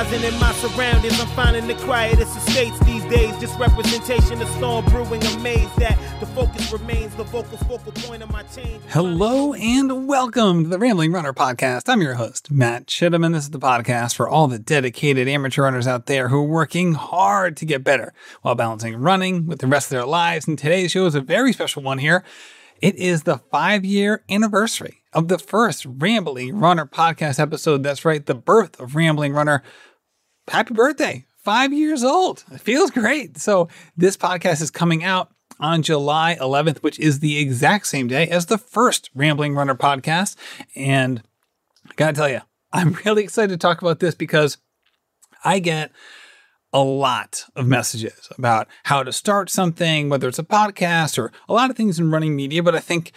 in 0.00 0.40
my 0.40 0.50
surroundings. 0.54 1.20
I'm 1.20 1.26
finding 1.28 1.66
the 1.66 1.74
quietest 1.74 2.34
estates 2.34 2.78
these 2.80 3.04
days. 3.04 3.36
Just 3.38 3.58
representation 3.58 4.40
of 4.40 4.48
storm 4.48 4.82
brewing. 4.86 5.22
Amazed 5.22 5.76
that 5.76 5.98
the 6.20 6.26
focus 6.26 6.72
remains 6.72 7.14
the 7.16 7.24
vocal 7.24 7.58
focal 7.58 7.92
point 7.92 8.22
of 8.22 8.30
my 8.30 8.42
change. 8.44 8.82
Hello 8.88 9.52
and 9.52 10.08
welcome 10.08 10.64
to 10.64 10.70
the 10.70 10.78
Rambling 10.78 11.12
Runner 11.12 11.34
Podcast. 11.34 11.82
I'm 11.86 12.00
your 12.00 12.14
host, 12.14 12.50
Matt 12.50 12.86
Chittum, 12.86 13.26
and 13.26 13.34
this 13.34 13.44
is 13.44 13.50
the 13.50 13.58
podcast 13.58 14.14
for 14.14 14.26
all 14.26 14.48
the 14.48 14.58
dedicated 14.58 15.28
amateur 15.28 15.64
runners 15.64 15.86
out 15.86 16.06
there 16.06 16.28
who 16.28 16.38
are 16.38 16.44
working 16.44 16.94
hard 16.94 17.58
to 17.58 17.66
get 17.66 17.84
better 17.84 18.14
while 18.40 18.54
balancing 18.54 18.96
running 18.96 19.46
with 19.46 19.58
the 19.58 19.66
rest 19.66 19.88
of 19.88 19.98
their 19.98 20.06
lives. 20.06 20.48
And 20.48 20.58
today's 20.58 20.92
show 20.92 21.04
is 21.04 21.14
a 21.14 21.20
very 21.20 21.52
special 21.52 21.82
one 21.82 21.98
here. 21.98 22.24
It 22.80 22.96
is 22.96 23.24
the 23.24 23.36
five 23.50 23.84
year 23.84 24.24
anniversary 24.30 25.02
of 25.12 25.28
the 25.28 25.38
first 25.38 25.84
Rambling 25.84 26.58
Runner 26.58 26.86
podcast 26.86 27.38
episode. 27.38 27.82
That's 27.82 28.06
right, 28.06 28.24
the 28.24 28.34
birth 28.34 28.80
of 28.80 28.94
Rambling 28.94 29.34
Runner. 29.34 29.62
Happy 30.50 30.74
birthday! 30.74 31.24
Five 31.36 31.72
years 31.72 32.02
old. 32.02 32.42
It 32.50 32.60
feels 32.60 32.90
great. 32.90 33.38
So, 33.38 33.68
this 33.96 34.16
podcast 34.16 34.60
is 34.60 34.72
coming 34.72 35.04
out 35.04 35.30
on 35.60 35.80
July 35.80 36.36
11th, 36.40 36.78
which 36.78 36.98
is 36.98 37.20
the 37.20 37.38
exact 37.38 37.86
same 37.86 38.08
day 38.08 38.26
as 38.26 38.46
the 38.46 38.58
first 38.58 39.10
Rambling 39.14 39.54
Runner 39.54 39.76
podcast. 39.76 40.34
And 40.74 41.22
I 41.88 41.92
gotta 41.94 42.14
tell 42.14 42.28
you, 42.28 42.40
I'm 42.72 42.94
really 43.04 43.22
excited 43.22 43.50
to 43.50 43.58
talk 43.58 43.80
about 43.80 44.00
this 44.00 44.16
because 44.16 44.58
I 45.44 45.60
get 45.60 45.92
a 46.72 46.82
lot 46.82 47.44
of 47.54 47.68
messages 47.68 48.28
about 48.36 48.66
how 48.82 49.04
to 49.04 49.12
start 49.12 49.50
something, 49.50 50.08
whether 50.08 50.26
it's 50.26 50.40
a 50.40 50.42
podcast 50.42 51.16
or 51.16 51.30
a 51.48 51.52
lot 51.52 51.70
of 51.70 51.76
things 51.76 52.00
in 52.00 52.10
running 52.10 52.34
media. 52.34 52.60
But 52.60 52.74
I 52.74 52.80
think 52.80 53.12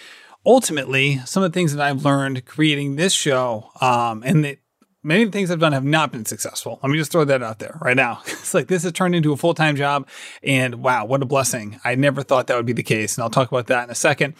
ultimately, 0.45 1.17
some 1.25 1.41
of 1.41 1.51
the 1.51 1.55
things 1.55 1.73
that 1.73 1.83
I've 1.83 2.05
learned 2.05 2.45
creating 2.45 2.95
this 2.95 3.13
show, 3.13 3.71
um, 3.81 4.21
and 4.23 4.45
that 4.45 4.59
many 5.03 5.23
of 5.23 5.31
the 5.31 5.37
things 5.37 5.51
I've 5.51 5.59
done 5.59 5.73
have 5.73 5.83
not 5.83 6.11
been 6.11 6.25
successful. 6.25 6.79
Let 6.81 6.89
me 6.89 6.97
just 6.97 7.11
throw 7.11 7.25
that 7.25 7.43
out 7.43 7.59
there 7.59 7.77
right 7.81 7.95
now. 7.95 8.21
it's 8.25 8.53
like 8.53 8.67
this 8.67 8.83
has 8.83 8.91
turned 8.93 9.15
into 9.15 9.33
a 9.33 9.37
full 9.37 9.53
time 9.53 9.75
job, 9.75 10.07
and 10.41 10.75
wow, 10.75 11.05
what 11.05 11.21
a 11.21 11.25
blessing. 11.25 11.79
I 11.83 11.95
never 11.95 12.23
thought 12.23 12.47
that 12.47 12.57
would 12.57 12.65
be 12.65 12.73
the 12.73 12.83
case. 12.83 13.15
And 13.15 13.23
I'll 13.23 13.29
talk 13.29 13.51
about 13.51 13.67
that 13.67 13.85
in 13.85 13.89
a 13.89 13.95
second. 13.95 14.35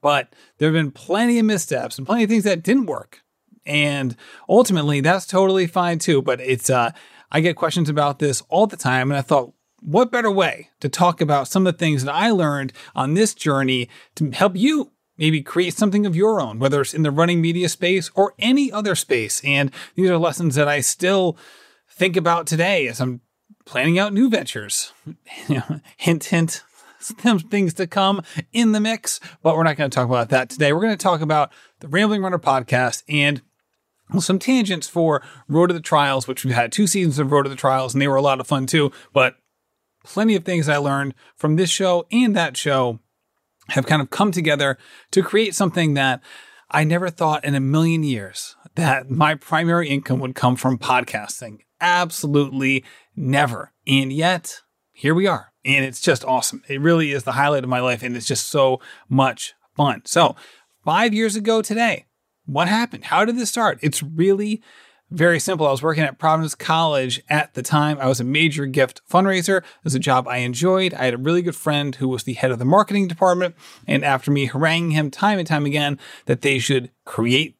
But 0.00 0.34
there 0.58 0.68
have 0.68 0.74
been 0.74 0.92
plenty 0.92 1.38
of 1.38 1.46
missteps 1.46 1.98
and 1.98 2.06
plenty 2.06 2.24
of 2.24 2.30
things 2.30 2.44
that 2.44 2.62
didn't 2.62 2.86
work. 2.86 3.22
And 3.66 4.16
ultimately, 4.48 5.00
that's 5.00 5.26
totally 5.26 5.66
fine 5.66 5.98
too. 5.98 6.22
But 6.22 6.40
it's, 6.40 6.70
uh, 6.70 6.92
I 7.30 7.40
get 7.40 7.56
questions 7.56 7.88
about 7.88 8.18
this 8.18 8.42
all 8.48 8.66
the 8.66 8.76
time. 8.76 9.10
And 9.10 9.18
I 9.18 9.22
thought, 9.22 9.52
what 9.80 10.10
better 10.10 10.30
way 10.30 10.70
to 10.80 10.88
talk 10.88 11.20
about 11.20 11.48
some 11.48 11.66
of 11.66 11.74
the 11.74 11.78
things 11.78 12.04
that 12.04 12.14
I 12.14 12.30
learned 12.30 12.72
on 12.94 13.14
this 13.14 13.34
journey 13.34 13.88
to 14.16 14.30
help 14.30 14.56
you 14.56 14.92
maybe 15.18 15.42
create 15.42 15.74
something 15.74 16.06
of 16.06 16.16
your 16.16 16.40
own, 16.40 16.58
whether 16.58 16.80
it's 16.80 16.94
in 16.94 17.02
the 17.02 17.10
running 17.10 17.40
media 17.40 17.68
space 17.68 18.10
or 18.14 18.34
any 18.38 18.70
other 18.72 18.94
space. 18.94 19.42
And 19.44 19.70
these 19.94 20.08
are 20.08 20.18
lessons 20.18 20.54
that 20.54 20.68
I 20.68 20.80
still 20.80 21.36
think 21.90 22.16
about 22.16 22.46
today 22.46 22.86
as 22.86 23.00
I'm 23.00 23.20
planning 23.64 23.98
out 23.98 24.12
new 24.12 24.30
ventures. 24.30 24.92
hint, 25.96 26.24
hint, 26.24 26.62
some 26.98 27.38
things 27.38 27.74
to 27.74 27.86
come 27.86 28.22
in 28.52 28.72
the 28.72 28.80
mix, 28.80 29.20
but 29.42 29.56
we're 29.56 29.64
not 29.64 29.76
going 29.76 29.90
to 29.90 29.94
talk 29.94 30.06
about 30.06 30.30
that 30.30 30.50
today. 30.50 30.72
We're 30.72 30.80
going 30.80 30.96
to 30.96 31.02
talk 31.02 31.20
about 31.20 31.52
the 31.80 31.88
Rambling 31.88 32.22
Runner 32.22 32.38
podcast 32.38 33.02
and 33.08 33.42
some 34.18 34.38
tangents 34.38 34.88
for 34.88 35.22
Road 35.48 35.68
to 35.68 35.74
the 35.74 35.80
Trials, 35.80 36.26
which 36.26 36.44
we've 36.44 36.54
had 36.54 36.72
two 36.72 36.86
seasons 36.86 37.18
of 37.18 37.30
Road 37.30 37.42
to 37.42 37.50
the 37.50 37.56
Trials, 37.56 37.94
and 37.94 38.00
they 38.00 38.08
were 38.08 38.16
a 38.16 38.22
lot 38.22 38.40
of 38.40 38.46
fun 38.46 38.66
too. 38.66 38.90
But 39.12 39.36
plenty 40.04 40.34
of 40.34 40.44
things 40.44 40.68
I 40.68 40.78
learned 40.78 41.14
from 41.36 41.56
this 41.56 41.70
show 41.70 42.06
and 42.10 42.34
that 42.34 42.56
show 42.56 43.00
have 43.70 43.86
kind 43.86 44.02
of 44.02 44.10
come 44.10 44.32
together 44.32 44.78
to 45.10 45.22
create 45.22 45.54
something 45.54 45.94
that 45.94 46.20
I 46.70 46.84
never 46.84 47.10
thought 47.10 47.44
in 47.44 47.54
a 47.54 47.60
million 47.60 48.02
years 48.02 48.56
that 48.74 49.10
my 49.10 49.34
primary 49.34 49.88
income 49.88 50.20
would 50.20 50.34
come 50.34 50.56
from 50.56 50.78
podcasting. 50.78 51.60
Absolutely 51.80 52.84
never. 53.16 53.72
And 53.86 54.12
yet, 54.12 54.62
here 54.92 55.14
we 55.14 55.26
are. 55.26 55.52
And 55.64 55.84
it's 55.84 56.00
just 56.00 56.24
awesome. 56.24 56.62
It 56.68 56.80
really 56.80 57.12
is 57.12 57.24
the 57.24 57.32
highlight 57.32 57.64
of 57.64 57.70
my 57.70 57.80
life. 57.80 58.02
And 58.02 58.16
it's 58.16 58.26
just 58.26 58.46
so 58.46 58.80
much 59.08 59.54
fun. 59.76 60.02
So, 60.04 60.36
five 60.84 61.14
years 61.14 61.36
ago 61.36 61.62
today, 61.62 62.06
what 62.46 62.68
happened? 62.68 63.04
How 63.04 63.24
did 63.24 63.36
this 63.36 63.50
start? 63.50 63.78
It's 63.82 64.02
really 64.02 64.62
very 65.10 65.40
simple. 65.40 65.66
I 65.66 65.70
was 65.70 65.82
working 65.82 66.04
at 66.04 66.18
Providence 66.18 66.54
College 66.54 67.22
at 67.30 67.54
the 67.54 67.62
time. 67.62 67.98
I 67.98 68.06
was 68.06 68.20
a 68.20 68.24
major 68.24 68.66
gift 68.66 69.00
fundraiser. 69.10 69.58
It 69.58 69.64
was 69.84 69.94
a 69.94 70.00
job 70.00 70.28
I 70.28 70.38
enjoyed. 70.38 70.92
I 70.92 71.06
had 71.06 71.14
a 71.14 71.18
really 71.18 71.40
good 71.40 71.56
friend 71.56 71.94
who 71.94 72.08
was 72.08 72.24
the 72.24 72.34
head 72.34 72.50
of 72.50 72.58
the 72.58 72.64
marketing 72.66 73.08
department. 73.08 73.54
And 73.86 74.04
after 74.04 74.30
me 74.30 74.46
haranguing 74.46 74.90
him 74.90 75.10
time 75.10 75.38
and 75.38 75.48
time 75.48 75.64
again 75.64 75.98
that 76.26 76.42
they 76.42 76.58
should 76.58 76.90
create 77.06 77.56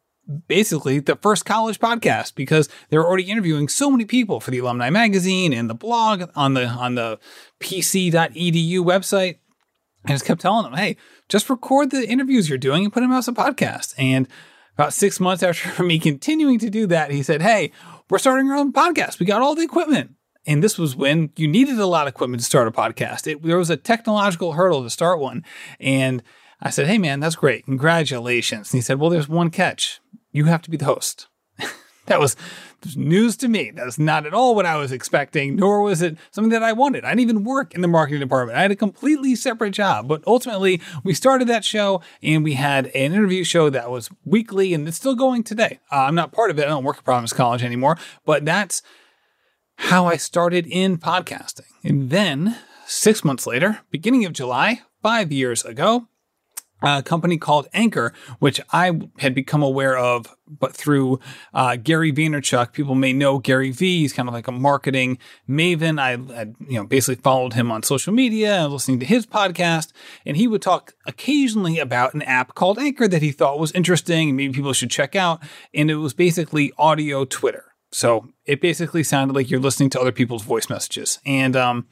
basically 0.47 0.99
the 0.99 1.17
first 1.17 1.47
college 1.47 1.81
podcast 1.81 2.35
because 2.35 2.69
they 2.91 2.99
were 2.99 3.07
already 3.07 3.25
interviewing 3.25 3.67
so 3.67 3.91
many 3.91 4.05
people 4.05 4.41
for 4.41 4.51
the 4.51 4.59
alumni 4.59 4.91
magazine 4.91 5.55
and 5.55 5.71
the 5.71 5.75
blog 5.75 6.31
on 6.37 6.53
the 6.53 6.67
on 6.67 6.97
the 6.97 7.19
pc.edu 7.61 8.79
website. 8.81 9.39
I 10.05 10.13
just 10.13 10.27
kept 10.27 10.41
telling 10.43 10.65
them, 10.65 10.75
hey, 10.75 10.97
just 11.29 11.51
record 11.51 11.91
the 11.91 12.07
interviews 12.07 12.49
you're 12.49 12.59
doing 12.59 12.85
and 12.85 12.93
put 12.93 13.01
them 13.01 13.13
out 13.13 13.19
as 13.19 13.29
a 13.29 13.33
podcast. 13.33 13.95
And 13.99 14.29
about 14.79 14.93
six 14.93 15.19
months 15.19 15.43
after 15.43 15.83
me 15.83 15.99
continuing 15.99 16.59
to 16.61 16.71
do 16.71 16.87
that, 16.87 17.11
he 17.11 17.23
said, 17.23 17.43
Hey, 17.43 17.73
we're 18.09 18.19
starting 18.19 18.49
our 18.49 18.57
own 18.57 18.73
podcast. 18.73 19.19
We 19.19 19.27
got 19.27 19.43
all 19.43 19.57
the 19.57 19.63
equipment. 19.63 20.13
And 20.47 20.63
this 20.63 20.79
was 20.79 20.95
when 20.95 21.31
you 21.37 21.49
needed 21.49 21.79
a 21.79 21.87
lot 21.87 22.07
of 22.07 22.15
equipment 22.15 22.41
to 22.41 22.47
start 22.47 22.69
a 22.69 22.71
podcast. 22.71 23.27
It, 23.27 23.43
there 23.43 23.59
was 23.59 23.71
a 23.71 23.77
technological 23.77 24.53
hurdle 24.53 24.85
to 24.85 24.89
start 24.89 25.19
one. 25.19 25.45
And 25.81 26.23
I 26.63 26.71
said, 26.71 26.87
Hey, 26.87 26.97
man, 26.97 27.19
that's 27.19 27.35
great. 27.35 27.65
Congratulations. 27.65 28.73
And 28.73 28.79
he 28.79 28.83
said, 28.83 29.01
Well, 29.01 29.11
there's 29.11 29.29
one 29.29 29.51
catch. 29.51 30.01
You 30.31 30.45
have 30.45 30.63
to 30.63 30.71
be 30.71 30.77
the 30.77 30.85
host. 30.85 31.27
That 32.09 32.21
was 32.21 32.37
news 32.97 33.37
to 33.39 33.49
me. 33.49 33.71
That's 33.75 33.99
not 33.99 34.27
at 34.27 34.35
all 34.35 34.55
what 34.55 34.67
I 34.67 34.77
was 34.77 34.93
expecting, 34.93 35.57
nor 35.57 35.83
was 35.83 36.03
it 36.03 36.17
something 36.31 36.51
that 36.51 36.63
I 36.63 36.73
wanted. 36.73 37.05
I 37.05 37.11
didn't 37.11 37.21
even 37.21 37.45
work 37.45 37.75
in 37.75 37.81
the 37.81 37.89
marketing 37.89 38.21
department. 38.21 38.59
I 38.59 38.63
had 38.63 38.71
a 38.71 38.77
completely 38.77 39.35
separate 39.35 39.73
job. 39.73 40.09
But 40.09 40.23
ultimately, 40.27 40.81
we 41.05 41.15
started 41.15 41.49
that 41.49 41.65
show 41.65 42.01
and 42.23 42.45
we 42.45 42.55
had 42.55 42.87
an 42.87 43.13
interview 43.13 43.45
show 43.45 43.71
that 43.71 43.91
was 43.91 44.11
weekly 44.25 44.75
and 44.75 44.87
it's 44.87 44.97
still 44.97 45.15
going 45.15 45.43
today. 45.43 45.81
Uh, 45.91 46.03
I'm 46.03 46.15
not 46.15 46.33
part 46.33 46.51
of 46.51 46.59
it. 46.59 46.65
I 46.65 46.69
don't 46.69 46.85
work 46.85 46.99
at 46.99 47.05
Providence 47.05 47.33
College 47.33 47.63
anymore, 47.63 47.97
but 48.25 48.45
that's 48.45 48.83
how 49.77 50.07
I 50.07 50.17
started 50.17 50.67
in 50.67 50.99
podcasting. 50.99 51.67
And 51.85 52.11
then 52.11 52.57
six 52.87 53.25
months 53.25 53.47
later, 53.47 53.81
beginning 53.91 54.25
of 54.25 54.33
July, 54.33 54.83
five 55.03 55.31
years 55.31 55.65
ago, 55.65 56.09
a 56.83 57.03
company 57.03 57.39
called 57.39 57.67
Anchor, 57.73 58.13
which 58.39 58.61
I 58.73 59.01
had 59.19 59.35
become 59.35 59.63
aware 59.63 59.97
of, 59.97 60.35
but 60.47 60.75
through 60.75 61.21
uh, 61.53 61.77
Gary 61.77 62.13
Vaynerchuk. 62.13 62.73
People 62.73 62.95
may 62.95 63.13
know 63.13 63.39
Gary 63.39 63.71
V. 63.71 64.01
He's 64.01 64.13
kind 64.13 64.29
of 64.29 64.35
like 64.35 64.47
a 64.47 64.53
marketing 64.53 65.19
maven. 65.49 66.01
I 66.01 66.11
had, 66.11 66.55
you 66.61 66.75
know, 66.75 66.85
basically 66.85 67.21
followed 67.23 67.55
him 67.55 67.71
on 67.71 67.83
social 67.83 68.13
media 68.13 68.65
and 68.65 68.73
listening 68.73 69.01
to 69.01 69.07
his 69.07 69.27
podcast, 69.27 69.93
and 70.25 70.37
he 70.37 70.47
would 70.47 70.63
talk 70.63 70.95
occasionally 71.07 71.79
about 71.79 72.15
an 72.15 72.23
app 72.23 72.55
called 72.55 72.79
Anchor 72.79 73.09
that 73.09 73.23
he 73.23 73.33
thought 73.33 73.59
was 73.59 73.73
interesting 73.73 74.29
and 74.29 74.37
maybe 74.37 74.55
people 74.55 74.73
should 74.73 74.91
check 74.91 75.17
out. 75.17 75.43
And 75.75 75.91
it 75.91 75.97
was 75.97 76.15
basically 76.15 76.73
audio 76.79 77.25
Twitter. 77.25 77.65
So 77.91 78.29
it 78.45 78.61
basically 78.61 79.03
sounded 79.03 79.35
like 79.35 79.51
you're 79.51 79.61
listening 79.61 79.91
to 79.91 80.01
other 80.01 80.13
people's 80.13 80.43
voice 80.43 80.69
messages. 80.69 81.19
And 81.25 81.57
um, 81.57 81.89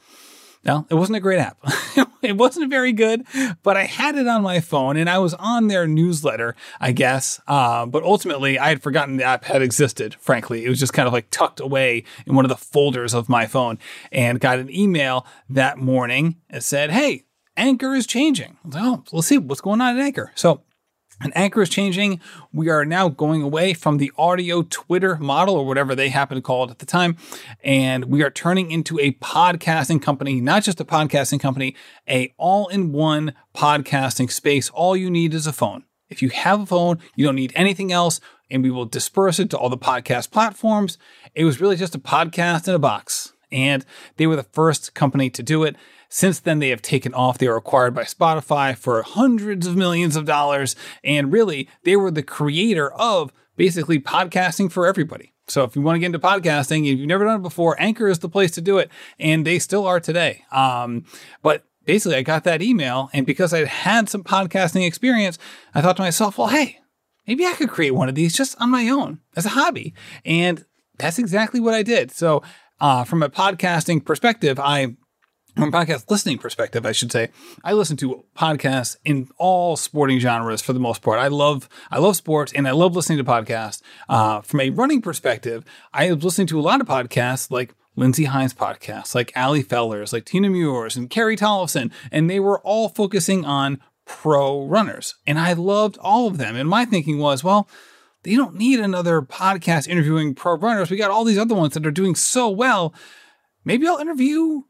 no, 0.65 0.87
it 0.91 0.95
wasn't 0.95 1.17
a 1.17 1.21
great 1.21 1.39
app. 1.39 1.59
wasn't 2.37 2.71
very 2.71 2.93
good, 2.93 3.27
but 3.63 3.77
I 3.77 3.85
had 3.85 4.17
it 4.17 4.27
on 4.27 4.43
my 4.43 4.61
phone 4.61 4.97
and 4.97 5.09
I 5.09 5.19
was 5.19 5.35
on 5.35 5.69
their 5.69 5.87
newsletter, 5.87 6.57
I 6.81 6.93
guess. 6.93 7.41
Uh, 7.47 7.87
but 7.87 8.03
ultimately, 8.03 8.59
I 8.59 8.69
had 8.69 8.83
forgotten 8.83 9.17
the 9.17 9.25
app 9.25 9.45
had 9.45 9.63
existed, 9.63 10.17
frankly. 10.21 10.65
It 10.65 10.69
was 10.69 10.81
just 10.81 10.93
kind 10.93 11.07
of 11.07 11.13
like 11.13 11.31
tucked 11.31 11.61
away 11.61 12.05
in 12.27 12.35
one 12.35 12.45
of 12.45 12.49
the 12.49 12.57
folders 12.57 13.15
of 13.15 13.29
my 13.29 13.47
phone 13.47 13.79
and 14.13 14.41
got 14.41 14.59
an 14.59 14.75
email 14.75 15.27
that 15.49 15.79
morning 15.79 16.37
that 16.51 16.63
said, 16.63 16.91
Hey, 16.91 17.25
Anchor 17.57 17.95
is 17.95 18.07
changing. 18.07 18.57
Like, 18.65 18.83
oh, 18.83 19.05
let's 19.13 19.29
see 19.29 19.39
what's 19.39 19.61
going 19.61 19.81
on 19.81 19.99
at 19.99 20.05
Anchor. 20.05 20.33
So 20.35 20.63
and 21.21 21.37
Anchor 21.37 21.63
is 21.63 21.69
changing. 21.69 22.21
We 22.53 22.69
are 22.69 22.85
now 22.85 23.09
going 23.09 23.43
away 23.43 23.75
from 23.75 23.99
the 23.99 24.13
audio 24.19 24.63
Twitter 24.63 25.17
model 25.17 25.57
or 25.57 25.67
whatever 25.67 25.95
they 25.95 26.09
happen 26.09 26.37
to 26.37 26.43
call 26.43 26.65
it 26.65 26.71
at 26.71 26.79
the 26.79 26.87
time. 26.87 27.17
And 27.65 28.07
we 28.07 28.23
are 28.23 28.31
turning 28.31 28.71
into 28.71 28.99
a 28.99 29.13
podcasting 29.13 30.03
company, 30.03 30.41
not 30.41 30.63
just 30.63 30.81
a 30.81 30.85
podcasting 30.85 31.41
company, 31.41 31.75
a 32.09 32.35
all-in-one 32.37 33.35
podcasting 33.55 34.31
space. 34.31 34.69
All 34.71 34.97
you 34.97 35.11
need 35.11 35.35
is 35.35 35.47
a 35.47 35.53
phone. 35.53 35.85
If 36.09 36.23
you 36.23 36.29
have 36.31 36.61
a 36.61 36.67
phone, 36.67 36.99
you 37.15 37.25
don't 37.27 37.35
need 37.35 37.53
anything 37.57 37.91
else, 37.91 38.21
and 38.51 38.63
we 38.63 38.71
will 38.71 38.85
disperse 38.85 39.41
it 39.41 39.51
to 39.51 39.59
all 39.59 39.69
the 39.69 39.77
podcast 39.79 40.31
platforms. 40.31 40.99
It 41.35 41.45
was 41.45 41.61
really 41.61 41.77
just 41.77 41.95
a 41.95 41.99
podcast 41.99 42.69
in 42.69 42.75
a 42.75 42.79
box. 42.79 43.33
And 43.53 43.85
they 44.17 44.27
were 44.27 44.37
the 44.37 44.43
first 44.43 44.95
company 44.95 45.31
to 45.31 45.43
do 45.43 45.63
it. 45.65 45.77
Since 46.09 46.41
then, 46.41 46.59
they 46.59 46.71
have 46.71 46.83
taken 46.83 47.15
off. 47.15 47.39
They 47.39 47.49
were 47.49 47.57
acquired 47.57 47.95
by 47.95 48.05
Spotify 48.05 48.77
for 48.77 49.03
hundreds 49.03 49.67
of 49.67 49.77
millions 49.77 50.17
of 50.17 50.25
dollars. 50.25 50.77
And 51.03 51.33
really, 51.33 51.69
they 51.85 51.97
were 51.97 52.11
the 52.11 52.23
creator 52.23 52.93
of 52.93 53.33
basically 53.57 53.99
podcasting 53.99 54.71
for 54.71 54.87
everybody. 54.87 55.33
So 55.49 55.65
if 55.65 55.77
you 55.77 55.83
want 55.83 55.97
to 55.97 56.01
get 56.01 56.07
into 56.07 56.19
podcasting, 56.19 56.91
if 56.91 56.99
you've 56.99 57.09
never 57.09 57.25
done 57.25 57.41
it 57.41 57.43
before, 57.43 57.81
Anchor 57.81 58.09
is 58.09 58.19
the 58.19 58.29
place 58.29 58.51
to 58.53 58.61
do 58.61 58.79
it. 58.79 58.91
And 59.19 59.47
they 59.47 59.59
still 59.59 59.87
are 59.87 60.01
today. 60.01 60.45
Um, 60.51 61.05
but 61.43 61.65
basically, 61.85 62.17
I 62.17 62.23
got 62.23 62.45
that 62.45 62.63
email. 62.63 63.11
And 63.13 63.27
because 63.27 63.55
I 63.55 63.65
had 63.65 64.09
some 64.09 64.25
podcasting 64.25 64.87
experience, 64.87 65.39
I 65.75 65.81
thought 65.81 65.97
to 65.97 66.03
myself, 66.03 66.39
well, 66.39 66.49
hey, 66.49 66.81
maybe 67.27 67.47
I 67.47 67.53
could 67.53 67.71
create 67.71 67.93
one 67.93 68.09
of 68.09 68.15
these 68.15 68.37
just 68.37 68.61
on 68.61 68.71
my 68.71 68.89
own 68.89 69.21
as 69.37 69.47
a 69.47 69.51
hobby. 69.51 69.95
And 70.25 70.65
that's 70.99 71.19
exactly 71.19 71.61
what 71.61 71.75
I 71.75 71.83
did. 71.83 72.11
So, 72.11 72.43
uh, 72.81 73.05
from 73.05 73.23
a 73.23 73.31
podcasting 73.31 74.05
perspective, 74.05 74.61
I 74.61 74.97
from 75.57 75.73
podcast 75.73 76.11
listening 76.11 76.39
perspective, 76.39 76.85
I 76.85 76.93
should 76.93 77.11
say, 77.11 77.31
I 77.65 77.73
listen 77.73 77.97
to 77.99 78.25
podcasts 78.37 78.97
in 79.05 79.29
all 79.39 79.77
sporting 79.77 80.19
genres 80.19 80.61
for 80.61 80.73
the 80.73 80.81
most 80.81 81.03
part. 81.03 81.19
I 81.19 81.29
love 81.29 81.69
I 81.91 81.99
love 81.99 82.17
sports 82.17 82.53
and 82.53 82.69
I 82.69 82.73
love 82.73 82.95
listening 82.95 83.19
to 83.19 83.25
podcasts. 83.25 83.81
Uh, 84.09 84.41
from 84.43 84.61
a 84.61 84.71
running 84.71 85.01
perspective, 85.01 85.65
I 85.93 86.13
was 86.13 86.25
listening 86.25 86.47
to 86.49 86.61
a 86.61 86.63
lot 86.63 86.81
of 86.81 86.87
podcasts 86.87 87.51
like 87.51 87.75
Lindsey 87.97 88.25
Hein's 88.25 88.53
podcasts, 88.53 89.15
like 89.15 89.33
Ali 89.35 89.63
Fellers, 89.63 90.13
like 90.13 90.27
Tina 90.27 90.51
Muirs 90.51 90.97
and 90.97 91.09
Carrie 91.09 91.37
Tollefson, 91.37 91.91
and 92.13 92.29
they 92.29 92.39
were 92.39 92.61
all 92.61 92.91
focusing 92.91 93.45
on 93.45 93.81
pro 94.05 94.67
runners. 94.67 95.15
And 95.27 95.39
I 95.39 95.55
loved 95.55 95.97
all 95.99 96.27
of 96.27 96.39
them. 96.39 96.57
And 96.57 96.69
my 96.69 96.85
thinking 96.85 97.19
was, 97.19 97.43
well, 97.43 97.69
they 98.23 98.35
don't 98.35 98.57
need 98.57 98.81
another 98.81 99.23
podcast 99.23 99.89
interviewing 99.89 100.35
pro 100.35 100.57
runners. 100.57 100.91
We 100.91 100.97
got 100.97 101.11
all 101.11 101.25
these 101.25 101.39
other 101.39 101.55
ones 101.55 101.75
that 101.75 101.87
are 101.87 101.91
doing 101.91 102.15
so 102.15 102.51
well. 102.51 102.93
Maybe 103.65 103.89
I'll 103.89 103.99
interview 103.99 104.63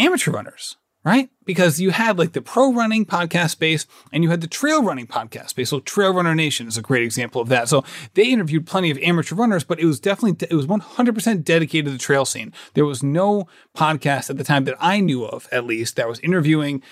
amateur 0.00 0.32
runners, 0.32 0.76
right? 1.04 1.30
Because 1.44 1.80
you 1.80 1.90
had 1.90 2.18
like 2.18 2.32
the 2.32 2.42
pro 2.42 2.72
running 2.72 3.06
podcast 3.06 3.50
space 3.50 3.86
and 4.12 4.22
you 4.22 4.30
had 4.30 4.40
the 4.40 4.46
trail 4.46 4.82
running 4.82 5.06
podcast 5.06 5.50
space. 5.50 5.70
So 5.70 5.80
Trail 5.80 6.12
Runner 6.12 6.34
Nation 6.34 6.66
is 6.66 6.76
a 6.76 6.82
great 6.82 7.02
example 7.02 7.40
of 7.40 7.48
that. 7.48 7.68
So 7.68 7.84
they 8.14 8.30
interviewed 8.30 8.66
plenty 8.66 8.90
of 8.90 8.98
amateur 8.98 9.34
runners, 9.34 9.64
but 9.64 9.80
it 9.80 9.86
was 9.86 10.00
definitely 10.00 10.46
it 10.48 10.54
was 10.54 10.66
100% 10.66 11.44
dedicated 11.44 11.86
to 11.86 11.92
the 11.92 11.98
trail 11.98 12.24
scene. 12.24 12.52
There 12.74 12.84
was 12.84 13.02
no 13.02 13.46
podcast 13.76 14.30
at 14.30 14.36
the 14.36 14.44
time 14.44 14.64
that 14.64 14.76
I 14.80 15.00
knew 15.00 15.24
of, 15.24 15.48
at 15.52 15.64
least, 15.64 15.96
that 15.96 16.08
was 16.08 16.20
interviewing 16.20 16.82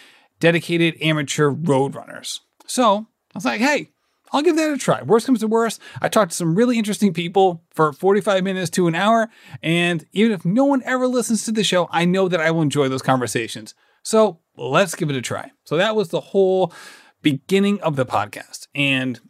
dedicated 0.40 0.96
amateur 1.00 1.48
road 1.48 1.94
runners. 1.94 2.40
So 2.66 3.06
I 3.34 3.38
was 3.38 3.44
like, 3.44 3.60
hey, 3.60 3.90
I'll 4.32 4.42
give 4.42 4.56
that 4.56 4.72
a 4.72 4.76
try. 4.76 5.02
Worst 5.02 5.26
comes 5.26 5.40
to 5.40 5.48
worst, 5.48 5.80
I 6.00 6.08
talked 6.08 6.32
to 6.32 6.36
some 6.36 6.54
really 6.54 6.78
interesting 6.78 7.12
people 7.12 7.64
for 7.70 7.92
45 7.92 8.44
minutes 8.44 8.70
to 8.70 8.86
an 8.86 8.94
hour. 8.94 9.28
And 9.62 10.06
even 10.12 10.32
if 10.32 10.44
no 10.44 10.64
one 10.64 10.82
ever 10.84 11.06
listens 11.06 11.44
to 11.44 11.52
the 11.52 11.64
show, 11.64 11.88
I 11.90 12.04
know 12.04 12.28
that 12.28 12.40
I 12.40 12.50
will 12.50 12.62
enjoy 12.62 12.88
those 12.88 13.02
conversations. 13.02 13.74
So 14.02 14.40
let's 14.56 14.94
give 14.94 15.10
it 15.10 15.16
a 15.16 15.22
try. 15.22 15.50
So 15.64 15.76
that 15.76 15.96
was 15.96 16.08
the 16.08 16.20
whole 16.20 16.72
beginning 17.22 17.80
of 17.80 17.96
the 17.96 18.06
podcast. 18.06 18.68
And 18.74 19.20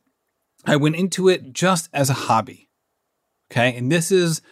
I 0.65 0.77
went 0.77 0.97
into 0.97 1.29
it 1.29 1.53
just 1.53 1.89
as 1.93 2.11
a 2.11 2.15
hobby. 2.15 2.69
Okay. 3.51 3.77
And 3.77 3.91
this 3.91 4.13
is 4.13 4.43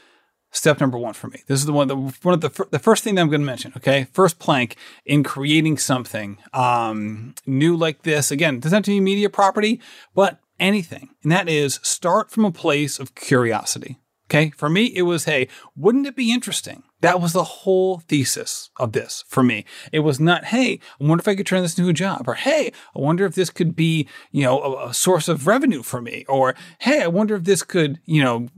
step 0.51 0.81
number 0.81 0.99
one 0.99 1.13
for 1.13 1.29
me. 1.29 1.43
This 1.47 1.61
is 1.61 1.67
the 1.67 1.73
one, 1.73 1.89
the, 1.89 1.97
one 1.97 2.35
of 2.35 2.41
the, 2.41 2.67
the 2.71 2.79
first 2.79 3.05
thing 3.05 3.15
that 3.15 3.21
I'm 3.21 3.29
going 3.29 3.41
to 3.41 3.47
mention. 3.47 3.73
Okay. 3.77 4.07
First 4.13 4.39
plank 4.39 4.77
in 5.05 5.23
creating 5.23 5.79
something 5.79 6.39
um, 6.53 7.35
new 7.47 7.77
like 7.77 8.03
this. 8.03 8.31
Again, 8.31 8.61
doesn't 8.61 8.77
have 8.77 8.85
to 8.85 8.91
be 8.91 9.01
media 9.01 9.29
property, 9.29 9.81
but 10.15 10.41
anything. 10.59 11.11
And 11.23 11.31
that 11.33 11.49
is 11.49 11.81
start 11.83 12.31
from 12.31 12.45
a 12.45 12.53
place 12.53 12.99
of 12.99 13.15
curiosity. 13.15 13.99
Okay. 14.29 14.51
For 14.57 14.69
me, 14.69 14.87
it 14.87 15.03
was, 15.03 15.25
hey, 15.25 15.47
wouldn't 15.77 16.07
it 16.07 16.17
be 16.17 16.33
interesting? 16.33 16.83
That 17.01 17.21
was 17.21 17.33
the 17.33 17.45
whole 17.45 17.99
thesis 18.09 18.71
of 18.79 18.93
this 18.93 19.23
for 19.29 19.43
me. 19.43 19.67
It 19.93 20.01
was 20.01 20.19
not, 20.19 20.47
hey, 20.47 20.81
I 20.99 21.05
wonder 21.05 21.21
if 21.21 21.29
I 21.29 21.37
could 21.37 21.47
turn 21.47 21.63
this 21.63 21.79
into 21.79 21.91
a 21.91 21.93
job, 21.93 22.25
or 22.27 22.35
hey, 22.35 22.73
I 22.97 22.99
wonder 22.99 23.27
if 23.27 23.35
this 23.35 23.51
could 23.51 23.77
be, 23.77 24.09
you 24.33 24.43
know, 24.43 24.61
a, 24.61 24.89
a 24.89 24.95
source 24.95 25.29
of 25.29 25.47
revenue 25.47 25.83
for 25.83 26.01
me, 26.01 26.25
or 26.29 26.55
hey, 26.81 27.03
I 27.03 27.07
wonder 27.07 27.37
if 27.37 27.45
this 27.45 27.63
could, 27.63 28.01
you 28.07 28.25
know, 28.25 28.49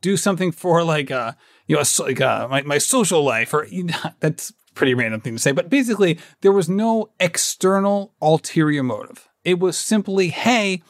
do 0.00 0.16
something 0.16 0.52
for 0.52 0.82
like 0.84 1.10
a, 1.10 1.36
you 1.66 1.76
know, 1.76 1.82
like 2.00 2.20
a, 2.20 2.46
my, 2.50 2.62
my 2.62 2.78
social 2.78 3.22
life, 3.22 3.54
or 3.54 3.66
you 3.66 3.84
know, 3.84 3.98
that's 4.20 4.52
pretty 4.74 4.94
random 4.94 5.20
thing 5.20 5.34
to 5.34 5.38
say. 5.38 5.52
But 5.52 5.70
basically, 5.70 6.18
there 6.40 6.52
was 6.52 6.68
no 6.68 7.10
external 7.20 8.14
ulterior 8.20 8.82
motive. 8.82 9.28
It 9.44 9.58
was 9.58 9.76
simply, 9.76 10.28
hey, 10.28 10.82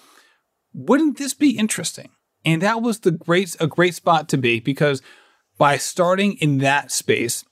wouldn't 0.72 1.18
this 1.18 1.34
be 1.34 1.58
interesting? 1.58 2.10
And 2.44 2.62
that 2.62 2.82
was 2.82 3.00
the 3.00 3.10
great 3.10 3.56
a 3.60 3.66
great 3.66 3.94
spot 3.94 4.28
to 4.30 4.38
be 4.38 4.60
because 4.60 5.02
by 5.56 5.76
starting 5.76 6.34
in 6.34 6.58
that 6.58 6.92
space, 6.92 7.44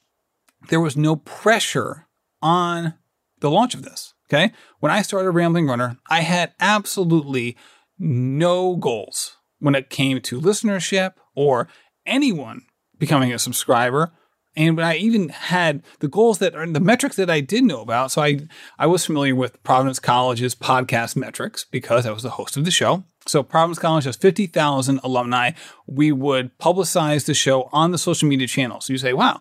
there 0.69 0.81
was 0.81 0.97
no 0.97 1.17
pressure 1.17 2.07
on 2.41 2.95
the 3.41 3.51
launch 3.51 3.75
of 3.75 3.83
this. 3.83 4.15
Okay. 4.29 4.53
When 4.81 4.93
I 4.93 5.03
started 5.03 5.31
Rambling 5.31 5.67
Runner, 5.67 5.99
I 6.09 6.21
had 6.21 6.53
absolutely 6.61 7.57
no 7.99 8.77
goals 8.77 9.37
when 9.59 9.75
it 9.75 9.91
came 9.91 10.21
to 10.21 10.41
listenership 10.41 11.15
or 11.37 11.69
anyone 12.05 12.63
becoming 12.99 13.33
a 13.33 13.39
subscriber. 13.39 14.13
And 14.57 14.81
I 14.81 14.97
even 14.97 15.29
had 15.29 15.83
the 16.01 16.09
goals 16.09 16.39
that 16.39 16.57
are 16.57 16.67
the 16.67 16.81
metrics 16.81 17.17
that 17.17 17.29
I 17.29 17.41
did 17.41 17.63
know 17.65 17.83
about, 17.83 18.11
so 18.11 18.23
I 18.23 18.41
I 18.79 18.87
was 18.87 19.05
familiar 19.05 19.35
with 19.35 19.63
Providence 19.63 20.01
College's 20.01 20.55
podcast 20.55 21.15
metrics 21.15 21.65
because 21.71 22.07
I 22.07 22.11
was 22.11 22.23
the 22.23 22.31
host 22.31 22.57
of 22.57 22.65
the 22.65 22.71
show. 22.71 23.05
So 23.27 23.43
Providence 23.43 23.79
College 23.79 24.05
has 24.05 24.17
50,000 24.17 25.01
alumni. 25.03 25.51
We 25.87 26.13
would 26.13 26.57
publicize 26.59 27.27
the 27.27 27.35
show 27.35 27.69
on 27.73 27.91
the 27.91 27.99
social 27.99 28.29
media 28.29 28.47
channels. 28.47 28.87
So 28.87 28.93
you 28.93 28.99
say, 28.99 29.13
wow, 29.13 29.41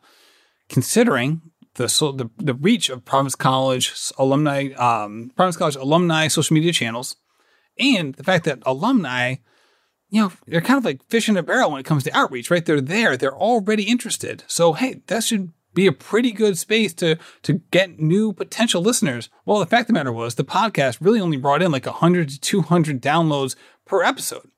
considering 0.70 1.42
the, 1.76 1.88
so 1.88 2.12
the, 2.12 2.30
the 2.38 2.54
reach 2.54 2.90
of 2.90 3.06
Providence 3.06 3.36
College 3.36 3.94
alumni, 4.18 4.72
um, 4.74 5.32
Providence 5.36 5.58
College 5.58 5.76
alumni 5.76 6.28
social 6.28 6.54
media 6.54 6.74
channels, 6.74 7.16
and 7.78 8.16
the 8.16 8.24
fact 8.24 8.46
that 8.46 8.60
alumni, 8.66 9.36
you 10.16 10.22
know, 10.22 10.32
they're 10.48 10.62
kind 10.62 10.78
of 10.78 10.86
like 10.86 11.04
fish 11.10 11.28
in 11.28 11.36
a 11.36 11.44
barrel 11.44 11.72
when 11.72 11.82
it 11.82 11.86
comes 11.86 12.06
to 12.06 12.18
outreach, 12.18 12.50
right? 12.50 12.66
They're 12.66 12.80
there, 12.80 13.18
they're 13.18 13.36
already 13.36 13.84
interested. 13.84 14.46
So, 14.48 14.72
hey, 14.72 15.02
that 15.08 15.26
should 15.26 15.52
be 15.74 15.88
a 15.88 15.92
pretty 15.92 16.32
good 16.32 16.58
space 16.58 16.94
to 16.94 17.18
to 17.42 17.56
get 17.72 18.00
new 18.00 18.32
potential 18.32 18.82
listeners. 18.82 19.30
Well, 19.46 19.60
the 19.60 19.66
fact 19.66 19.82
of 19.82 19.88
the 19.88 19.94
matter 19.94 20.14
was 20.14 20.36
the 20.36 20.46
podcast 20.46 21.00
really 21.02 21.20
only 21.20 21.36
brought 21.36 21.62
in 21.62 21.74
like 21.74 21.86
100 21.86 22.30
to 22.30 22.40
200 22.40 23.02
downloads 23.02 23.58
per 23.84 24.04
episode. 24.04 24.50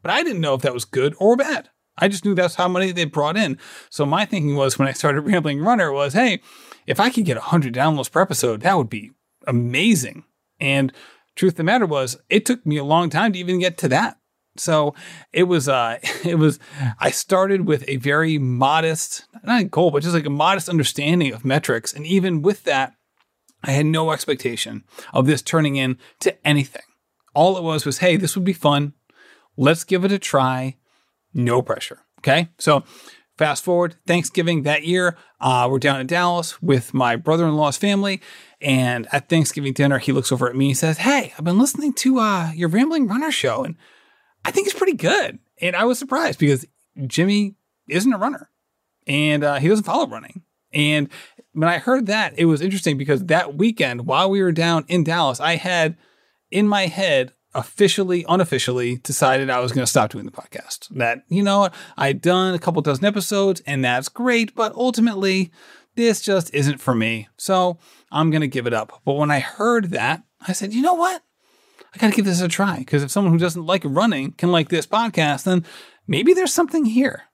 But 0.00 0.12
I 0.12 0.22
didn't 0.22 0.42
know 0.42 0.54
if 0.54 0.62
that 0.62 0.74
was 0.74 0.84
good 0.84 1.16
or 1.18 1.34
bad. 1.34 1.70
I 1.98 2.06
just 2.06 2.24
knew 2.24 2.36
that's 2.36 2.54
how 2.54 2.68
many 2.68 2.92
they 2.92 3.04
brought 3.04 3.36
in. 3.36 3.58
So 3.90 4.06
my 4.06 4.24
thinking 4.24 4.54
was 4.54 4.78
when 4.78 4.86
I 4.86 4.92
started 4.92 5.22
Rambling 5.26 5.58
Runner 5.58 5.90
was, 5.90 6.12
hey, 6.12 6.40
if 6.86 7.00
I 7.00 7.10
could 7.10 7.24
get 7.24 7.36
100 7.36 7.74
downloads 7.74 8.12
per 8.12 8.22
episode, 8.22 8.60
that 8.60 8.78
would 8.78 8.88
be 8.88 9.10
amazing. 9.44 10.22
And 10.60 10.92
truth 11.34 11.54
of 11.54 11.56
the 11.56 11.64
matter 11.64 11.84
was, 11.84 12.16
it 12.28 12.46
took 12.46 12.64
me 12.64 12.76
a 12.76 12.84
long 12.84 13.10
time 13.10 13.32
to 13.32 13.38
even 13.40 13.58
get 13.58 13.76
to 13.78 13.88
that. 13.88 14.19
So 14.60 14.94
it 15.32 15.44
was, 15.44 15.68
uh, 15.68 15.98
it 16.24 16.36
was, 16.36 16.58
I 16.98 17.10
started 17.10 17.66
with 17.66 17.84
a 17.88 17.96
very 17.96 18.38
modest, 18.38 19.24
not 19.42 19.70
goal, 19.70 19.90
but 19.90 20.02
just 20.02 20.14
like 20.14 20.26
a 20.26 20.30
modest 20.30 20.68
understanding 20.68 21.32
of 21.32 21.44
metrics. 21.44 21.92
And 21.92 22.06
even 22.06 22.42
with 22.42 22.64
that, 22.64 22.94
I 23.62 23.72
had 23.72 23.86
no 23.86 24.10
expectation 24.10 24.84
of 25.12 25.26
this 25.26 25.42
turning 25.42 25.76
into 25.76 26.36
anything. 26.46 26.82
All 27.34 27.56
it 27.56 27.62
was 27.62 27.84
was, 27.84 27.98
hey, 27.98 28.16
this 28.16 28.34
would 28.34 28.44
be 28.44 28.52
fun. 28.52 28.94
Let's 29.56 29.84
give 29.84 30.04
it 30.04 30.12
a 30.12 30.18
try. 30.18 30.76
No 31.34 31.62
pressure. 31.62 32.00
Okay. 32.18 32.48
So 32.58 32.84
fast 33.38 33.64
forward, 33.64 33.96
Thanksgiving 34.06 34.62
that 34.62 34.84
year, 34.84 35.16
uh, 35.40 35.68
we're 35.70 35.78
down 35.78 36.00
in 36.00 36.06
Dallas 36.06 36.60
with 36.60 36.92
my 36.92 37.16
brother 37.16 37.46
in 37.46 37.56
law's 37.56 37.76
family. 37.76 38.20
And 38.60 39.08
at 39.12 39.28
Thanksgiving 39.28 39.72
dinner, 39.72 39.98
he 39.98 40.12
looks 40.12 40.32
over 40.32 40.48
at 40.48 40.56
me 40.56 40.68
and 40.68 40.76
says, 40.76 40.98
Hey, 40.98 41.32
I've 41.38 41.44
been 41.44 41.58
listening 41.58 41.94
to 41.94 42.18
uh, 42.18 42.52
your 42.54 42.68
Rambling 42.68 43.08
Runner 43.08 43.30
show, 43.30 43.64
and 43.64 43.76
I 44.44 44.50
think 44.50 44.66
it's 44.66 44.78
pretty 44.78 44.94
good. 44.94 45.38
And 45.60 45.76
I 45.76 45.84
was 45.84 45.98
surprised 45.98 46.38
because 46.38 46.66
Jimmy 47.06 47.54
isn't 47.88 48.12
a 48.12 48.18
runner 48.18 48.50
and 49.06 49.44
uh, 49.44 49.56
he 49.56 49.68
doesn't 49.68 49.84
follow 49.84 50.06
running. 50.06 50.42
And 50.72 51.08
when 51.52 51.68
I 51.68 51.78
heard 51.78 52.06
that, 52.06 52.38
it 52.38 52.44
was 52.44 52.62
interesting 52.62 52.96
because 52.96 53.26
that 53.26 53.56
weekend, 53.56 54.06
while 54.06 54.30
we 54.30 54.42
were 54.42 54.52
down 54.52 54.84
in 54.88 55.04
Dallas, 55.04 55.40
I 55.40 55.56
had 55.56 55.96
in 56.50 56.68
my 56.68 56.86
head 56.86 57.32
officially, 57.54 58.24
unofficially 58.28 58.98
decided 58.98 59.50
I 59.50 59.58
was 59.58 59.72
going 59.72 59.82
to 59.84 59.90
stop 59.90 60.10
doing 60.10 60.24
the 60.24 60.30
podcast. 60.30 60.88
That, 60.90 61.24
you 61.28 61.42
know, 61.42 61.68
I'd 61.96 62.20
done 62.20 62.54
a 62.54 62.58
couple 62.58 62.80
dozen 62.82 63.04
episodes 63.04 63.60
and 63.66 63.84
that's 63.84 64.08
great, 64.08 64.54
but 64.54 64.72
ultimately, 64.74 65.50
this 65.96 66.22
just 66.22 66.54
isn't 66.54 66.80
for 66.80 66.94
me. 66.94 67.28
So 67.36 67.78
I'm 68.12 68.30
going 68.30 68.42
to 68.42 68.48
give 68.48 68.66
it 68.66 68.72
up. 68.72 69.02
But 69.04 69.14
when 69.14 69.30
I 69.30 69.40
heard 69.40 69.90
that, 69.90 70.22
I 70.46 70.52
said, 70.52 70.72
you 70.72 70.82
know 70.82 70.94
what? 70.94 71.22
I 71.94 71.98
got 71.98 72.10
to 72.10 72.16
give 72.16 72.24
this 72.24 72.40
a 72.40 72.48
try 72.48 72.78
because 72.78 73.02
if 73.02 73.10
someone 73.10 73.32
who 73.32 73.38
doesn't 73.38 73.66
like 73.66 73.82
running 73.84 74.32
can 74.32 74.52
like 74.52 74.68
this 74.68 74.86
podcast, 74.86 75.44
then 75.44 75.64
maybe 76.06 76.32
there's 76.32 76.52
something 76.52 76.84
here. 76.84 77.24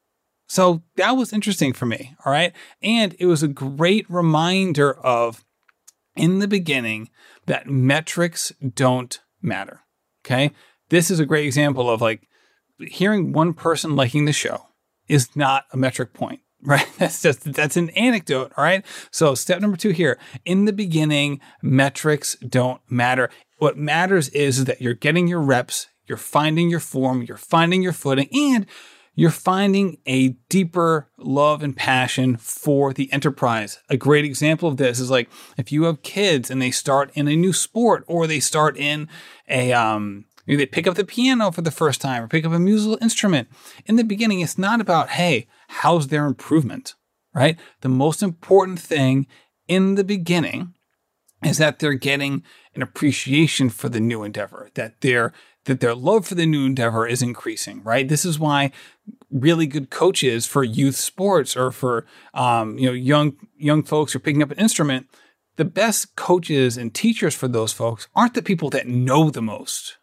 So 0.48 0.82
that 0.96 1.12
was 1.12 1.32
interesting 1.32 1.72
for 1.72 1.86
me. 1.86 2.14
All 2.24 2.32
right. 2.32 2.52
And 2.82 3.14
it 3.18 3.26
was 3.26 3.42
a 3.42 3.48
great 3.48 4.08
reminder 4.08 4.94
of 4.94 5.44
in 6.14 6.38
the 6.38 6.48
beginning 6.48 7.10
that 7.46 7.68
metrics 7.68 8.52
don't 8.74 9.18
matter. 9.42 9.82
Okay. 10.24 10.52
This 10.88 11.10
is 11.10 11.20
a 11.20 11.26
great 11.26 11.46
example 11.46 11.90
of 11.90 12.00
like 12.00 12.28
hearing 12.78 13.32
one 13.32 13.54
person 13.54 13.96
liking 13.96 14.24
the 14.24 14.32
show 14.32 14.68
is 15.08 15.34
not 15.36 15.64
a 15.72 15.76
metric 15.76 16.12
point, 16.12 16.40
right? 16.62 16.86
That's 16.98 17.22
just, 17.22 17.52
that's 17.52 17.76
an 17.76 17.90
anecdote. 17.90 18.52
All 18.56 18.64
right. 18.64 18.84
So 19.10 19.34
step 19.34 19.60
number 19.60 19.76
two 19.76 19.90
here 19.90 20.18
in 20.44 20.64
the 20.64 20.72
beginning, 20.72 21.40
metrics 21.60 22.36
don't 22.36 22.80
matter. 22.88 23.30
What 23.58 23.76
matters 23.76 24.28
is, 24.30 24.64
that 24.66 24.80
you're 24.80 24.94
getting 24.94 25.26
your 25.26 25.40
reps, 25.40 25.88
you're 26.06 26.18
finding 26.18 26.70
your 26.70 26.80
form, 26.80 27.22
you're 27.22 27.36
finding 27.36 27.82
your 27.82 27.92
footing, 27.92 28.28
and 28.32 28.66
you're 29.14 29.30
finding 29.30 29.96
a 30.06 30.28
deeper 30.50 31.08
love 31.16 31.62
and 31.62 31.74
passion 31.74 32.36
for 32.36 32.92
the 32.92 33.10
enterprise. 33.12 33.80
A 33.88 33.96
great 33.96 34.26
example 34.26 34.68
of 34.68 34.76
this 34.76 35.00
is 35.00 35.10
like 35.10 35.30
if 35.56 35.72
you 35.72 35.84
have 35.84 36.02
kids 36.02 36.50
and 36.50 36.60
they 36.60 36.70
start 36.70 37.10
in 37.14 37.26
a 37.26 37.34
new 37.34 37.54
sport 37.54 38.04
or 38.06 38.26
they 38.26 38.40
start 38.40 38.76
in 38.76 39.08
a 39.48 39.72
um, 39.72 40.26
they 40.46 40.66
pick 40.66 40.86
up 40.86 40.94
the 40.94 41.04
piano 41.04 41.50
for 41.50 41.62
the 41.62 41.70
first 41.70 42.00
time 42.00 42.22
or 42.22 42.28
pick 42.28 42.44
up 42.44 42.52
a 42.52 42.58
musical 42.58 42.98
instrument. 43.00 43.48
In 43.86 43.96
the 43.96 44.04
beginning, 44.04 44.40
it's 44.40 44.58
not 44.58 44.80
about, 44.80 45.10
hey, 45.10 45.48
how's 45.68 46.08
their 46.08 46.26
improvement, 46.26 46.94
right? 47.34 47.58
The 47.80 47.88
most 47.88 48.22
important 48.22 48.78
thing 48.78 49.26
in 49.66 49.96
the 49.96 50.04
beginning 50.04 50.74
is 51.44 51.58
that 51.58 51.78
they're 51.78 51.94
getting 51.94 52.42
an 52.74 52.82
appreciation 52.82 53.70
for 53.70 53.88
the 53.88 54.00
new 54.00 54.22
endeavor, 54.22 54.70
that 54.74 55.00
their 55.00 55.32
that 55.64 55.80
their 55.80 55.94
love 55.94 56.26
for 56.26 56.36
the 56.36 56.46
new 56.46 56.64
endeavor 56.64 57.06
is 57.06 57.22
increasing, 57.22 57.82
right? 57.82 58.08
This 58.08 58.24
is 58.24 58.38
why 58.38 58.70
really 59.30 59.66
good 59.66 59.90
coaches 59.90 60.46
for 60.46 60.62
youth 60.62 60.94
sports 60.96 61.56
or 61.56 61.72
for 61.72 62.06
um, 62.34 62.78
you 62.78 62.86
know 62.86 62.92
young 62.92 63.36
young 63.56 63.82
folks 63.82 64.12
who 64.12 64.18
are 64.18 64.20
picking 64.20 64.42
up 64.42 64.50
an 64.50 64.58
instrument, 64.58 65.08
the 65.56 65.64
best 65.64 66.16
coaches 66.16 66.76
and 66.76 66.94
teachers 66.94 67.34
for 67.34 67.48
those 67.48 67.72
folks 67.72 68.08
aren't 68.14 68.34
the 68.34 68.42
people 68.42 68.70
that 68.70 68.86
know 68.86 69.30
the 69.30 69.42
most. 69.42 69.98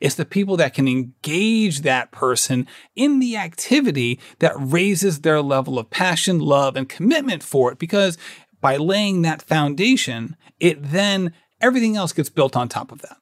It's 0.00 0.14
the 0.14 0.24
people 0.24 0.56
that 0.58 0.74
can 0.74 0.88
engage 0.88 1.80
that 1.80 2.10
person 2.10 2.66
in 2.94 3.18
the 3.18 3.36
activity 3.36 4.20
that 4.40 4.54
raises 4.58 5.20
their 5.20 5.40
level 5.40 5.78
of 5.78 5.90
passion, 5.90 6.38
love, 6.38 6.76
and 6.76 6.88
commitment 6.88 7.42
for 7.42 7.72
it. 7.72 7.78
Because 7.78 8.18
by 8.60 8.76
laying 8.76 9.22
that 9.22 9.42
foundation, 9.42 10.36
it 10.60 10.78
then 10.82 11.32
everything 11.60 11.96
else 11.96 12.12
gets 12.12 12.30
built 12.30 12.56
on 12.56 12.68
top 12.68 12.92
of 12.92 13.02
that. 13.02 13.16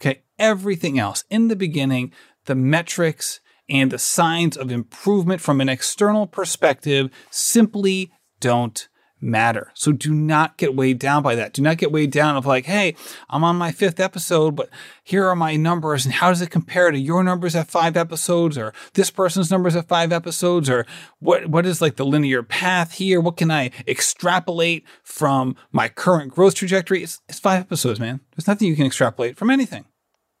Okay. 0.00 0.22
Everything 0.38 0.98
else 0.98 1.24
in 1.30 1.48
the 1.48 1.56
beginning, 1.56 2.12
the 2.44 2.54
metrics 2.54 3.40
and 3.68 3.90
the 3.90 3.98
signs 3.98 4.56
of 4.56 4.70
improvement 4.70 5.40
from 5.40 5.60
an 5.60 5.68
external 5.68 6.26
perspective 6.26 7.10
simply 7.30 8.12
don't 8.40 8.88
matter. 9.20 9.70
So 9.74 9.92
do 9.92 10.14
not 10.14 10.56
get 10.56 10.74
weighed 10.74 10.98
down 10.98 11.22
by 11.22 11.34
that. 11.34 11.52
Do 11.52 11.62
not 11.62 11.78
get 11.78 11.92
weighed 11.92 12.10
down 12.10 12.36
of 12.36 12.46
like, 12.46 12.66
hey, 12.66 12.94
I'm 13.30 13.44
on 13.44 13.56
my 13.56 13.72
fifth 13.72 13.98
episode, 13.98 14.54
but 14.54 14.68
here 15.02 15.26
are 15.26 15.36
my 15.36 15.56
numbers 15.56 16.04
and 16.04 16.14
how 16.14 16.28
does 16.28 16.42
it 16.42 16.50
compare 16.50 16.90
to 16.90 16.98
your 16.98 17.24
numbers 17.24 17.56
at 17.56 17.68
five 17.68 17.96
episodes 17.96 18.58
or 18.58 18.72
this 18.94 19.10
person's 19.10 19.50
numbers 19.50 19.74
at 19.74 19.88
five 19.88 20.12
episodes 20.12 20.68
or 20.68 20.86
what 21.18 21.46
what 21.48 21.66
is 21.66 21.80
like 21.80 21.96
the 21.96 22.04
linear 22.04 22.42
path 22.42 22.92
here? 22.92 23.20
What 23.20 23.36
can 23.36 23.50
I 23.50 23.70
extrapolate 23.86 24.84
from 25.02 25.56
my 25.72 25.88
current 25.88 26.32
growth 26.32 26.54
trajectory? 26.54 27.02
It's, 27.02 27.20
it's 27.28 27.38
five 27.38 27.60
episodes, 27.60 27.98
man. 27.98 28.20
There's 28.34 28.48
nothing 28.48 28.68
you 28.68 28.76
can 28.76 28.86
extrapolate 28.86 29.36
from 29.36 29.50
anything 29.50 29.86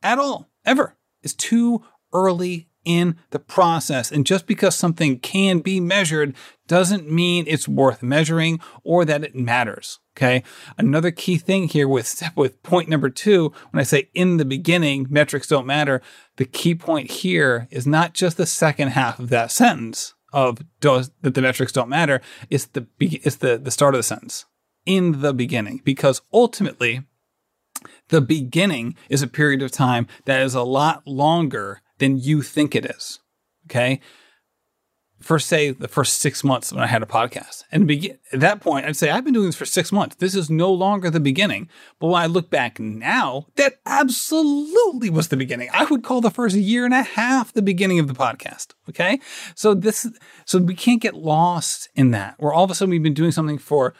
at 0.02 0.18
all, 0.18 0.48
ever. 0.64 0.96
It's 1.22 1.34
too 1.34 1.82
early 2.12 2.68
in 2.86 3.16
the 3.30 3.38
process. 3.38 4.10
And 4.10 4.24
just 4.24 4.46
because 4.46 4.74
something 4.74 5.18
can 5.18 5.58
be 5.58 5.80
measured 5.80 6.34
doesn't 6.68 7.10
mean 7.10 7.44
it's 7.46 7.68
worth 7.68 8.02
measuring 8.02 8.60
or 8.82 9.04
that 9.04 9.24
it 9.24 9.34
matters. 9.34 9.98
Okay. 10.16 10.42
Another 10.78 11.10
key 11.10 11.36
thing 11.36 11.68
here 11.68 11.86
with 11.86 12.22
with 12.36 12.62
point 12.62 12.88
number 12.88 13.10
two, 13.10 13.52
when 13.70 13.80
I 13.80 13.84
say 13.84 14.08
in 14.14 14.38
the 14.38 14.46
beginning, 14.46 15.08
metrics 15.10 15.48
don't 15.48 15.66
matter, 15.66 16.00
the 16.36 16.46
key 16.46 16.74
point 16.74 17.10
here 17.10 17.68
is 17.70 17.86
not 17.86 18.14
just 18.14 18.38
the 18.38 18.46
second 18.46 18.88
half 18.88 19.18
of 19.18 19.28
that 19.28 19.50
sentence 19.50 20.14
of 20.32 20.58
does 20.80 21.10
that 21.22 21.34
the 21.34 21.42
metrics 21.42 21.72
don't 21.72 21.88
matter. 21.88 22.22
It's 22.48 22.66
the 22.66 22.86
it's 23.00 23.36
the, 23.36 23.58
the 23.58 23.70
start 23.70 23.94
of 23.94 23.98
the 23.98 24.04
sentence. 24.04 24.46
In 24.86 25.20
the 25.20 25.34
beginning. 25.34 25.82
Because 25.84 26.22
ultimately, 26.32 27.02
the 28.08 28.20
beginning 28.20 28.94
is 29.08 29.20
a 29.20 29.26
period 29.26 29.62
of 29.62 29.72
time 29.72 30.06
that 30.24 30.40
is 30.42 30.54
a 30.54 30.62
lot 30.62 31.04
longer 31.06 31.82
than 31.98 32.18
you 32.18 32.42
think 32.42 32.74
it 32.74 32.84
is. 32.84 33.20
Okay. 33.66 34.00
For 35.18 35.38
say 35.38 35.70
the 35.70 35.88
first 35.88 36.20
six 36.20 36.44
months 36.44 36.74
when 36.74 36.82
I 36.82 36.86
had 36.86 37.02
a 37.02 37.06
podcast. 37.06 37.64
And 37.72 37.90
at 37.90 38.40
that 38.40 38.60
point, 38.60 38.84
I'd 38.84 38.96
say, 38.96 39.08
I've 39.08 39.24
been 39.24 39.32
doing 39.32 39.46
this 39.46 39.56
for 39.56 39.64
six 39.64 39.90
months. 39.90 40.16
This 40.16 40.34
is 40.34 40.50
no 40.50 40.70
longer 40.70 41.08
the 41.08 41.20
beginning. 41.20 41.70
But 41.98 42.08
when 42.08 42.20
I 42.20 42.26
look 42.26 42.50
back 42.50 42.78
now, 42.78 43.46
that 43.56 43.80
absolutely 43.86 45.08
was 45.08 45.28
the 45.28 45.38
beginning. 45.38 45.70
I 45.72 45.86
would 45.86 46.04
call 46.04 46.20
the 46.20 46.30
first 46.30 46.54
year 46.54 46.84
and 46.84 46.92
a 46.92 47.02
half 47.02 47.54
the 47.54 47.62
beginning 47.62 47.98
of 47.98 48.08
the 48.08 48.14
podcast. 48.14 48.74
Okay. 48.90 49.18
So 49.54 49.72
this, 49.72 50.06
so 50.44 50.58
we 50.58 50.74
can't 50.74 51.00
get 51.00 51.14
lost 51.14 51.88
in 51.94 52.10
that 52.10 52.34
where 52.38 52.52
all 52.52 52.64
of 52.64 52.70
a 52.70 52.74
sudden 52.74 52.90
we've 52.90 53.02
been 53.02 53.14
doing 53.14 53.32
something 53.32 53.58
for, 53.58 53.94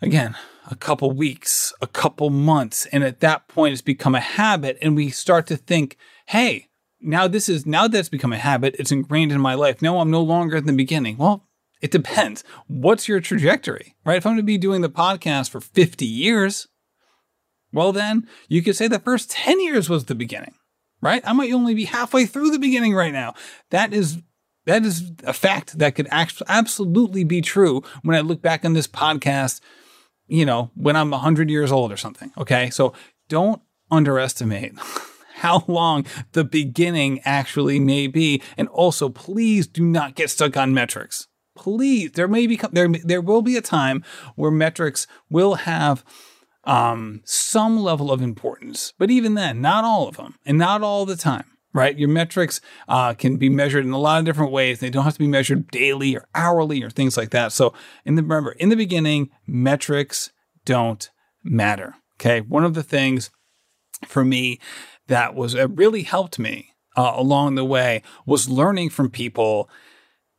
again, 0.00 0.36
a 0.70 0.76
couple 0.76 1.10
weeks, 1.10 1.72
a 1.82 1.88
couple 1.88 2.30
months. 2.30 2.86
And 2.92 3.02
at 3.02 3.18
that 3.18 3.48
point, 3.48 3.72
it's 3.72 3.82
become 3.82 4.14
a 4.14 4.20
habit. 4.20 4.78
And 4.80 4.94
we 4.94 5.10
start 5.10 5.48
to 5.48 5.56
think, 5.56 5.96
hey, 6.26 6.68
now 7.00 7.26
this 7.28 7.48
is 7.48 7.66
now 7.66 7.88
that's 7.88 8.08
become 8.08 8.32
a 8.32 8.38
habit. 8.38 8.76
It's 8.78 8.92
ingrained 8.92 9.32
in 9.32 9.40
my 9.40 9.54
life. 9.54 9.82
No, 9.82 10.00
I'm 10.00 10.10
no 10.10 10.22
longer 10.22 10.56
in 10.56 10.66
the 10.66 10.72
beginning. 10.72 11.16
Well, 11.16 11.46
it 11.80 11.90
depends. 11.90 12.44
What's 12.66 13.08
your 13.08 13.20
trajectory, 13.20 13.94
right? 14.04 14.18
If 14.18 14.26
I'm 14.26 14.32
going 14.32 14.38
to 14.38 14.42
be 14.42 14.58
doing 14.58 14.82
the 14.82 14.90
podcast 14.90 15.50
for 15.50 15.60
50 15.60 16.04
years, 16.04 16.68
well, 17.72 17.92
then 17.92 18.28
you 18.48 18.62
could 18.62 18.76
say 18.76 18.88
the 18.88 18.98
first 18.98 19.30
10 19.30 19.60
years 19.60 19.88
was 19.88 20.04
the 20.04 20.14
beginning, 20.14 20.54
right? 21.00 21.22
I 21.24 21.32
might 21.32 21.52
only 21.52 21.74
be 21.74 21.84
halfway 21.84 22.26
through 22.26 22.50
the 22.50 22.58
beginning 22.58 22.94
right 22.94 23.12
now. 23.12 23.34
That 23.70 23.94
is 23.94 24.18
that 24.66 24.84
is 24.84 25.10
a 25.24 25.32
fact 25.32 25.78
that 25.78 25.94
could 25.94 26.08
absolutely 26.10 27.24
be 27.24 27.40
true 27.40 27.82
when 28.02 28.14
I 28.14 28.20
look 28.20 28.42
back 28.42 28.64
on 28.64 28.74
this 28.74 28.86
podcast, 28.86 29.60
you 30.28 30.44
know, 30.44 30.70
when 30.74 30.96
I'm 30.96 31.10
100 31.10 31.48
years 31.48 31.72
old 31.72 31.90
or 31.90 31.96
something. 31.96 32.30
Okay. 32.36 32.68
So 32.70 32.92
don't 33.28 33.62
underestimate 33.90 34.74
how 35.40 35.64
long 35.66 36.06
the 36.32 36.44
beginning 36.44 37.20
actually 37.24 37.80
may 37.80 38.06
be. 38.06 38.42
And 38.56 38.68
also, 38.68 39.08
please 39.08 39.66
do 39.66 39.84
not 39.84 40.14
get 40.14 40.30
stuck 40.30 40.56
on 40.56 40.74
metrics. 40.74 41.28
Please, 41.56 42.12
there 42.12 42.28
may 42.28 42.46
be 42.46 42.58
there 42.72 42.88
there 42.88 43.20
will 43.20 43.42
be 43.42 43.56
a 43.56 43.62
time 43.62 44.04
where 44.36 44.50
metrics 44.50 45.06
will 45.28 45.54
have 45.54 46.04
um, 46.64 47.20
some 47.24 47.78
level 47.78 48.12
of 48.12 48.22
importance, 48.22 48.92
but 48.98 49.10
even 49.10 49.34
then, 49.34 49.60
not 49.60 49.84
all 49.84 50.08
of 50.08 50.16
them, 50.16 50.36
and 50.46 50.56
not 50.58 50.82
all 50.82 51.04
the 51.04 51.16
time. 51.16 51.44
Right, 51.72 51.96
your 51.96 52.08
metrics 52.08 52.60
uh, 52.88 53.14
can 53.14 53.36
be 53.36 53.48
measured 53.48 53.84
in 53.84 53.92
a 53.92 53.98
lot 53.98 54.18
of 54.18 54.24
different 54.24 54.50
ways. 54.50 54.80
They 54.80 54.90
don't 54.90 55.04
have 55.04 55.12
to 55.12 55.20
be 55.20 55.28
measured 55.28 55.70
daily 55.70 56.16
or 56.16 56.26
hourly 56.34 56.82
or 56.82 56.90
things 56.90 57.16
like 57.16 57.30
that. 57.30 57.52
So, 57.52 57.72
in 58.04 58.16
the 58.16 58.22
remember, 58.22 58.52
in 58.52 58.70
the 58.70 58.76
beginning, 58.76 59.30
metrics 59.46 60.32
don't 60.64 61.08
matter. 61.44 61.94
Okay, 62.16 62.40
one 62.40 62.64
of 62.64 62.74
the 62.74 62.82
things 62.82 63.30
for 64.06 64.24
me 64.24 64.58
that 65.10 65.34
was 65.34 65.54
uh, 65.54 65.68
really 65.68 66.02
helped 66.02 66.38
me 66.38 66.70
uh, 66.96 67.12
along 67.14 67.54
the 67.54 67.64
way 67.64 68.02
was 68.24 68.48
learning 68.48 68.90
from 68.90 69.10
people 69.10 69.68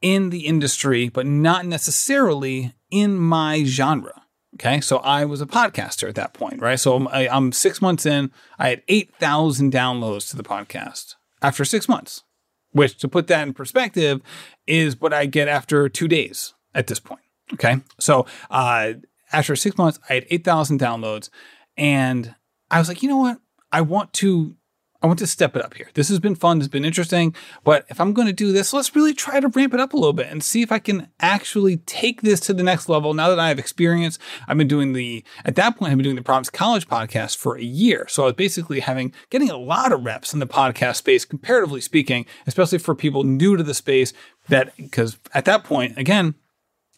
in 0.01 0.31
the 0.31 0.47
industry, 0.47 1.09
but 1.09 1.25
not 1.25 1.65
necessarily 1.65 2.73
in 2.89 3.17
my 3.17 3.63
genre. 3.63 4.23
Okay, 4.55 4.81
so 4.81 4.97
I 4.97 5.23
was 5.23 5.41
a 5.41 5.45
podcaster 5.45 6.09
at 6.09 6.15
that 6.15 6.33
point, 6.33 6.61
right? 6.61 6.79
So 6.79 7.07
I, 7.07 7.27
I'm 7.29 7.51
six 7.51 7.81
months 7.81 8.05
in, 8.05 8.31
I 8.59 8.69
had 8.69 8.83
8,000 8.87 9.71
downloads 9.71 10.29
to 10.29 10.35
the 10.35 10.43
podcast 10.43 11.15
after 11.41 11.63
six 11.63 11.87
months, 11.87 12.23
which 12.71 12.97
to 12.97 13.07
put 13.07 13.27
that 13.27 13.47
in 13.47 13.53
perspective 13.53 14.21
is 14.67 14.99
what 14.99 15.13
I 15.13 15.25
get 15.25 15.47
after 15.47 15.87
two 15.87 16.07
days 16.07 16.53
at 16.75 16.87
this 16.87 16.99
point. 16.99 17.21
Okay, 17.53 17.77
so 17.99 18.25
uh, 18.49 18.93
after 19.31 19.55
six 19.55 19.77
months, 19.77 19.99
I 20.09 20.15
had 20.15 20.25
8,000 20.29 20.79
downloads, 20.79 21.29
and 21.77 22.35
I 22.69 22.79
was 22.79 22.87
like, 22.87 23.03
you 23.03 23.09
know 23.09 23.17
what? 23.17 23.39
I 23.71 23.81
want 23.81 24.11
to 24.13 24.55
I 25.03 25.07
want 25.07 25.17
to 25.19 25.27
step 25.27 25.55
it 25.55 25.63
up 25.63 25.73
here. 25.73 25.89
This 25.95 26.09
has 26.09 26.19
been 26.19 26.35
fun. 26.35 26.59
It's 26.59 26.67
been 26.67 26.85
interesting. 26.85 27.33
But 27.63 27.85
if 27.89 27.99
I'm 27.99 28.13
going 28.13 28.27
to 28.27 28.33
do 28.33 28.51
this, 28.51 28.71
let's 28.71 28.95
really 28.95 29.15
try 29.15 29.39
to 29.39 29.47
ramp 29.47 29.73
it 29.73 29.79
up 29.79 29.93
a 29.93 29.97
little 29.97 30.13
bit 30.13 30.27
and 30.27 30.43
see 30.43 30.61
if 30.61 30.71
I 30.71 30.77
can 30.77 31.07
actually 31.19 31.77
take 31.77 32.21
this 32.21 32.39
to 32.41 32.53
the 32.53 32.61
next 32.61 32.87
level. 32.87 33.15
Now 33.15 33.29
that 33.29 33.39
I 33.39 33.47
have 33.47 33.57
experience, 33.57 34.19
I've 34.47 34.59
been 34.59 34.67
doing 34.67 34.93
the, 34.93 35.23
at 35.43 35.55
that 35.55 35.77
point, 35.77 35.91
I've 35.91 35.97
been 35.97 36.03
doing 36.03 36.17
the 36.17 36.21
Providence 36.21 36.51
College 36.51 36.87
podcast 36.87 37.37
for 37.37 37.57
a 37.57 37.63
year. 37.63 38.05
So 38.09 38.23
I 38.23 38.25
was 38.27 38.35
basically 38.35 38.81
having, 38.81 39.11
getting 39.31 39.49
a 39.49 39.57
lot 39.57 39.91
of 39.91 40.05
reps 40.05 40.33
in 40.33 40.39
the 40.39 40.47
podcast 40.47 40.97
space, 40.97 41.25
comparatively 41.25 41.81
speaking, 41.81 42.27
especially 42.45 42.77
for 42.77 42.93
people 42.93 43.23
new 43.23 43.57
to 43.57 43.63
the 43.63 43.73
space 43.73 44.13
that, 44.49 44.75
because 44.77 45.17
at 45.33 45.45
that 45.45 45.63
point, 45.63 45.97
again, 45.97 46.35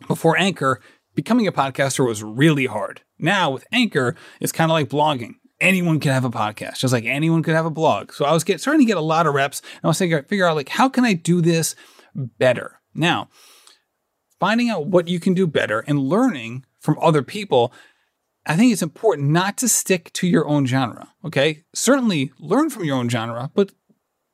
before 0.07 0.37
Anchor, 0.37 0.81
becoming 1.15 1.47
a 1.47 1.53
podcaster 1.53 2.05
was 2.05 2.21
really 2.21 2.65
hard. 2.65 3.01
Now 3.17 3.51
with 3.51 3.65
Anchor, 3.71 4.17
it's 4.41 4.51
kind 4.51 4.69
of 4.69 4.73
like 4.73 4.89
blogging 4.89 5.35
anyone 5.63 5.99
could 5.99 6.11
have 6.11 6.25
a 6.25 6.29
podcast, 6.29 6.77
just 6.77 6.93
like 6.93 7.05
anyone 7.05 7.41
could 7.41 7.55
have 7.55 7.65
a 7.65 7.71
blog. 7.71 8.11
So 8.11 8.25
I 8.25 8.33
was 8.33 8.43
get, 8.43 8.61
starting 8.61 8.81
to 8.81 8.85
get 8.85 8.97
a 8.97 9.01
lot 9.01 9.25
of 9.25 9.33
reps. 9.33 9.61
And 9.61 9.85
I 9.85 9.87
was 9.87 9.97
thinking, 9.97 10.21
figure 10.23 10.45
out 10.45 10.55
like, 10.55 10.69
how 10.69 10.89
can 10.89 11.05
I 11.05 11.13
do 11.13 11.41
this 11.41 11.75
better? 12.13 12.81
Now, 12.93 13.29
finding 14.39 14.69
out 14.69 14.87
what 14.87 15.07
you 15.07 15.19
can 15.19 15.33
do 15.33 15.47
better 15.47 15.79
and 15.79 15.97
learning 15.97 16.65
from 16.79 16.99
other 17.01 17.23
people, 17.23 17.73
I 18.45 18.57
think 18.57 18.73
it's 18.73 18.81
important 18.81 19.29
not 19.29 19.57
to 19.59 19.69
stick 19.69 20.11
to 20.13 20.27
your 20.27 20.47
own 20.47 20.65
genre. 20.65 21.13
Okay. 21.25 21.63
Certainly 21.73 22.31
learn 22.37 22.69
from 22.69 22.83
your 22.83 22.97
own 22.97 23.09
genre, 23.09 23.49
but 23.55 23.71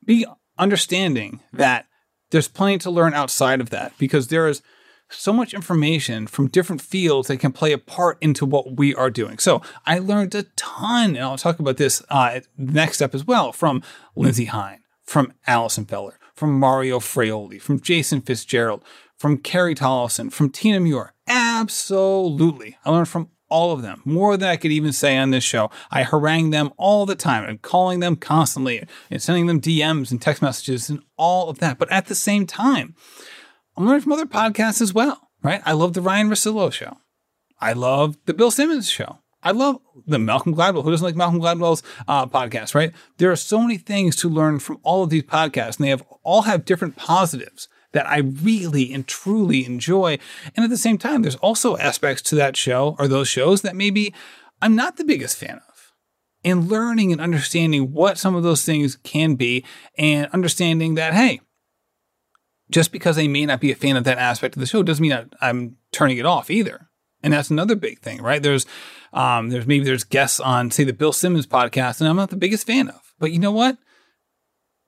be 0.04 0.26
understanding 0.58 1.42
that 1.54 1.86
there's 2.32 2.48
plenty 2.48 2.80
to 2.80 2.92
learn 2.92 3.14
outside 3.14 3.62
of 3.62 3.70
that 3.70 3.94
because 3.98 4.28
there 4.28 4.48
is 4.48 4.62
so 5.10 5.34
much 5.34 5.54
information 5.54 6.28
from 6.28 6.48
different 6.48 6.82
fields 6.82 7.28
that 7.28 7.38
can 7.38 7.52
play 7.52 7.72
a 7.72 7.78
part 7.78 8.18
into 8.22 8.46
what 8.46 8.78
we 8.78 8.94
are 8.96 9.10
doing. 9.10 9.38
So 9.40 9.62
I 9.86 10.00
learned 10.00 10.36
a 10.36 10.44
ton, 10.56 11.16
and 11.16 11.20
I'll 11.20 11.38
talk 11.38 11.60
about 11.60 11.78
this 11.78 12.04
uh, 12.10 12.42
next 12.58 13.02
up 13.02 13.16
as 13.16 13.26
well 13.26 13.52
from 13.52 13.82
Lindsey 14.16 14.46
Hein, 14.46 14.80
from 15.04 15.34
Allison 15.48 15.86
Feller, 15.86 16.20
from 16.34 16.60
Mario 16.60 17.00
Fraioli, 17.00 17.62
from 17.62 17.80
Jason 17.80 18.22
Fitzgerald, 18.22 18.84
from 19.18 19.38
Carrie 19.38 19.76
Tollefson, 19.76 20.32
from 20.32 20.50
Tina 20.50 20.80
Muir. 20.80 21.14
Absolutely. 21.28 22.78
I 22.86 22.92
learned 22.92 23.10
from 23.10 23.30
all 23.50 23.72
of 23.72 23.82
them, 23.82 24.02
more 24.06 24.38
than 24.38 24.48
I 24.48 24.56
could 24.56 24.72
even 24.72 24.94
say 24.94 25.18
on 25.18 25.32
this 25.32 25.44
show. 25.44 25.70
I 25.92 26.04
harangue 26.04 26.52
them 26.52 26.72
all 26.78 27.06
the 27.06 27.16
time 27.16 27.44
and 27.44 27.62
calling 27.62 28.00
them 28.00 28.16
constantly 28.16 28.84
and 29.10 29.22
sending 29.22 29.48
them 29.48 29.60
DMs 29.60 30.12
and 30.12 30.22
text 30.22 30.42
messages 30.42 30.90
and 30.90 31.02
all 31.18 31.50
of 31.50 31.60
that. 31.60 31.80
But 31.80 31.92
at 31.92 32.06
the 32.06 32.16
same 32.16 32.46
time, 32.46 32.96
I'm 33.80 33.86
learning 33.86 34.02
from 34.02 34.12
other 34.12 34.26
podcasts 34.26 34.82
as 34.82 34.94
well, 34.94 35.30
right? 35.42 35.62
I 35.66 35.72
love 35.72 35.94
the 35.94 36.02
Ryen 36.02 36.30
Russillo 36.30 36.70
show. 36.72 36.98
I 37.62 37.72
love 37.72 38.18
the 38.26 38.34
Bill 38.34 38.52
Simmons 38.52 38.90
show. 38.90 39.20
I 39.42 39.52
love 39.52 39.80
the 40.06 40.20
Malcolm 40.20 40.54
Gladwell. 40.54 40.84
Who 40.84 40.92
doesn't 40.92 41.06
like 41.06 41.16
Malcolm 41.16 41.40
Gladwell's 41.40 41.82
uh, 42.06 42.26
podcast, 42.26 42.76
right? 42.76 42.92
There 43.20 43.32
are 43.32 43.38
so 43.38 43.62
many 43.62 43.78
things 43.78 44.18
to 44.18 44.28
learn 44.28 44.60
from 44.60 44.80
all 44.84 45.04
of 45.04 45.10
these 45.10 45.24
podcasts, 45.24 45.78
and 45.78 45.86
they 45.86 45.92
have 45.92 46.04
all 46.24 46.42
have 46.42 46.66
different 46.66 46.98
positives 46.98 47.70
that 47.94 48.06
I 48.06 48.18
really 48.18 48.94
and 48.94 49.08
truly 49.08 49.66
enjoy. 49.66 50.20
And 50.58 50.66
at 50.66 50.70
the 50.70 50.76
same 50.76 50.98
time, 50.98 51.22
there's 51.22 51.38
also 51.38 51.78
aspects 51.78 52.22
to 52.24 52.36
that 52.36 52.58
show 52.58 52.98
or 53.00 53.08
those 53.08 53.30
shows 53.30 53.62
that 53.62 53.78
maybe 53.78 54.14
I'm 54.62 54.76
not 54.76 54.98
the 54.98 55.06
biggest 55.06 55.38
fan 55.38 55.62
of. 55.70 55.94
And 56.44 56.68
learning 56.68 57.14
and 57.14 57.22
understanding 57.22 57.94
what 57.94 58.18
some 58.18 58.36
of 58.36 58.44
those 58.44 58.66
things 58.66 58.98
can 59.04 59.36
be, 59.36 59.64
and 59.98 60.30
understanding 60.34 60.96
that, 60.96 61.14
hey, 61.14 61.40
just 62.72 62.92
because 62.92 63.18
I 63.18 63.28
may 63.28 63.46
not 63.46 63.62
be 63.62 63.72
a 63.72 63.76
fan 63.76 63.98
of 63.98 64.04
that 64.04 64.18
aspect 64.18 64.56
of 64.56 64.60
the 64.60 64.66
show 64.66 64.84
doesn't 64.84 65.02
mean 65.02 65.30
I'm 65.42 65.78
turning 65.92 66.18
it 66.18 66.26
off 66.26 66.50
either. 66.50 66.90
And 67.22 67.34
that's 67.34 67.50
another 67.50 67.76
big 67.76 68.00
thing, 68.00 68.22
right? 68.22 68.42
There's, 68.42 68.66
um, 69.12 69.50
there's 69.50 69.68
maybe 69.68 69.84
there's 69.84 70.04
guests 70.04 70.40
on, 70.40 70.72
say, 70.72 70.84
the 70.86 70.94
Bill 70.94 71.12
Simmons 71.12 71.48
podcast, 71.48 72.00
and 72.00 72.10
I'm 72.10 72.16
not 72.16 72.30
the 72.30 72.38
biggest 72.38 72.66
fan 72.66 72.88
of. 72.88 73.14
But 73.20 73.32
you 73.32 73.40
know 73.40 73.52
what? 73.52 73.78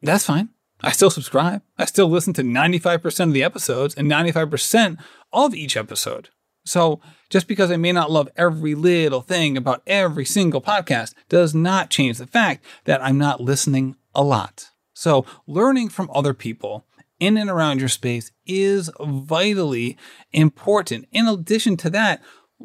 That's 0.01 0.25
fine. 0.25 0.49
I 0.81 0.91
still 0.91 1.09
subscribe. 1.09 1.61
I 1.77 1.85
still 1.85 2.07
listen 2.09 2.33
to 2.33 2.41
95% 2.41 3.27
of 3.27 3.33
the 3.33 3.43
episodes 3.43 3.95
and 3.95 4.09
95% 4.09 4.97
of 5.33 5.53
each 5.53 5.77
episode. 5.77 6.29
So 6.63 7.01
just 7.29 7.47
because 7.47 7.71
I 7.71 7.77
may 7.77 7.91
not 7.91 8.11
love 8.11 8.29
every 8.35 8.75
little 8.75 9.21
thing 9.21 9.57
about 9.57 9.83
every 9.85 10.25
single 10.25 10.61
podcast 10.61 11.13
does 11.29 11.53
not 11.53 11.89
change 11.89 12.17
the 12.17 12.27
fact 12.27 12.63
that 12.85 13.03
I'm 13.03 13.17
not 13.17 13.41
listening 13.41 13.95
a 14.13 14.23
lot. 14.23 14.69
So 14.93 15.25
learning 15.47 15.89
from 15.89 16.09
other 16.13 16.33
people 16.33 16.85
in 17.21 17.37
and 17.37 17.49
around 17.49 17.79
your 17.79 17.87
space 17.87 18.31
is 18.45 18.89
vitally 18.99 19.95
important. 20.33 21.07
In 21.11 21.27
addition 21.27 21.77
to 21.77 21.89
that, 21.91 22.21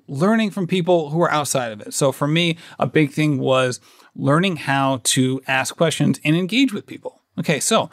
learning 0.09 0.51
from 0.51 0.67
people 0.67 1.11
who 1.11 1.21
are 1.23 1.31
outside 1.31 1.73
of 1.73 1.81
it. 1.81 1.95
So 1.95 2.11
for 2.11 2.27
me, 2.27 2.57
a 2.79 2.87
big 2.87 3.13
thing 3.13 3.39
was 3.39 3.81
learning 4.15 4.57
how 4.57 5.01
to 5.05 5.41
ask 5.47 5.77
questions 5.77 6.19
and 6.25 6.35
engage 6.35 6.73
with 6.73 6.87
people. 6.87 7.23
Okay, 7.39 7.61
so 7.61 7.91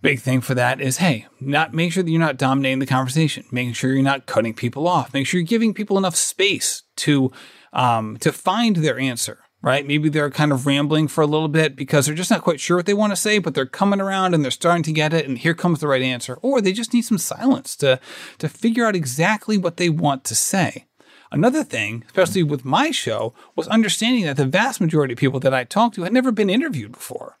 big 0.00 0.20
thing 0.20 0.40
for 0.40 0.54
that 0.54 0.80
is 0.80 0.96
hey, 0.96 1.26
not 1.38 1.74
make 1.74 1.92
sure 1.92 2.02
that 2.02 2.10
you're 2.10 2.18
not 2.18 2.38
dominating 2.38 2.78
the 2.78 2.86
conversation, 2.86 3.44
making 3.52 3.74
sure 3.74 3.92
you're 3.92 4.02
not 4.02 4.26
cutting 4.26 4.54
people 4.54 4.88
off, 4.88 5.12
make 5.12 5.26
sure 5.26 5.38
you're 5.38 5.46
giving 5.46 5.74
people 5.74 5.98
enough 5.98 6.16
space 6.16 6.82
to 6.96 7.30
um, 7.74 8.16
to 8.18 8.32
find 8.32 8.76
their 8.76 8.98
answer. 8.98 9.40
Right? 9.60 9.86
Maybe 9.86 10.08
they're 10.08 10.30
kind 10.30 10.52
of 10.52 10.66
rambling 10.66 11.08
for 11.08 11.20
a 11.20 11.26
little 11.26 11.48
bit 11.48 11.74
because 11.74 12.06
they're 12.06 12.14
just 12.14 12.30
not 12.30 12.42
quite 12.42 12.60
sure 12.60 12.76
what 12.76 12.86
they 12.86 12.94
want 12.94 13.10
to 13.10 13.16
say, 13.16 13.38
but 13.38 13.54
they're 13.54 13.66
coming 13.66 14.00
around 14.00 14.32
and 14.32 14.44
they're 14.44 14.52
starting 14.52 14.84
to 14.84 14.92
get 14.92 15.12
it, 15.12 15.26
and 15.26 15.36
here 15.36 15.54
comes 15.54 15.80
the 15.80 15.88
right 15.88 16.00
answer. 16.00 16.38
Or 16.42 16.60
they 16.60 16.72
just 16.72 16.94
need 16.94 17.02
some 17.02 17.18
silence 17.18 17.74
to 17.76 17.98
to 18.38 18.48
figure 18.48 18.86
out 18.86 18.94
exactly 18.94 19.58
what 19.58 19.76
they 19.76 19.88
want 19.88 20.22
to 20.24 20.36
say. 20.36 20.86
Another 21.30 21.62
thing, 21.62 22.04
especially 22.06 22.42
with 22.42 22.64
my 22.64 22.90
show, 22.90 23.34
was 23.54 23.68
understanding 23.68 24.24
that 24.24 24.36
the 24.36 24.46
vast 24.46 24.80
majority 24.80 25.12
of 25.12 25.18
people 25.18 25.40
that 25.40 25.52
I 25.52 25.64
talked 25.64 25.96
to 25.96 26.04
had 26.04 26.12
never 26.12 26.32
been 26.32 26.48
interviewed 26.48 26.92
before. 26.92 27.38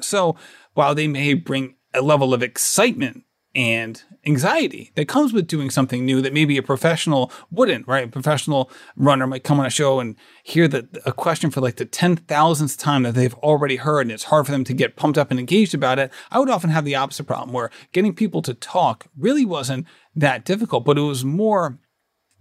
So 0.00 0.36
while 0.74 0.94
they 0.94 1.08
may 1.08 1.34
bring 1.34 1.74
a 1.94 2.02
level 2.02 2.34
of 2.34 2.42
excitement 2.42 3.24
and 3.56 4.02
anxiety 4.26 4.92
that 4.96 5.08
comes 5.08 5.32
with 5.32 5.46
doing 5.46 5.70
something 5.70 6.04
new 6.04 6.20
that 6.20 6.34
maybe 6.34 6.58
a 6.58 6.62
professional 6.62 7.32
wouldn't, 7.50 7.88
right? 7.88 8.04
A 8.04 8.08
professional 8.08 8.70
runner 8.96 9.26
might 9.26 9.44
come 9.44 9.58
on 9.58 9.64
a 9.64 9.70
show 9.70 9.98
and 9.98 10.14
hear 10.42 10.68
the, 10.68 10.86
a 11.06 11.12
question 11.12 11.50
for 11.50 11.62
like 11.62 11.76
the 11.76 11.86
10,000th 11.86 12.78
time 12.78 13.04
that 13.04 13.14
they've 13.14 13.34
already 13.36 13.76
heard 13.76 14.02
and 14.02 14.12
it's 14.12 14.24
hard 14.24 14.44
for 14.44 14.52
them 14.52 14.62
to 14.64 14.74
get 14.74 14.94
pumped 14.94 15.16
up 15.16 15.30
and 15.30 15.40
engaged 15.40 15.74
about 15.74 15.98
it. 15.98 16.12
I 16.30 16.38
would 16.38 16.50
often 16.50 16.68
have 16.68 16.84
the 16.84 16.96
opposite 16.96 17.24
problem 17.24 17.54
where 17.54 17.70
getting 17.92 18.14
people 18.14 18.42
to 18.42 18.52
talk 18.52 19.06
really 19.16 19.46
wasn't 19.46 19.86
that 20.14 20.44
difficult, 20.44 20.84
but 20.84 20.98
it 20.98 21.02
was 21.02 21.24
more 21.24 21.78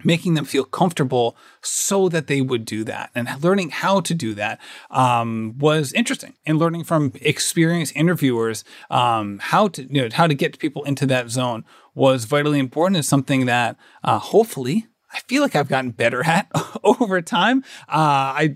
making 0.03 0.34
them 0.34 0.45
feel 0.45 0.63
comfortable 0.63 1.38
so 1.62 2.10
that 2.10 2.27
they 2.27 2.41
would 2.41 2.65
do 2.65 2.84
that 2.84 3.10
and 3.15 3.29
learning 3.41 3.69
how 3.69 3.99
to 3.99 4.13
do 4.13 4.34
that 4.34 4.60
um, 4.91 5.58
was 5.58 5.93
interesting 5.93 6.34
and 6.45 6.60
learning 6.60 6.84
from 6.84 7.12
experienced 7.21 7.95
interviewers 7.95 8.63
um, 8.89 9.39
how 9.39 9.67
to 9.67 9.84
you 9.84 10.01
know 10.01 10.10
how 10.13 10.27
to 10.27 10.34
get 10.34 10.60
people 10.60 10.84
into 10.84 11.05
that 11.05 11.29
zone 11.29 11.63
was 11.93 12.25
vitally 12.25 12.60
important 12.60 12.97
Is 12.97 13.08
something 13.08 13.45
that 13.45 13.77
uh, 14.03 14.19
hopefully 14.19 14.88
I 15.13 15.19
feel 15.19 15.41
like 15.41 15.55
I've 15.55 15.69
gotten 15.69 15.91
better 15.91 16.23
at 16.25 16.51
over 16.84 17.21
time. 17.21 17.63
Uh, 17.88 18.36
I, 18.36 18.55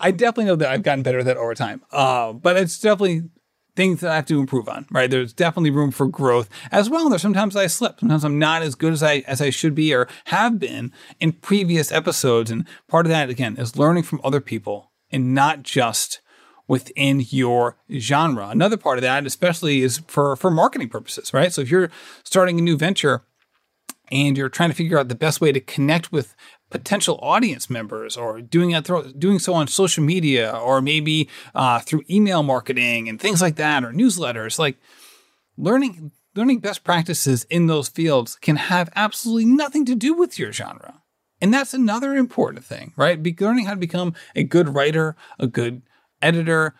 I 0.00 0.10
definitely 0.10 0.44
know 0.44 0.56
that 0.56 0.68
I've 0.68 0.82
gotten 0.82 1.02
better 1.02 1.20
at 1.20 1.24
that 1.24 1.38
over 1.38 1.54
time. 1.54 1.82
Uh, 1.90 2.34
but 2.34 2.56
it's 2.56 2.78
definitely 2.78 3.22
things 3.76 4.00
that 4.00 4.10
I 4.10 4.16
have 4.16 4.26
to 4.26 4.40
improve 4.40 4.68
on, 4.68 4.86
right? 4.90 5.10
There's 5.10 5.32
definitely 5.32 5.70
room 5.70 5.90
for 5.90 6.06
growth 6.06 6.48
as 6.70 6.88
well. 6.88 7.08
There's 7.08 7.22
sometimes 7.22 7.56
I 7.56 7.66
slip. 7.66 8.00
Sometimes 8.00 8.24
I'm 8.24 8.38
not 8.38 8.62
as 8.62 8.74
good 8.74 8.92
as 8.92 9.02
I 9.02 9.18
as 9.26 9.40
I 9.40 9.50
should 9.50 9.74
be 9.74 9.94
or 9.94 10.08
have 10.26 10.58
been 10.58 10.92
in 11.20 11.32
previous 11.32 11.90
episodes. 11.90 12.50
And 12.50 12.66
part 12.88 13.06
of 13.06 13.10
that 13.10 13.30
again 13.30 13.56
is 13.56 13.76
learning 13.76 14.04
from 14.04 14.20
other 14.22 14.40
people 14.40 14.92
and 15.10 15.34
not 15.34 15.62
just 15.62 16.20
within 16.66 17.22
your 17.28 17.76
genre. 17.92 18.48
Another 18.48 18.76
part 18.76 18.98
of 18.98 19.02
that, 19.02 19.26
especially, 19.26 19.82
is 19.82 20.02
for 20.06 20.36
for 20.36 20.50
marketing 20.50 20.88
purposes, 20.88 21.34
right? 21.34 21.52
So 21.52 21.62
if 21.62 21.70
you're 21.70 21.90
starting 22.24 22.58
a 22.58 22.62
new 22.62 22.76
venture 22.76 23.24
and 24.10 24.36
you're 24.36 24.48
trying 24.48 24.70
to 24.70 24.76
figure 24.76 24.98
out 24.98 25.08
the 25.08 25.14
best 25.14 25.40
way 25.40 25.50
to 25.52 25.60
connect 25.60 26.12
with 26.12 26.34
potential 26.74 27.20
audience 27.22 27.70
members 27.70 28.16
or 28.16 28.40
doing 28.40 28.72
it 28.72 28.84
through, 28.84 29.12
doing 29.12 29.38
so 29.38 29.54
on 29.54 29.68
social 29.68 30.02
media 30.02 30.50
or 30.50 30.82
maybe 30.82 31.28
uh, 31.54 31.78
through 31.78 32.02
email 32.10 32.42
marketing 32.42 33.08
and 33.08 33.20
things 33.20 33.40
like 33.40 33.54
that 33.54 33.84
or 33.84 33.92
newsletters 33.92 34.58
like 34.58 34.76
learning 35.56 36.10
learning 36.34 36.58
best 36.58 36.82
practices 36.82 37.44
in 37.48 37.68
those 37.68 37.88
fields 37.88 38.34
can 38.42 38.56
have 38.56 38.90
absolutely 38.96 39.44
nothing 39.44 39.84
to 39.84 39.94
do 39.94 40.14
with 40.14 40.36
your 40.36 40.50
genre. 40.50 41.00
And 41.40 41.54
that's 41.54 41.74
another 41.74 42.16
important 42.16 42.64
thing 42.64 42.92
right? 42.96 43.22
Be- 43.22 43.36
learning 43.38 43.66
how 43.66 43.74
to 43.74 43.80
become 43.80 44.12
a 44.34 44.42
good 44.42 44.74
writer 44.74 45.14
a 45.38 45.46
good 45.46 45.82
editor 46.20 46.74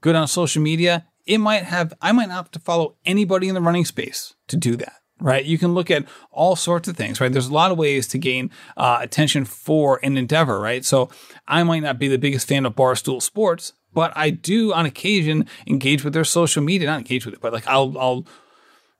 good 0.00 0.14
on 0.14 0.28
social 0.28 0.62
media 0.62 1.06
it 1.26 1.38
might 1.38 1.64
have 1.64 1.92
i 2.00 2.12
might 2.12 2.28
not 2.28 2.36
have 2.36 2.50
to 2.52 2.60
follow 2.60 2.94
anybody 3.04 3.48
in 3.48 3.54
the 3.56 3.60
running 3.60 3.84
space 3.84 4.34
to 4.46 4.56
do 4.56 4.76
that 4.76 4.99
right? 5.20 5.44
You 5.44 5.58
can 5.58 5.74
look 5.74 5.90
at 5.90 6.06
all 6.30 6.56
sorts 6.56 6.88
of 6.88 6.96
things, 6.96 7.20
right? 7.20 7.32
There's 7.32 7.48
a 7.48 7.54
lot 7.54 7.70
of 7.70 7.78
ways 7.78 8.06
to 8.08 8.18
gain 8.18 8.50
uh, 8.76 8.98
attention 9.00 9.44
for 9.44 10.00
an 10.02 10.16
endeavor, 10.16 10.58
right? 10.58 10.84
So 10.84 11.10
I 11.46 11.62
might 11.62 11.80
not 11.80 11.98
be 11.98 12.08
the 12.08 12.18
biggest 12.18 12.48
fan 12.48 12.66
of 12.66 12.74
Barstool 12.74 13.22
Sports, 13.22 13.72
but 13.92 14.12
I 14.16 14.30
do 14.30 14.72
on 14.72 14.86
occasion 14.86 15.46
engage 15.66 16.04
with 16.04 16.12
their 16.12 16.24
social 16.24 16.62
media, 16.62 16.88
not 16.88 16.98
engage 16.98 17.24
with 17.24 17.34
it, 17.34 17.40
but 17.40 17.52
like 17.52 17.66
I'll, 17.66 17.96
I'll, 17.98 18.26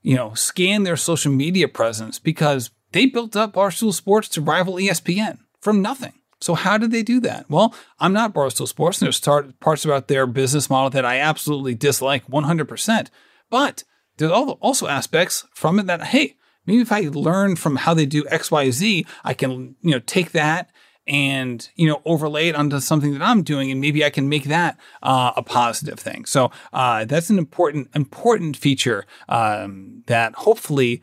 you 0.03 0.17
know, 0.17 0.35
scan 0.35 0.83
their 0.83 0.97
social 0.97 1.33
media 1.33 1.69
presence 1.69 2.19
because 2.19 2.71
they 2.93 3.07
built 3.07 3.37
up 3.37 3.55
Barstool 3.55 3.95
Sports 3.95 4.29
to 4.31 4.41
rival 4.41 4.75
ESPN 4.75 5.39
from 5.61 5.83
nothing. 5.83 6.15
So 6.41 6.55
how 6.55 6.79
did 6.79 6.91
they 6.91 7.03
do 7.03 7.21
that? 7.21 7.49
Well, 7.51 7.75
I'm 7.99 8.15
not 8.15 8.33
Barstool 8.33 8.67
Sports, 8.67 9.01
and 9.01 9.07
there's 9.07 9.53
parts 9.61 9.85
about 9.85 10.09
their 10.09 10.27
business 10.27 10.71
model 10.71 10.91
that 10.91 11.05
I 11.05 11.19
absolutely 11.19 11.75
dislike 11.75 12.27
100%. 12.27 13.09
But 13.51 13.85
there's 14.21 14.33
also 14.33 14.87
aspects 14.87 15.47
from 15.53 15.79
it 15.79 15.87
that, 15.87 16.05
hey, 16.05 16.37
maybe 16.67 16.81
if 16.81 16.93
I 16.93 17.09
learn 17.13 17.57
from 17.57 17.77
how 17.77 17.95
they 17.95 18.07
do 18.07 18.25
X, 18.29 18.51
Y, 18.51 18.71
Z, 18.71 19.07
I 19.25 19.35
can, 19.35 19.75
you 19.83 19.91
know, 19.91 20.01
take 20.01 20.33
that 20.33 20.71
and 21.07 21.69
you 21.75 21.89
know 21.89 22.03
overlay 22.05 22.49
it 22.49 22.55
onto 22.55 22.79
something 22.79 23.13
that 23.15 23.23
I'm 23.23 23.43
doing, 23.43 23.71
and 23.71 23.81
maybe 23.81 24.05
I 24.05 24.11
can 24.11 24.29
make 24.29 24.45
that 24.45 24.79
uh, 25.03 25.33
a 25.35 25.43
positive 25.43 25.99
thing. 25.99 26.25
So 26.25 26.53
uh, 26.73 27.05
that's 27.05 27.31
an 27.31 27.39
important 27.39 27.89
important 27.95 28.57
feature 28.57 29.07
um, 29.29 30.05
that 30.07 30.35
hopefully 30.35 31.03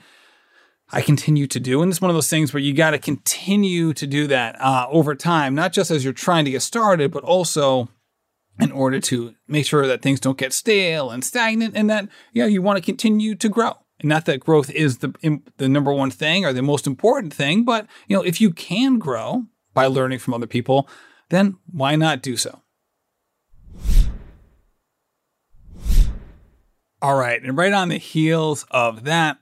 I 0.91 1.01
continue 1.01 1.47
to 1.47 1.59
do. 1.59 1.81
And 1.81 1.91
it's 1.91 1.99
one 1.99 2.09
of 2.09 2.15
those 2.15 2.29
things 2.29 2.53
where 2.53 2.61
you 2.61 2.73
got 2.73 2.91
to 2.91 2.99
continue 2.99 3.91
to 3.93 4.07
do 4.07 4.27
that 4.27 4.61
uh, 4.61 4.87
over 4.89 5.15
time, 5.15 5.53
not 5.53 5.73
just 5.73 5.91
as 5.91 6.03
you're 6.03 6.13
trying 6.13 6.45
to 6.45 6.51
get 6.51 6.61
started, 6.61 7.11
but 7.11 7.23
also 7.23 7.89
in 8.59 8.71
order 8.71 8.99
to 8.99 9.35
make 9.47 9.65
sure 9.65 9.87
that 9.87 10.01
things 10.01 10.19
don't 10.19 10.37
get 10.37 10.53
stale 10.53 11.09
and 11.09 11.23
stagnant 11.23 11.75
and 11.75 11.89
that 11.89 12.07
you 12.33 12.41
know 12.41 12.47
you 12.47 12.61
want 12.61 12.77
to 12.77 12.81
continue 12.83 13.35
to 13.35 13.49
grow. 13.49 13.73
And 13.99 14.09
not 14.09 14.25
that 14.25 14.39
growth 14.39 14.69
is 14.69 14.99
the 14.99 15.41
the 15.57 15.69
number 15.69 15.91
one 15.91 16.11
thing 16.11 16.45
or 16.45 16.53
the 16.53 16.61
most 16.61 16.87
important 16.87 17.33
thing 17.33 17.63
but 17.63 17.87
you 18.07 18.15
know 18.15 18.23
if 18.23 18.41
you 18.41 18.51
can 18.51 18.99
grow 18.99 19.43
by 19.73 19.87
learning 19.87 20.19
from 20.19 20.33
other 20.33 20.47
people 20.47 20.87
then 21.29 21.57
why 21.71 21.95
not 21.95 22.21
do 22.21 22.37
so? 22.37 22.61
All 27.01 27.17
right 27.17 27.41
and 27.41 27.57
right 27.57 27.73
on 27.73 27.89
the 27.89 27.97
heels 27.97 28.65
of 28.71 29.03
that 29.03 29.37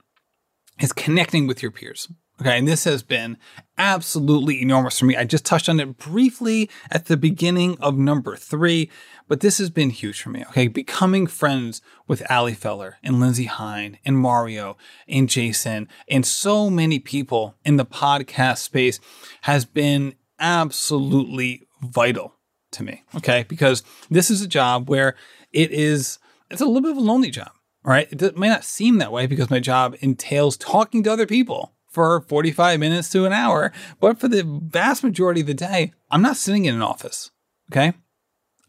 is 0.80 0.92
connecting 0.92 1.48
with 1.48 1.62
your 1.62 1.72
peers 1.72 2.10
Okay, 2.42 2.58
and 2.58 2.68
this 2.68 2.84
has 2.84 3.02
been 3.02 3.38
absolutely 3.78 4.62
enormous 4.62 5.00
for 5.00 5.06
me. 5.06 5.16
I 5.16 5.24
just 5.24 5.46
touched 5.46 5.70
on 5.70 5.80
it 5.80 5.98
briefly 5.98 6.70
at 6.92 7.06
the 7.06 7.16
beginning 7.16 7.78
of 7.80 7.98
number 7.98 8.36
three, 8.36 8.90
but 9.28 9.40
this 9.40 9.58
has 9.58 9.70
been 9.70 9.90
huge 9.90 10.22
for 10.22 10.30
me. 10.30 10.44
Okay, 10.50 10.68
becoming 10.68 11.28
friends 11.28 11.82
with 12.08 12.30
Ali 12.30 12.54
Feller 12.54 12.98
and 13.02 13.22
Lindsey 13.22 13.46
Hein 13.46 13.98
and 14.04 14.18
Mario 14.18 14.76
and 15.08 15.30
Jason 15.30 15.88
and 16.10 16.26
so 16.26 16.70
many 16.70 17.00
people 17.00 17.56
in 17.64 17.78
the 17.78 17.86
podcast 17.86 18.58
space 18.58 19.00
has 19.42 19.64
been 19.64 20.16
absolutely 20.40 21.64
vital 21.82 22.36
to 22.72 22.84
me. 22.84 23.04
Okay. 23.16 23.46
Because 23.48 23.84
this 24.10 24.30
is 24.30 24.42
a 24.42 24.48
job 24.48 24.90
where 24.90 25.16
it 25.52 25.72
is, 25.72 26.20
it's 26.52 26.62
a 26.62 26.66
little 26.66 26.82
bit 26.82 26.92
of 26.92 26.98
a 26.98 27.02
lonely 27.02 27.32
job, 27.32 27.52
right? 27.84 28.08
It 28.12 28.38
may 28.38 28.50
not 28.50 28.64
seem 28.64 28.98
that 29.00 29.12
way 29.12 29.26
because 29.26 29.50
my 29.50 29.60
job 29.60 29.96
entails 30.02 30.58
talking 30.58 31.04
to 31.04 31.12
other 31.12 31.26
people 31.26 31.75
for 31.96 32.22
45 32.22 32.80
minutes 32.80 33.10
to 33.10 33.26
an 33.26 33.34
hour. 33.34 33.72
But 34.00 34.20
for 34.20 34.28
the 34.28 34.44
vast 34.44 35.04
majority 35.04 35.42
of 35.42 35.48
the 35.48 35.56
day, 35.56 35.94
I'm 36.12 36.22
not 36.22 36.38
sitting 36.38 36.66
in 36.66 36.76
an 36.76 36.82
office. 36.84 37.32
Okay. 37.72 37.94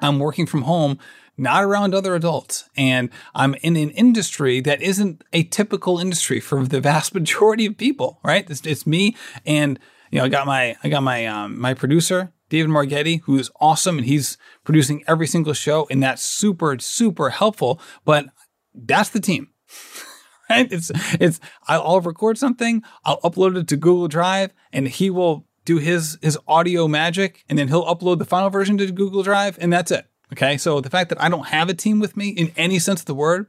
I'm 0.00 0.18
working 0.18 0.46
from 0.46 0.62
home, 0.62 0.98
not 1.36 1.64
around 1.64 1.94
other 1.94 2.14
adults. 2.14 2.70
And 2.76 3.10
I'm 3.34 3.54
in 3.56 3.76
an 3.76 3.90
industry 3.90 4.60
that 4.60 4.80
isn't 4.80 5.24
a 5.32 5.42
typical 5.42 5.98
industry 5.98 6.40
for 6.40 6.64
the 6.64 6.80
vast 6.80 7.14
majority 7.20 7.66
of 7.66 7.76
people, 7.76 8.20
right? 8.24 8.48
It's, 8.48 8.64
it's 8.64 8.86
me 8.86 9.14
and 9.44 9.78
you 10.10 10.20
know, 10.20 10.26
I 10.26 10.28
got 10.28 10.46
my 10.46 10.76
I 10.84 10.88
got 10.88 11.02
my 11.02 11.26
um, 11.26 11.60
my 11.60 11.74
producer 11.74 12.32
David 12.48 12.70
Margetti, 12.70 13.22
who 13.22 13.38
is 13.38 13.50
awesome, 13.60 13.98
and 13.98 14.06
he's 14.06 14.38
producing 14.62 15.02
every 15.08 15.26
single 15.26 15.52
show, 15.52 15.88
and 15.90 16.00
that's 16.00 16.22
super 16.22 16.78
super 16.78 17.30
helpful. 17.30 17.80
But 18.04 18.26
that's 18.72 19.10
the 19.10 19.20
team, 19.20 19.48
right? 20.50 20.70
It's 20.70 20.90
it's 21.20 21.40
I'll 21.66 22.00
record 22.00 22.38
something, 22.38 22.82
I'll 23.04 23.20
upload 23.20 23.56
it 23.56 23.68
to 23.68 23.76
Google 23.76 24.08
Drive, 24.08 24.52
and 24.72 24.88
he 24.88 25.10
will 25.10 25.46
do 25.64 25.78
his 25.78 26.18
his 26.22 26.38
audio 26.46 26.88
magic, 26.88 27.44
and 27.48 27.58
then 27.58 27.68
he'll 27.68 27.84
upload 27.84 28.18
the 28.18 28.24
final 28.24 28.50
version 28.50 28.78
to 28.78 28.90
Google 28.92 29.22
Drive, 29.22 29.58
and 29.60 29.72
that's 29.72 29.90
it. 29.90 30.06
Okay, 30.32 30.56
so 30.56 30.80
the 30.80 30.90
fact 30.90 31.08
that 31.10 31.22
I 31.22 31.28
don't 31.28 31.48
have 31.48 31.68
a 31.68 31.74
team 31.74 32.00
with 32.00 32.16
me 32.16 32.28
in 32.28 32.52
any 32.56 32.78
sense 32.78 33.00
of 33.00 33.06
the 33.06 33.14
word 33.14 33.46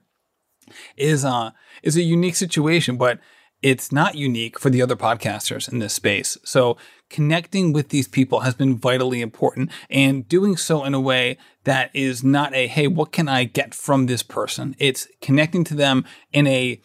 is 0.95 1.23
uh 1.23 1.51
is 1.83 1.95
a 1.95 2.01
unique 2.01 2.36
situation, 2.36 2.97
but 2.97 3.19
it's 3.62 3.91
not 3.91 4.15
unique 4.15 4.60
for 4.60 4.69
the 4.69 4.81
other 4.81 4.95
podcasters 4.95 5.71
in 5.71 5.79
this 5.79 5.93
space. 5.93 6.38
So 6.43 6.77
connecting 7.10 7.74
with 7.74 7.89
these 7.89 8.08
people 8.08 8.41
has 8.41 8.54
been 8.54 8.78
vitally 8.78 9.22
important 9.22 9.72
and 9.89 10.28
doing 10.28 10.58
so 10.58 10.84
in 10.84 10.93
a 10.93 11.00
way 11.00 11.38
that 11.63 11.89
is 11.93 12.24
not 12.24 12.54
a, 12.54 12.67
hey, 12.67 12.88
what 12.88 13.12
can 13.12 13.28
I 13.28 13.43
get 13.43 13.74
from 13.74 14.06
this 14.06 14.24
person? 14.24 14.76
It's 14.80 15.08
connecting 15.22 15.63
to 15.65 15.76
them 15.76 16.06
in 16.32 16.48
a 16.48 16.82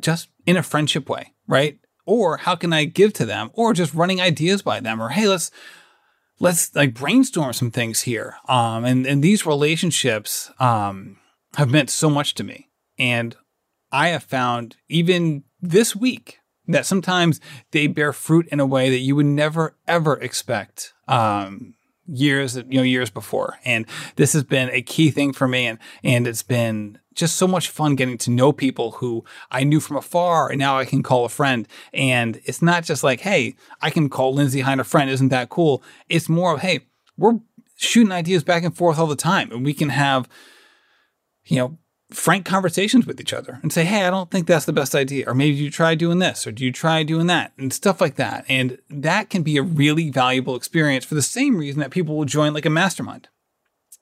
just 0.00 0.28
in 0.46 0.56
a 0.56 0.62
friendship 0.62 1.08
way, 1.08 1.32
right? 1.46 1.78
Or 2.06 2.38
how 2.38 2.56
can 2.56 2.72
I 2.72 2.84
give 2.84 3.12
to 3.14 3.26
them? 3.26 3.50
Or 3.54 3.72
just 3.72 3.94
running 3.94 4.20
ideas 4.20 4.62
by 4.62 4.80
them, 4.80 5.00
or 5.00 5.10
hey, 5.10 5.28
let's 5.28 5.50
let's 6.40 6.74
like 6.74 6.94
brainstorm 6.94 7.52
some 7.52 7.70
things 7.70 8.02
here. 8.02 8.36
Um, 8.48 8.84
and 8.84 9.06
and 9.06 9.22
these 9.22 9.46
relationships 9.46 10.50
um, 10.58 11.18
have 11.56 11.70
meant 11.70 11.90
so 11.90 12.10
much 12.10 12.34
to 12.34 12.44
me, 12.44 12.70
and 12.98 13.36
I 13.92 14.08
have 14.08 14.24
found 14.24 14.76
even 14.88 15.44
this 15.60 15.94
week 15.94 16.40
that 16.68 16.86
sometimes 16.86 17.40
they 17.70 17.86
bear 17.86 18.12
fruit 18.12 18.48
in 18.50 18.60
a 18.60 18.66
way 18.66 18.90
that 18.90 18.98
you 18.98 19.16
would 19.16 19.26
never 19.26 19.76
ever 19.86 20.14
expect 20.14 20.94
um, 21.08 21.74
years 22.06 22.56
you 22.56 22.78
know 22.78 22.82
years 22.82 23.10
before. 23.10 23.58
And 23.64 23.86
this 24.16 24.32
has 24.32 24.44
been 24.44 24.70
a 24.70 24.82
key 24.82 25.10
thing 25.10 25.32
for 25.32 25.48
me 25.48 25.66
and 25.66 25.78
and 26.02 26.26
it's 26.26 26.42
been 26.42 26.98
just 27.14 27.36
so 27.36 27.46
much 27.46 27.68
fun 27.68 27.94
getting 27.94 28.18
to 28.18 28.30
know 28.30 28.52
people 28.52 28.92
who 28.92 29.24
I 29.50 29.62
knew 29.62 29.78
from 29.78 29.96
afar 29.96 30.50
and 30.50 30.58
now 30.58 30.78
I 30.78 30.84
can 30.84 31.02
call 31.02 31.24
a 31.24 31.28
friend. 31.28 31.68
And 31.92 32.40
it's 32.44 32.62
not 32.62 32.84
just 32.84 33.04
like 33.04 33.20
hey 33.20 33.54
I 33.80 33.90
can 33.90 34.08
call 34.08 34.34
Lindsey 34.34 34.60
Hein 34.60 34.80
a 34.80 34.84
friend 34.84 35.10
isn't 35.10 35.28
that 35.28 35.48
cool? 35.48 35.82
It's 36.08 36.28
more 36.28 36.54
of 36.54 36.60
hey 36.60 36.80
we're 37.16 37.40
shooting 37.76 38.12
ideas 38.12 38.44
back 38.44 38.64
and 38.64 38.76
forth 38.76 38.98
all 38.98 39.06
the 39.06 39.16
time 39.16 39.50
and 39.50 39.64
we 39.64 39.74
can 39.74 39.88
have 39.88 40.28
you 41.44 41.58
know 41.58 41.78
frank 42.10 42.44
conversations 42.44 43.06
with 43.06 43.20
each 43.20 43.32
other 43.32 43.58
and 43.62 43.72
say, 43.72 43.84
Hey, 43.84 44.04
I 44.04 44.10
don't 44.10 44.30
think 44.30 44.46
that's 44.46 44.66
the 44.66 44.72
best 44.72 44.94
idea. 44.94 45.28
Or 45.28 45.34
maybe 45.34 45.56
you 45.56 45.70
try 45.70 45.94
doing 45.94 46.18
this 46.18 46.46
or 46.46 46.52
do 46.52 46.64
you 46.64 46.72
try 46.72 47.02
doing 47.02 47.26
that 47.28 47.52
and 47.58 47.72
stuff 47.72 48.00
like 48.00 48.16
that. 48.16 48.44
And 48.48 48.78
that 48.90 49.30
can 49.30 49.42
be 49.42 49.56
a 49.56 49.62
really 49.62 50.10
valuable 50.10 50.56
experience 50.56 51.04
for 51.04 51.14
the 51.14 51.22
same 51.22 51.56
reason 51.56 51.80
that 51.80 51.90
people 51.90 52.16
will 52.16 52.24
join 52.24 52.54
like 52.54 52.66
a 52.66 52.70
mastermind. 52.70 53.28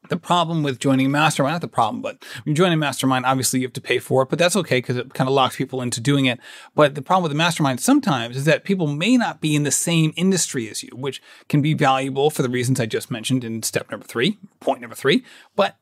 The 0.09 0.17
problem 0.17 0.65
with 0.65 0.81
joining 0.81 1.07
a 1.07 1.09
mastermind, 1.09 1.55
not 1.55 1.61
the 1.61 1.69
problem, 1.69 2.03
but 2.03 2.25
when 2.45 2.51
you 2.51 2.55
join 2.55 2.73
a 2.73 2.77
mastermind, 2.77 3.25
obviously 3.25 3.61
you 3.61 3.67
have 3.67 3.73
to 3.75 3.81
pay 3.81 4.01
for 4.01 4.23
it, 4.23 4.31
but 4.31 4.39
that's 4.39 4.57
okay 4.57 4.79
because 4.79 4.97
it 4.97 5.15
kind 5.15 5.29
of 5.29 5.35
locks 5.35 5.57
people 5.57 5.81
into 5.81 6.01
doing 6.01 6.27
it. 6.27 6.41
But 6.75 6.97
the 6.97 7.03
problem 7.03 7.23
with 7.23 7.31
the 7.31 7.39
mastermind 7.39 7.79
sometimes 7.79 8.37
is 8.37 8.45
that 8.47 8.65
people 8.65 8.89
may 8.89 9.17
not 9.17 9.41
be 9.41 9.55
in 9.55 9.63
the 9.63 9.71
same 9.71 10.13
industry 10.17 10.69
as 10.69 10.83
you, 10.83 10.91
which 10.93 11.23
can 11.49 11.63
be 11.63 11.73
valuable 11.73 12.31
for 12.31 12.43
the 12.43 12.49
reasons 12.49 12.81
I 12.81 12.87
just 12.87 13.13
mentioned 13.13 13.45
in 13.45 13.63
step 13.63 13.93
number 13.93 14.05
three, 14.05 14.39
point 14.59 14.81
number 14.81 14.97
three. 14.97 15.25
But 15.55 15.77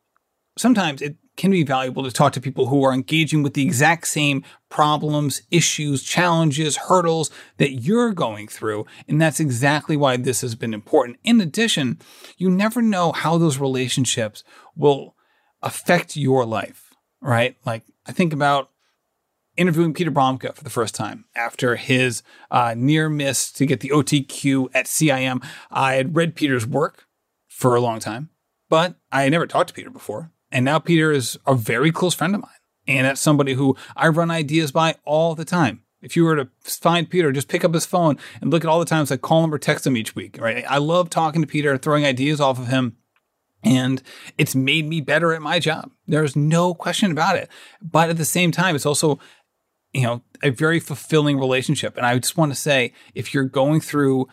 sometimes 0.59 1.01
it 1.01 1.17
can 1.41 1.51
be 1.51 1.63
valuable 1.63 2.03
to 2.03 2.11
talk 2.11 2.35
to 2.35 2.41
people 2.41 2.67
who 2.67 2.85
are 2.85 2.93
engaging 2.93 3.43
with 3.43 3.55
the 3.55 3.63
exact 3.63 4.07
same 4.07 4.45
problems, 4.69 5.41
issues, 5.51 6.03
challenges, 6.03 6.77
hurdles 6.77 7.31
that 7.57 7.71
you're 7.71 8.13
going 8.13 8.47
through. 8.47 8.85
And 9.09 9.19
that's 9.19 9.41
exactly 9.41 9.97
why 9.97 10.19
this 10.19 10.43
has 10.43 10.55
been 10.55 10.75
important. 10.75 11.19
In 11.25 11.41
addition, 11.41 11.99
you 12.37 12.51
never 12.51 12.83
know 12.83 13.13
how 13.13 13.39
those 13.39 13.57
relationships 13.57 14.45
will 14.77 15.17
affect 15.63 16.15
your 16.15 16.45
life, 16.45 16.93
right? 17.23 17.57
Like 17.65 17.85
I 18.05 18.13
think 18.13 18.35
about 18.35 18.69
interviewing 19.57 19.95
Peter 19.95 20.11
Bromka 20.11 20.55
for 20.55 20.63
the 20.63 20.69
first 20.69 20.95
time 20.95 21.25
after 21.35 21.77
his 21.77 22.23
uh, 22.51 22.75
near 22.77 23.09
miss 23.09 23.51
to 23.53 23.65
get 23.65 23.81
the 23.81 23.89
OTQ 23.89 24.69
at 24.75 24.85
CIM. 24.85 25.43
I 25.71 25.95
had 25.95 26.15
read 26.15 26.35
Peter's 26.35 26.67
work 26.67 27.07
for 27.49 27.75
a 27.75 27.81
long 27.81 27.99
time, 27.99 28.29
but 28.69 28.97
I 29.11 29.23
had 29.23 29.33
never 29.33 29.47
talked 29.47 29.69
to 29.69 29.75
Peter 29.75 29.89
before. 29.89 30.33
And 30.53 30.65
now 30.65 30.79
Peter 30.79 31.13
is 31.13 31.39
a 31.47 31.55
very 31.55 31.93
close 31.93 32.15
friend 32.15 32.35
of 32.35 32.43
mine. 32.43 32.51
And 32.87 33.07
that's 33.07 33.21
somebody 33.21 33.55
who 33.55 33.77
I 33.97 34.09
run 34.09 34.31
ideas 34.31 34.73
by 34.73 34.97
all 35.05 35.35
the 35.35 35.45
time. 35.45 35.83
If 36.03 36.17
you 36.17 36.25
were 36.25 36.37
to 36.37 36.49
find 36.61 37.11
Peter, 37.11 37.31
just 37.31 37.49
pick 37.49 37.65
up 37.65 37.75
his 37.75 37.87
phone 37.87 38.19
and 38.41 38.51
look 38.51 38.65
at 38.65 38.71
all 38.71 38.79
the 38.79 38.87
times 38.87 39.13
I 39.13 39.19
call 39.19 39.45
him 39.45 39.53
or 39.53 39.59
text 39.59 39.87
him 39.87 39.97
each 39.97 40.15
week, 40.15 40.39
right? 40.41 40.65
I 40.69 40.79
love 40.79 41.11
talking 41.11 41.43
to 41.43 41.47
Peter, 41.47 41.77
throwing 41.77 42.07
ideas 42.07 42.41
off 42.41 42.59
of 42.59 42.69
him. 42.69 42.97
And 43.63 44.03
it's 44.39 44.55
made 44.55 44.89
me 44.89 45.03
better 45.03 45.35
at 45.35 45.43
my 45.43 45.59
job. 45.59 45.91
There's 46.07 46.35
no 46.35 46.73
question 46.73 47.13
about 47.13 47.37
it. 47.37 47.51
But 47.83 48.09
at 48.09 48.17
the 48.17 48.25
same 48.25 48.51
time, 48.51 48.75
it's 48.75 48.87
also, 48.87 49.19
you 49.93 50.03
know, 50.03 50.23
a 50.43 50.49
very 50.49 50.81
fulfilling 50.81 51.39
relationship. 51.39 51.99
And 51.99 52.07
I 52.07 52.19
just 52.19 52.39
want 52.39 52.53
to 52.53 52.59
say 52.59 52.95
if 53.15 53.35
you're 53.35 53.45
going 53.45 53.83
through 53.83 54.29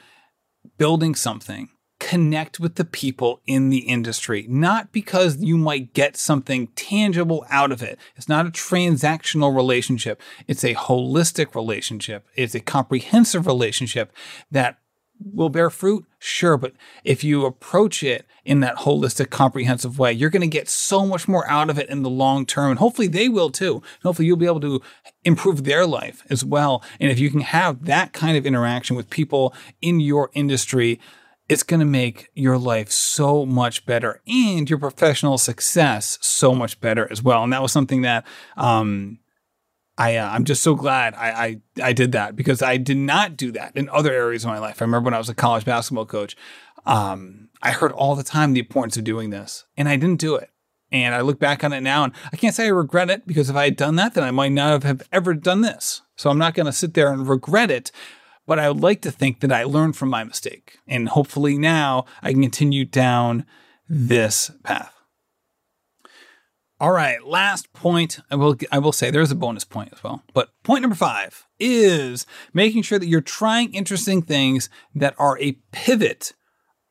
building 0.77 1.13
something 1.15 1.67
connect 2.07 2.57
with 2.57 2.75
the 2.75 2.85
people 2.85 3.41
in 3.45 3.69
the 3.69 3.79
industry, 3.79 4.45
not 4.47 4.93
because 4.93 5.41
you 5.41 5.57
might 5.57 5.93
get 5.93 6.15
something 6.15 6.67
tangible 6.67 7.45
out 7.49 7.69
of 7.69 7.83
it. 7.83 7.99
It's 8.15 8.29
not 8.29 8.45
a 8.45 8.49
transactional 8.49 9.53
relationship. 9.53 10.21
It's 10.47 10.63
a 10.63 10.73
holistic 10.73 11.53
relationship. 11.53 12.25
It's 12.33 12.55
a 12.55 12.61
comprehensive 12.61 13.45
relationship 13.45 14.13
that 14.49 14.79
will 15.19 15.49
bear 15.49 15.69
fruit. 15.69 16.05
Sure. 16.17 16.55
But 16.55 16.75
if 17.03 17.25
you 17.25 17.45
approach 17.45 18.03
it 18.03 18.25
in 18.45 18.61
that 18.61 18.77
holistic, 18.77 19.29
comprehensive 19.29 19.99
way, 19.99 20.13
you're 20.13 20.29
going 20.29 20.39
to 20.41 20.47
get 20.47 20.69
so 20.69 21.05
much 21.05 21.27
more 21.27 21.45
out 21.49 21.69
of 21.69 21.77
it 21.77 21.89
in 21.89 22.03
the 22.03 22.09
long 22.09 22.45
term. 22.45 22.71
And 22.71 22.79
hopefully 22.79 23.09
they 23.09 23.27
will 23.27 23.49
too. 23.49 23.83
hopefully 24.03 24.27
you'll 24.27 24.37
be 24.37 24.45
able 24.45 24.61
to 24.61 24.81
improve 25.25 25.65
their 25.65 25.85
life 25.85 26.23
as 26.29 26.45
well. 26.45 26.81
And 27.01 27.11
if 27.11 27.19
you 27.19 27.29
can 27.29 27.41
have 27.41 27.83
that 27.83 28.13
kind 28.13 28.37
of 28.37 28.45
interaction 28.45 28.95
with 28.95 29.09
people 29.09 29.53
in 29.81 29.99
your 29.99 30.31
industry, 30.33 31.01
it's 31.49 31.63
going 31.63 31.79
to 31.79 31.85
make 31.85 32.29
your 32.33 32.57
life 32.57 32.91
so 32.91 33.45
much 33.45 33.85
better 33.85 34.21
and 34.27 34.69
your 34.69 34.79
professional 34.79 35.37
success 35.37 36.17
so 36.21 36.53
much 36.53 36.79
better 36.81 37.09
as 37.11 37.23
well. 37.23 37.43
And 37.43 37.53
that 37.53 37.61
was 37.61 37.71
something 37.71 38.01
that 38.01 38.25
um, 38.57 39.19
I 39.97 40.17
uh, 40.17 40.29
I'm 40.29 40.43
just 40.43 40.61
so 40.61 40.75
glad 40.75 41.15
I, 41.15 41.29
I 41.29 41.61
I 41.89 41.93
did 41.93 42.11
that 42.11 42.35
because 42.35 42.61
I 42.61 42.77
did 42.77 42.97
not 42.97 43.37
do 43.37 43.51
that 43.53 43.75
in 43.75 43.89
other 43.89 44.13
areas 44.13 44.43
of 44.43 44.49
my 44.49 44.59
life. 44.59 44.81
I 44.81 44.85
remember 44.85 45.05
when 45.05 45.13
I 45.13 45.19
was 45.19 45.29
a 45.29 45.35
college 45.35 45.65
basketball 45.65 46.05
coach, 46.05 46.35
um, 46.85 47.49
I 47.61 47.71
heard 47.71 47.91
all 47.93 48.15
the 48.15 48.23
time 48.23 48.53
the 48.53 48.59
importance 48.59 48.97
of 48.97 49.03
doing 49.03 49.29
this, 49.29 49.65
and 49.75 49.89
I 49.89 49.95
didn't 49.95 50.19
do 50.19 50.35
it. 50.35 50.51
And 50.89 51.13
I 51.13 51.19
look 51.19 51.37
back 51.37 51.65
on 51.65 51.73
it 51.73 51.81
now, 51.81 52.05
and 52.05 52.13
I 52.31 52.37
can't 52.37 52.55
say 52.55 52.65
I 52.65 52.69
regret 52.69 53.09
it 53.09 53.27
because 53.27 53.49
if 53.49 53.55
I 53.55 53.65
had 53.65 53.75
done 53.75 53.95
that, 53.95 54.13
then 54.13 54.23
I 54.23 54.31
might 54.31 54.53
not 54.53 54.83
have 54.83 55.01
ever 55.11 55.33
done 55.33 55.61
this. 55.61 56.01
So 56.15 56.29
I'm 56.29 56.37
not 56.37 56.53
going 56.53 56.65
to 56.65 56.71
sit 56.71 56.93
there 56.93 57.11
and 57.11 57.27
regret 57.27 57.69
it. 57.69 57.91
But 58.47 58.59
I 58.59 58.69
would 58.69 58.81
like 58.81 59.01
to 59.01 59.11
think 59.11 59.41
that 59.41 59.51
I 59.51 59.65
learned 59.65 59.95
from 59.95 60.09
my 60.09 60.23
mistake. 60.23 60.79
And 60.87 61.09
hopefully 61.09 61.57
now 61.57 62.05
I 62.23 62.31
can 62.31 62.41
continue 62.41 62.85
down 62.85 63.45
this 63.87 64.49
path. 64.63 64.93
All 66.79 66.91
right, 66.91 67.23
last 67.25 67.73
point. 67.73 68.19
I 68.29 68.35
will 68.35 68.55
I 68.71 68.77
will 68.77 68.91
say 68.91 69.09
there's 69.09 69.31
a 69.31 69.35
bonus 69.35 69.63
point 69.63 69.89
as 69.93 70.03
well. 70.03 70.23
But 70.33 70.49
point 70.63 70.83
number 70.83 70.95
5 70.95 71.47
is 71.59 72.27
making 72.53 72.83
sure 72.83 72.99
that 72.99 73.07
you're 73.07 73.19
trying 73.19 73.73
interesting 73.73 74.21
things 74.21 74.69
that 74.93 75.15
are 75.17 75.39
a 75.39 75.53
pivot 75.71 76.33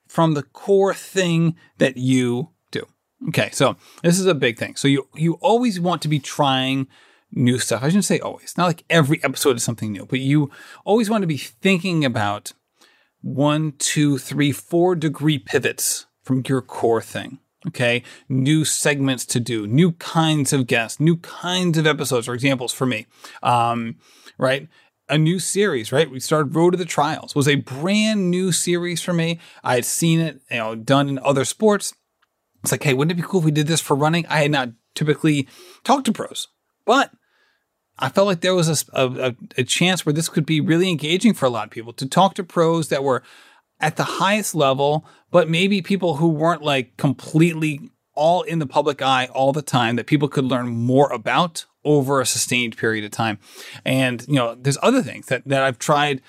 from 0.08 0.34
the 0.34 0.42
core 0.42 0.92
thing 0.92 1.54
that 1.78 1.96
you 1.96 2.50
do. 2.72 2.84
Okay, 3.28 3.50
so 3.52 3.76
this 4.02 4.18
is 4.18 4.26
a 4.26 4.34
big 4.34 4.58
thing. 4.58 4.74
So 4.74 4.88
you 4.88 5.08
you 5.14 5.34
always 5.34 5.78
want 5.78 6.02
to 6.02 6.08
be 6.08 6.18
trying 6.18 6.88
new 7.32 7.58
stuff. 7.58 7.82
I 7.82 7.88
shouldn't 7.88 8.04
say 8.04 8.18
always. 8.20 8.54
Not 8.56 8.66
like 8.66 8.84
every 8.88 9.22
episode 9.24 9.56
is 9.56 9.62
something 9.62 9.92
new, 9.92 10.06
but 10.06 10.20
you 10.20 10.50
always 10.84 11.10
want 11.10 11.22
to 11.22 11.26
be 11.26 11.36
thinking 11.36 12.04
about 12.04 12.52
one, 13.22 13.72
two, 13.78 14.18
three, 14.18 14.52
four 14.52 14.94
degree 14.94 15.38
pivots 15.38 16.06
from 16.22 16.42
your 16.46 16.62
core 16.62 17.02
thing. 17.02 17.38
Okay. 17.66 18.04
New 18.28 18.64
segments 18.64 19.26
to 19.26 19.40
do, 19.40 19.66
new 19.66 19.92
kinds 19.92 20.52
of 20.52 20.68
guests, 20.68 21.00
new 21.00 21.16
kinds 21.16 21.76
of 21.78 21.86
episodes 21.86 22.28
or 22.28 22.34
examples 22.34 22.72
for 22.72 22.86
me. 22.86 23.06
Um, 23.42 23.96
right. 24.38 24.68
a 25.08 25.18
new 25.18 25.38
series, 25.38 25.92
right? 25.92 26.10
We 26.10 26.20
started 26.20 26.54
Road 26.54 26.72
to 26.72 26.76
the 26.76 26.84
Trials. 26.84 27.34
Was 27.34 27.48
a 27.48 27.56
brand 27.56 28.30
new 28.30 28.52
series 28.52 29.02
for 29.02 29.12
me. 29.12 29.40
I 29.62 29.74
had 29.76 29.84
seen 29.84 30.20
it, 30.20 30.40
you 30.50 30.58
know, 30.58 30.74
done 30.74 31.08
in 31.08 31.18
other 31.20 31.44
sports. 31.44 31.94
It's 32.62 32.72
like, 32.72 32.82
hey, 32.82 32.94
wouldn't 32.94 33.16
it 33.16 33.22
be 33.22 33.26
cool 33.26 33.40
if 33.40 33.44
we 33.44 33.50
did 33.52 33.68
this 33.68 33.80
for 33.80 33.94
running? 33.96 34.26
I 34.26 34.42
had 34.42 34.50
not 34.50 34.70
typically 34.94 35.48
talked 35.84 36.06
to 36.06 36.12
pros, 36.12 36.48
but 36.86 37.12
I 37.98 38.08
felt 38.08 38.26
like 38.26 38.40
there 38.40 38.54
was 38.54 38.88
a, 38.92 39.06
a, 39.06 39.36
a 39.58 39.64
chance 39.64 40.04
where 40.04 40.12
this 40.12 40.28
could 40.28 40.46
be 40.46 40.60
really 40.60 40.90
engaging 40.90 41.34
for 41.34 41.46
a 41.46 41.50
lot 41.50 41.66
of 41.66 41.70
people 41.70 41.92
to 41.94 42.06
talk 42.06 42.34
to 42.34 42.44
pros 42.44 42.88
that 42.88 43.04
were 43.04 43.22
at 43.80 43.96
the 43.96 44.04
highest 44.04 44.54
level, 44.54 45.06
but 45.30 45.48
maybe 45.48 45.82
people 45.82 46.16
who 46.16 46.28
weren't 46.28 46.62
like 46.62 46.96
completely 46.96 47.90
all 48.14 48.42
in 48.42 48.58
the 48.58 48.66
public 48.66 49.02
eye 49.02 49.26
all 49.32 49.52
the 49.52 49.62
time 49.62 49.96
that 49.96 50.06
people 50.06 50.28
could 50.28 50.44
learn 50.44 50.68
more 50.68 51.12
about 51.12 51.66
over 51.84 52.20
a 52.20 52.26
sustained 52.26 52.76
period 52.76 53.04
of 53.04 53.10
time. 53.10 53.38
And, 53.84 54.26
you 54.26 54.34
know, 54.34 54.54
there's 54.54 54.78
other 54.82 55.02
things 55.02 55.26
that, 55.26 55.46
that 55.46 55.62
I've 55.62 55.78
tried 55.78 56.22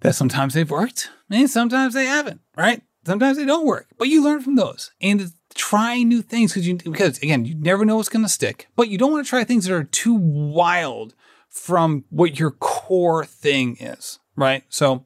that 0.00 0.14
sometimes 0.14 0.54
they've 0.54 0.70
worked 0.70 1.10
and 1.30 1.50
sometimes 1.50 1.94
they 1.94 2.06
haven't, 2.06 2.40
right? 2.56 2.82
Sometimes 3.04 3.36
they 3.36 3.44
don't 3.44 3.66
work, 3.66 3.88
but 3.98 4.08
you 4.08 4.22
learn 4.22 4.40
from 4.40 4.56
those 4.56 4.92
and 5.00 5.32
try 5.54 6.02
new 6.02 6.22
things 6.22 6.52
because 6.52 6.66
you, 6.66 6.76
because 6.76 7.18
again, 7.18 7.44
you 7.44 7.54
never 7.54 7.84
know 7.84 7.96
what's 7.96 8.08
going 8.08 8.24
to 8.24 8.28
stick, 8.28 8.68
but 8.76 8.88
you 8.88 8.98
don't 8.98 9.12
want 9.12 9.24
to 9.24 9.28
try 9.28 9.44
things 9.44 9.64
that 9.66 9.74
are 9.74 9.84
too 9.84 10.14
wild 10.14 11.14
from 11.48 12.04
what 12.10 12.38
your 12.38 12.52
core 12.52 13.24
thing 13.24 13.76
is, 13.80 14.20
right? 14.36 14.64
So 14.68 15.04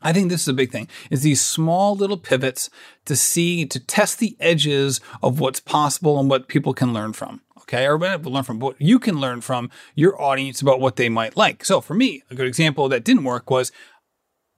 I 0.00 0.12
think 0.12 0.30
this 0.30 0.42
is 0.42 0.48
a 0.48 0.52
big 0.52 0.70
thing 0.70 0.88
is 1.10 1.22
these 1.22 1.40
small 1.40 1.94
little 1.96 2.16
pivots 2.16 2.70
to 3.04 3.16
see, 3.16 3.66
to 3.66 3.80
test 3.80 4.18
the 4.18 4.36
edges 4.40 5.00
of 5.22 5.40
what's 5.40 5.60
possible 5.60 6.18
and 6.18 6.28
what 6.28 6.48
people 6.48 6.74
can 6.74 6.92
learn 6.92 7.12
from. 7.12 7.40
Okay. 7.58 7.86
Or 7.86 7.98
learn 7.98 8.42
from 8.42 8.58
what 8.58 8.80
you 8.80 8.98
can 8.98 9.18
learn 9.18 9.40
from 9.40 9.70
your 9.94 10.20
audience 10.20 10.60
about 10.60 10.80
what 10.80 10.96
they 10.96 11.08
might 11.08 11.36
like. 11.36 11.64
So 11.64 11.80
for 11.80 11.94
me, 11.94 12.22
a 12.30 12.34
good 12.34 12.46
example 12.46 12.88
that 12.88 13.04
didn't 13.04 13.24
work 13.24 13.50
was 13.50 13.72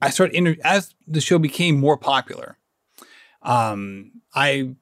I 0.01 0.11
started 0.11 0.37
inter- 0.37 0.57
as 0.65 0.95
the 1.07 1.21
show 1.21 1.39
became 1.39 1.79
more 1.79 1.97
popular. 1.97 2.59
Um, 3.43 4.23
I 4.35 4.75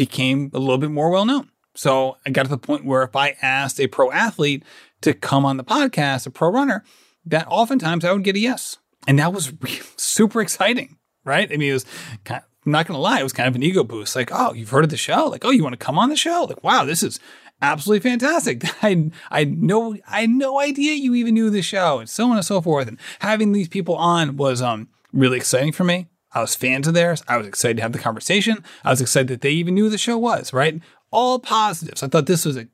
became 0.00 0.50
a 0.54 0.58
little 0.58 0.78
bit 0.78 0.90
more 0.90 1.10
well 1.10 1.26
known. 1.26 1.50
So 1.74 2.16
I 2.24 2.30
got 2.30 2.44
to 2.44 2.48
the 2.48 2.56
point 2.56 2.86
where 2.86 3.02
if 3.02 3.14
I 3.14 3.36
asked 3.42 3.78
a 3.78 3.86
pro 3.86 4.10
athlete 4.10 4.64
to 5.02 5.12
come 5.12 5.44
on 5.44 5.58
the 5.58 5.62
podcast, 5.62 6.26
a 6.26 6.30
pro 6.30 6.50
runner, 6.50 6.84
that 7.26 7.46
oftentimes 7.48 8.02
I 8.02 8.12
would 8.12 8.24
get 8.24 8.34
a 8.34 8.38
yes. 8.38 8.78
And 9.06 9.18
that 9.18 9.34
was 9.34 9.52
super 9.96 10.40
exciting, 10.40 10.96
right? 11.22 11.52
I 11.52 11.58
mean, 11.58 11.68
it 11.68 11.74
was 11.74 11.84
kind 12.24 12.38
of, 12.38 12.46
I'm 12.64 12.72
not 12.72 12.86
going 12.86 12.96
to 12.96 13.02
lie, 13.02 13.20
it 13.20 13.24
was 13.24 13.34
kind 13.34 13.46
of 13.46 13.54
an 13.54 13.62
ego 13.62 13.84
boost. 13.84 14.16
Like, 14.16 14.30
oh, 14.32 14.54
you've 14.54 14.70
heard 14.70 14.84
of 14.84 14.90
the 14.90 14.96
show? 14.96 15.26
Like, 15.26 15.44
oh, 15.44 15.50
you 15.50 15.62
want 15.62 15.74
to 15.74 15.84
come 15.84 15.98
on 15.98 16.08
the 16.08 16.16
show? 16.16 16.46
Like, 16.48 16.64
wow, 16.64 16.86
this 16.86 17.02
is 17.02 17.20
absolutely 17.60 18.08
fantastic. 18.08 18.64
I 18.82 19.10
I 19.30 19.44
know 19.44 19.98
I 20.08 20.22
had 20.22 20.30
no 20.30 20.60
idea 20.60 20.94
you 20.94 21.14
even 21.14 21.34
knew 21.34 21.50
the 21.50 21.60
show, 21.60 21.98
and 21.98 22.08
so 22.08 22.30
on 22.30 22.38
and 22.38 22.46
so 22.46 22.62
forth. 22.62 22.88
And 22.88 22.98
having 23.18 23.52
these 23.52 23.68
people 23.68 23.96
on 23.96 24.38
was 24.38 24.62
um 24.62 24.88
really 25.12 25.36
exciting 25.36 25.72
for 25.72 25.84
me. 25.84 26.08
I 26.32 26.40
was 26.40 26.54
fans 26.54 26.86
of 26.86 26.94
theirs. 26.94 27.22
I 27.26 27.36
was 27.36 27.46
excited 27.46 27.76
to 27.76 27.82
have 27.82 27.92
the 27.92 27.98
conversation. 27.98 28.64
I 28.84 28.90
was 28.90 29.00
excited 29.00 29.28
that 29.28 29.40
they 29.40 29.50
even 29.50 29.74
knew 29.74 29.88
the 29.88 29.98
show 29.98 30.16
was 30.16 30.52
right. 30.52 30.80
All 31.10 31.38
positives. 31.38 32.02
I 32.02 32.08
thought 32.08 32.26
this 32.26 32.44
was 32.44 32.56
a 32.56 32.68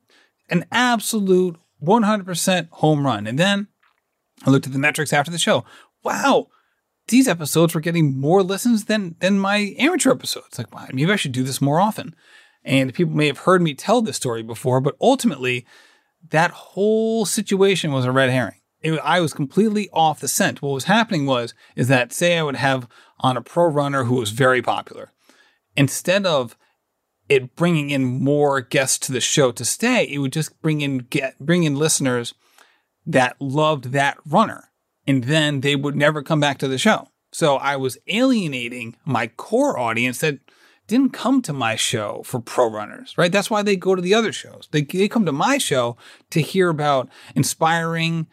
an 0.49 0.65
absolute 0.71 1.57
100% 1.83 2.69
home 2.69 3.05
run. 3.05 3.27
And 3.27 3.37
then 3.37 3.67
I 4.45 4.49
looked 4.49 4.65
at 4.65 4.71
the 4.71 4.79
metrics 4.79 5.11
after 5.11 5.31
the 5.31 5.37
show 5.37 5.65
wow, 6.03 6.47
these 7.09 7.27
episodes 7.27 7.75
were 7.75 7.81
getting 7.81 8.17
more 8.17 8.41
listens 8.41 8.85
than 8.85 9.15
than 9.19 9.39
my 9.39 9.75
amateur 9.77 10.11
episodes. 10.11 10.57
Like, 10.57 10.73
wow, 10.73 10.87
maybe 10.93 11.11
I 11.11 11.17
should 11.17 11.31
do 11.31 11.43
this 11.43 11.61
more 11.61 11.79
often. 11.79 12.15
And 12.63 12.93
people 12.93 13.15
may 13.15 13.27
have 13.27 13.39
heard 13.39 13.61
me 13.61 13.73
tell 13.73 14.01
this 14.01 14.17
story 14.17 14.43
before, 14.43 14.81
but 14.81 14.95
ultimately, 14.99 15.65
that 16.29 16.51
whole 16.51 17.25
situation 17.25 17.91
was 17.91 18.05
a 18.05 18.11
red 18.11 18.29
herring. 18.29 18.56
It, 18.81 18.99
I 19.03 19.19
was 19.19 19.33
completely 19.33 19.89
off 19.91 20.19
the 20.19 20.27
scent. 20.27 20.61
What 20.61 20.73
was 20.73 20.85
happening 20.85 21.25
was 21.25 21.53
is 21.75 21.87
that 21.87 22.13
say 22.13 22.37
I 22.37 22.43
would 22.43 22.55
have 22.55 22.87
on 23.19 23.37
a 23.37 23.41
pro 23.41 23.65
runner 23.65 24.03
who 24.03 24.15
was 24.15 24.31
very 24.31 24.61
popular, 24.61 25.11
instead 25.75 26.25
of 26.25 26.55
it 27.29 27.55
bringing 27.55 27.89
in 27.89 28.05
more 28.05 28.61
guests 28.61 28.99
to 28.99 29.11
the 29.11 29.19
show 29.19 29.51
to 29.51 29.65
stay, 29.65 30.03
it 30.03 30.19
would 30.19 30.33
just 30.33 30.61
bring 30.61 30.81
in 30.81 30.99
get 30.99 31.37
bring 31.39 31.63
in 31.63 31.75
listeners 31.75 32.33
that 33.05 33.35
loved 33.39 33.85
that 33.85 34.17
runner 34.25 34.67
and 35.07 35.23
then 35.23 35.61
they 35.61 35.75
would 35.75 35.95
never 35.95 36.21
come 36.21 36.39
back 36.39 36.57
to 36.59 36.67
the 36.67 36.77
show. 36.77 37.07
So 37.31 37.55
I 37.55 37.77
was 37.77 37.97
alienating 38.07 38.95
my 39.05 39.27
core 39.27 39.79
audience 39.79 40.19
that 40.19 40.39
didn't 40.87 41.11
come 41.11 41.41
to 41.41 41.53
my 41.53 41.75
show 41.75 42.21
for 42.25 42.39
pro 42.39 42.69
runners, 42.69 43.13
right? 43.17 43.31
That's 43.31 43.49
why 43.49 43.61
they 43.61 43.75
go 43.75 43.95
to 43.95 44.01
the 44.01 44.13
other 44.13 44.31
shows. 44.31 44.67
They, 44.71 44.81
they 44.81 45.07
come 45.07 45.25
to 45.25 45.31
my 45.31 45.57
show 45.57 45.97
to 46.29 46.41
hear 46.41 46.69
about 46.69 47.09
inspiring 47.35 48.27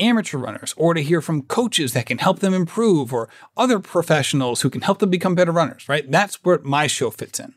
amateur 0.00 0.38
runners 0.38 0.74
or 0.76 0.94
to 0.94 1.02
hear 1.02 1.20
from 1.20 1.42
coaches 1.42 1.92
that 1.92 2.06
can 2.06 2.18
help 2.18 2.40
them 2.40 2.54
improve 2.54 3.12
or 3.12 3.28
other 3.56 3.78
professionals 3.78 4.62
who 4.62 4.70
can 4.70 4.80
help 4.80 4.98
them 4.98 5.10
become 5.10 5.34
better 5.34 5.52
runners, 5.52 5.88
right? 5.88 6.10
That's 6.10 6.42
where 6.44 6.58
my 6.62 6.86
show 6.86 7.10
fits 7.10 7.38
in. 7.38 7.54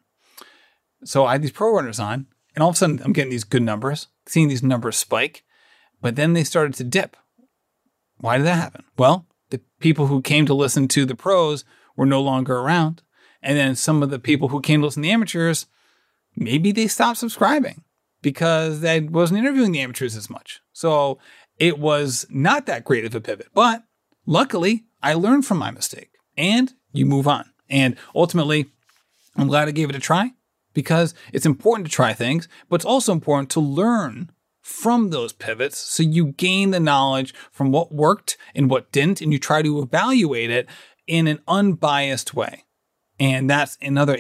So 1.04 1.26
I 1.26 1.34
had 1.34 1.42
these 1.42 1.52
pro 1.52 1.74
runners 1.74 2.00
on, 2.00 2.28
and 2.56 2.64
all 2.64 2.70
of 2.70 2.76
a 2.76 2.78
sudden 2.78 3.02
I'm 3.04 3.14
getting 3.14 3.32
these 3.32 3.44
good 3.44 3.64
numbers, 3.64 4.08
seeing 4.26 4.48
these 4.48 4.64
numbers 4.64 4.98
spike, 4.98 5.44
but 6.02 6.16
then 6.16 6.34
they 6.34 6.44
started 6.44 6.74
to 6.76 6.84
dip. 6.84 7.18
Why 8.18 8.38
did 8.38 8.46
that 8.48 8.56
happen? 8.56 8.86
Well, 8.98 9.26
the 9.50 9.62
people 9.80 10.08
who 10.08 10.22
came 10.22 10.46
to 10.46 10.54
listen 10.54 10.88
to 10.90 11.06
the 11.06 11.16
pros 11.16 11.66
were 11.96 12.06
no 12.06 12.22
longer 12.22 12.58
around. 12.58 13.02
And 13.42 13.58
then 13.58 13.76
some 13.76 14.02
of 14.02 14.10
the 14.10 14.20
people 14.20 14.50
who 14.50 14.62
came 14.62 14.82
to 14.82 14.86
listen 14.86 15.04
to 15.04 15.08
the 15.08 15.14
amateurs, 15.14 15.66
maybe 16.36 16.72
they 16.72 16.88
stopped 16.88 17.20
subscribing 17.20 17.84
because 18.22 18.84
I 18.84 19.00
wasn't 19.00 19.40
interviewing 19.40 19.74
the 19.74 19.82
amateurs 19.82 20.16
as 20.16 20.30
much. 20.30 20.62
So 20.72 21.20
it 21.60 21.80
was 21.80 22.26
not 22.30 22.66
that 22.66 22.84
great 22.84 23.06
of 23.06 23.16
a 23.16 23.22
pivot. 23.22 23.48
But 23.54 23.84
luckily, 24.26 24.86
I 25.02 25.14
learned 25.14 25.46
from 25.46 25.58
my 25.58 25.72
mistake 25.72 26.12
and 26.38 26.74
you 26.92 27.06
move 27.06 27.28
on. 27.28 27.52
And 27.70 27.96
ultimately, 28.16 28.68
I'm 29.36 29.48
glad 29.48 29.68
I 29.68 29.72
gave 29.72 29.90
it 29.90 29.96
a 29.96 30.00
try 30.00 30.32
because 30.74 31.14
it's 31.32 31.46
important 31.46 31.88
to 31.88 31.94
try 31.94 32.14
things, 32.14 32.48
but 32.70 32.76
it's 32.76 32.86
also 32.86 33.12
important 33.12 33.50
to 33.52 33.60
learn 33.60 34.32
from 34.62 35.10
those 35.10 35.34
pivots. 35.34 35.78
So 35.78 36.04
you 36.04 36.28
gain 36.28 36.72
the 36.72 36.80
knowledge 36.80 37.34
from 37.52 37.72
what 37.72 37.94
worked 37.94 38.38
and 38.56 38.70
what 38.70 38.92
didn't, 38.92 39.22
and 39.22 39.34
you 39.34 39.40
try 39.40 39.62
to 39.62 39.82
evaluate 39.82 40.50
it 40.50 40.68
in 41.06 41.28
an 41.28 41.42
unbiased 41.48 42.34
way. 42.34 42.64
And 43.20 43.50
that's 43.50 43.78
another 43.82 44.18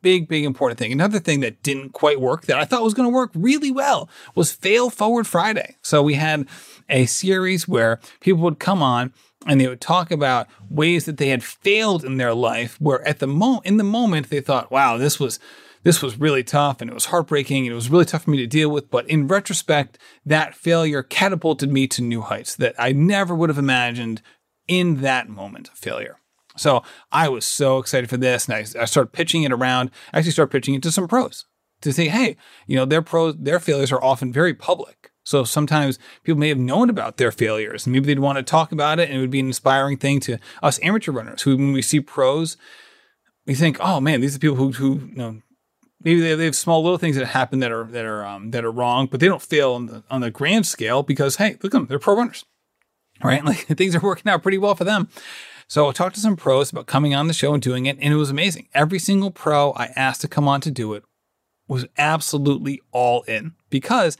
big, 0.00 0.28
big 0.28 0.44
important 0.44 0.78
thing. 0.78 0.92
Another 0.92 1.18
thing 1.18 1.40
that 1.40 1.62
didn't 1.62 1.90
quite 1.90 2.20
work 2.20 2.46
that 2.46 2.58
I 2.58 2.64
thought 2.64 2.82
was 2.82 2.94
going 2.94 3.08
to 3.08 3.14
work 3.14 3.30
really 3.34 3.70
well 3.70 4.08
was 4.34 4.50
Fail 4.50 4.88
Forward 4.88 5.26
Friday. 5.26 5.76
So 5.82 6.02
we 6.02 6.14
had 6.14 6.48
a 6.88 7.06
series 7.06 7.68
where 7.68 8.00
people 8.20 8.42
would 8.42 8.58
come 8.58 8.82
on 8.82 9.12
and 9.46 9.60
they 9.60 9.68
would 9.68 9.80
talk 9.80 10.10
about 10.10 10.48
ways 10.70 11.04
that 11.04 11.18
they 11.18 11.28
had 11.28 11.44
failed 11.44 12.04
in 12.04 12.16
their 12.16 12.34
life 12.34 12.80
where 12.80 13.06
at 13.06 13.18
the 13.18 13.26
moment 13.26 13.66
in 13.66 13.76
the 13.76 13.84
moment 13.84 14.30
they 14.30 14.40
thought 14.40 14.72
wow 14.72 14.96
this 14.96 15.20
was 15.20 15.38
this 15.84 16.02
was 16.02 16.18
really 16.18 16.42
tough 16.42 16.80
and 16.80 16.90
it 16.90 16.94
was 16.94 17.06
heartbreaking 17.06 17.64
and 17.64 17.72
it 17.72 17.76
was 17.76 17.90
really 17.90 18.04
tough 18.04 18.24
for 18.24 18.30
me 18.30 18.38
to 18.38 18.46
deal 18.46 18.68
with. 18.68 18.90
But 18.90 19.08
in 19.08 19.28
retrospect, 19.28 19.96
that 20.26 20.54
failure 20.54 21.02
catapulted 21.02 21.72
me 21.72 21.86
to 21.88 22.02
new 22.02 22.20
heights 22.20 22.56
that 22.56 22.74
I 22.78 22.92
never 22.92 23.34
would 23.34 23.48
have 23.48 23.58
imagined 23.58 24.20
in 24.66 25.00
that 25.02 25.28
moment 25.28 25.68
of 25.68 25.74
failure. 25.74 26.18
So 26.58 26.82
I 27.12 27.28
was 27.28 27.44
so 27.44 27.78
excited 27.78 28.10
for 28.10 28.16
this, 28.16 28.46
and 28.46 28.54
I, 28.54 28.82
I 28.82 28.84
started 28.84 29.12
pitching 29.12 29.42
it 29.42 29.52
around. 29.52 29.90
I 30.12 30.18
actually 30.18 30.32
started 30.32 30.52
pitching 30.52 30.74
it 30.74 30.82
to 30.84 30.92
some 30.92 31.08
pros 31.08 31.46
to 31.80 31.92
say, 31.92 32.08
hey, 32.08 32.36
you 32.66 32.76
know, 32.76 32.84
their 32.84 33.02
pros, 33.02 33.36
their 33.38 33.60
failures 33.60 33.92
are 33.92 34.02
often 34.02 34.32
very 34.32 34.54
public. 34.54 35.12
So 35.24 35.44
sometimes 35.44 35.98
people 36.24 36.38
may 36.38 36.48
have 36.48 36.58
known 36.58 36.88
about 36.88 37.18
their 37.18 37.30
failures, 37.30 37.86
maybe 37.86 38.06
they'd 38.06 38.18
want 38.18 38.38
to 38.38 38.42
talk 38.42 38.72
about 38.72 38.98
it, 38.98 39.10
and 39.10 39.18
it 39.18 39.20
would 39.20 39.30
be 39.30 39.40
an 39.40 39.46
inspiring 39.46 39.98
thing 39.98 40.20
to 40.20 40.38
us 40.62 40.80
amateur 40.82 41.12
runners 41.12 41.42
who, 41.42 41.56
when 41.56 41.72
we 41.72 41.82
see 41.82 42.00
pros, 42.00 42.56
we 43.46 43.54
think, 43.54 43.76
oh 43.80 44.00
man, 44.00 44.20
these 44.20 44.34
are 44.34 44.38
people 44.38 44.56
who, 44.56 44.72
who 44.72 44.94
you 45.06 45.16
know, 45.16 45.42
maybe 46.02 46.20
they, 46.34 46.44
have 46.44 46.56
small 46.56 46.82
little 46.82 46.98
things 46.98 47.16
that 47.16 47.26
happen 47.26 47.60
that 47.60 47.72
are 47.72 47.84
that 47.84 48.04
are 48.04 48.24
um, 48.24 48.52
that 48.52 48.64
are 48.64 48.70
wrong, 48.70 49.06
but 49.06 49.20
they 49.20 49.28
don't 49.28 49.42
fail 49.42 49.72
on 49.72 49.86
the 49.86 50.02
on 50.10 50.20
the 50.20 50.30
grand 50.30 50.66
scale 50.66 51.02
because 51.02 51.36
hey, 51.36 51.52
look 51.62 51.66
at 51.66 51.72
them, 51.72 51.86
they're 51.86 51.98
pro 51.98 52.16
runners, 52.16 52.44
right? 53.22 53.44
Like 53.48 53.66
things 53.66 53.94
are 53.94 54.00
working 54.00 54.30
out 54.30 54.42
pretty 54.42 54.58
well 54.58 54.74
for 54.74 54.84
them. 54.84 55.08
So 55.68 55.88
I 55.88 55.92
talked 55.92 56.14
to 56.16 56.20
some 56.20 56.36
pros 56.36 56.72
about 56.72 56.86
coming 56.86 57.14
on 57.14 57.28
the 57.28 57.34
show 57.34 57.52
and 57.52 57.62
doing 57.62 57.86
it, 57.86 57.98
and 58.00 58.12
it 58.12 58.16
was 58.16 58.30
amazing. 58.30 58.68
Every 58.74 58.98
single 58.98 59.30
pro 59.30 59.72
I 59.72 59.92
asked 59.94 60.22
to 60.22 60.28
come 60.28 60.48
on 60.48 60.60
to 60.62 60.70
do 60.70 60.94
it 60.94 61.04
was 61.68 61.86
absolutely 61.98 62.80
all 62.90 63.22
in 63.22 63.52
because 63.70 64.16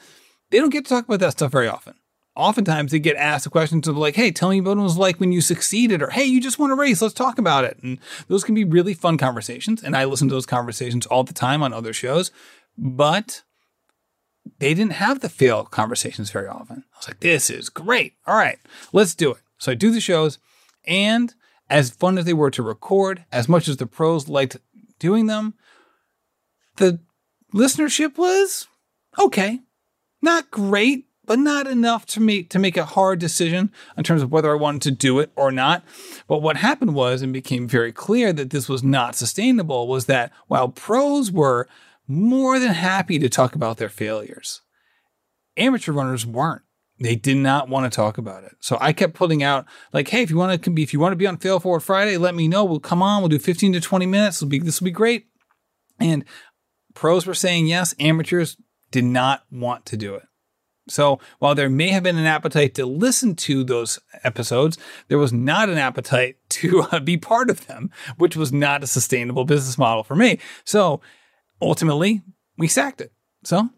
they 0.50 0.58
don't 0.58 0.70
get 0.70 0.84
to 0.84 0.90
talk 0.90 1.06
about 1.06 1.20
that 1.20 1.32
stuff 1.32 1.50
very 1.50 1.66
often 1.66 1.94
oftentimes 2.38 2.92
they 2.92 3.00
get 3.00 3.16
asked 3.16 3.44
the 3.44 3.50
questions 3.50 3.88
of 3.88 3.96
like, 3.96 4.14
hey, 4.14 4.30
tell 4.30 4.48
me 4.48 4.60
what 4.60 4.78
it 4.78 4.80
was 4.80 4.96
like 4.96 5.20
when 5.20 5.32
you 5.32 5.40
succeeded, 5.40 6.00
or 6.00 6.08
hey, 6.10 6.24
you 6.24 6.40
just 6.40 6.58
won 6.58 6.70
a 6.70 6.76
race, 6.76 7.02
let's 7.02 7.12
talk 7.12 7.36
about 7.36 7.64
it. 7.64 7.76
And 7.82 7.98
those 8.28 8.44
can 8.44 8.54
be 8.54 8.64
really 8.64 8.94
fun 8.94 9.18
conversations. 9.18 9.82
And 9.82 9.96
I 9.96 10.04
listen 10.04 10.28
to 10.28 10.34
those 10.34 10.46
conversations 10.46 11.04
all 11.06 11.24
the 11.24 11.34
time 11.34 11.62
on 11.62 11.74
other 11.74 11.92
shows, 11.92 12.30
but 12.78 13.42
they 14.60 14.72
didn't 14.72 14.92
have 14.92 15.20
the 15.20 15.28
fail 15.28 15.64
conversations 15.64 16.30
very 16.30 16.46
often. 16.46 16.84
I 16.94 16.98
was 16.98 17.08
like, 17.08 17.20
this 17.20 17.50
is 17.50 17.68
great. 17.68 18.14
All 18.26 18.36
right, 18.36 18.58
let's 18.92 19.14
do 19.14 19.32
it. 19.32 19.40
So 19.58 19.72
I 19.72 19.74
do 19.74 19.90
the 19.90 20.00
shows, 20.00 20.38
and 20.86 21.34
as 21.70 21.90
fun 21.90 22.18
as 22.18 22.24
they 22.24 22.32
were 22.32 22.50
to 22.50 22.62
record, 22.62 23.24
as 23.30 23.48
much 23.48 23.68
as 23.68 23.76
the 23.76 23.86
pros 23.86 24.28
liked 24.28 24.56
doing 24.98 25.26
them, 25.26 25.54
the 26.76 27.00
listenership 27.52 28.16
was 28.16 28.66
okay. 29.18 29.60
Not 30.20 30.50
great, 30.50 31.06
but 31.24 31.38
not 31.38 31.66
enough 31.66 32.06
to 32.06 32.20
make 32.20 32.50
to 32.50 32.58
make 32.58 32.76
a 32.76 32.84
hard 32.84 33.18
decision 33.18 33.70
in 33.96 34.02
terms 34.02 34.22
of 34.22 34.32
whether 34.32 34.50
I 34.50 34.56
wanted 34.56 34.82
to 34.82 34.90
do 34.90 35.18
it 35.20 35.30
or 35.36 35.52
not. 35.52 35.84
But 36.26 36.42
what 36.42 36.56
happened 36.56 36.94
was 36.94 37.22
and 37.22 37.32
became 37.32 37.68
very 37.68 37.92
clear 37.92 38.32
that 38.32 38.50
this 38.50 38.68
was 38.68 38.82
not 38.82 39.14
sustainable 39.14 39.86
was 39.86 40.06
that 40.06 40.32
while 40.46 40.68
pros 40.68 41.30
were 41.30 41.68
more 42.08 42.58
than 42.58 42.72
happy 42.72 43.18
to 43.18 43.28
talk 43.28 43.54
about 43.54 43.76
their 43.76 43.90
failures, 43.90 44.62
amateur 45.56 45.92
runners 45.92 46.24
weren't. 46.24 46.62
They 47.00 47.14
did 47.14 47.36
not 47.36 47.68
want 47.68 47.90
to 47.90 47.94
talk 47.94 48.18
about 48.18 48.44
it. 48.44 48.56
So 48.60 48.76
I 48.80 48.92
kept 48.92 49.14
putting 49.14 49.42
out 49.42 49.66
like, 49.92 50.08
hey, 50.08 50.22
if 50.22 50.30
you 50.30 50.36
want 50.36 50.62
to 50.62 50.70
be 50.70 50.82
if 50.82 50.92
you 50.92 51.00
want 51.00 51.12
to 51.12 51.16
be 51.16 51.26
on 51.26 51.36
Fail 51.36 51.60
Forward 51.60 51.80
Friday, 51.80 52.16
let 52.16 52.34
me 52.34 52.48
know. 52.48 52.64
We'll 52.64 52.80
come 52.80 53.02
on. 53.02 53.22
We'll 53.22 53.28
do 53.28 53.38
15 53.38 53.74
to 53.74 53.80
20 53.80 54.06
minutes. 54.06 54.42
Be 54.42 54.58
this 54.58 54.80
will 54.80 54.86
be 54.86 54.90
great. 54.90 55.26
And 56.00 56.24
pros 56.94 57.26
were 57.26 57.34
saying 57.34 57.66
yes. 57.66 57.94
Amateurs 58.00 58.56
did 58.90 59.04
not 59.04 59.44
want 59.50 59.86
to 59.86 59.96
do 59.96 60.14
it. 60.14 60.24
So 60.88 61.20
while 61.38 61.54
there 61.54 61.70
may 61.70 61.88
have 61.88 62.02
been 62.02 62.18
an 62.18 62.26
appetite 62.26 62.74
to 62.76 62.86
listen 62.86 63.36
to 63.36 63.62
those 63.62 63.98
episodes, 64.24 64.78
there 65.08 65.18
was 65.18 65.32
not 65.32 65.68
an 65.68 65.78
appetite 65.78 66.36
to 66.50 66.82
uh, 66.90 67.00
be 67.00 67.16
part 67.16 67.50
of 67.50 67.66
them, 67.66 67.90
which 68.16 68.36
was 68.36 68.52
not 68.52 68.82
a 68.82 68.86
sustainable 68.86 69.44
business 69.44 69.78
model 69.78 70.02
for 70.02 70.16
me. 70.16 70.38
So 70.64 71.00
ultimately, 71.62 72.22
we 72.56 72.66
sacked 72.68 73.00
it. 73.00 73.12
So 73.44 73.68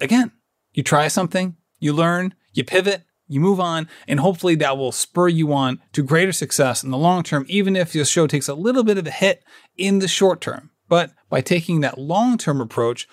again, 0.00 0.32
you 0.72 0.82
try 0.82 1.08
something, 1.08 1.56
you 1.78 1.92
learn, 1.92 2.34
you 2.52 2.64
pivot, 2.64 3.04
you 3.28 3.40
move 3.40 3.60
on, 3.60 3.88
and 4.06 4.20
hopefully 4.20 4.54
that 4.56 4.76
will 4.76 4.92
spur 4.92 5.28
you 5.28 5.52
on 5.52 5.80
to 5.92 6.02
greater 6.02 6.32
success 6.32 6.82
in 6.82 6.90
the 6.90 6.98
long 6.98 7.22
term, 7.22 7.46
even 7.48 7.76
if 7.76 7.94
your 7.94 8.04
show 8.04 8.26
takes 8.26 8.48
a 8.48 8.54
little 8.54 8.84
bit 8.84 8.98
of 8.98 9.06
a 9.06 9.10
hit 9.10 9.44
in 9.76 10.00
the 10.00 10.08
short 10.08 10.40
term. 10.40 10.70
But 10.88 11.12
by 11.30 11.40
taking 11.40 11.80
that 11.80 11.98
long 11.98 12.36
term 12.36 12.60
approach, 12.60 13.08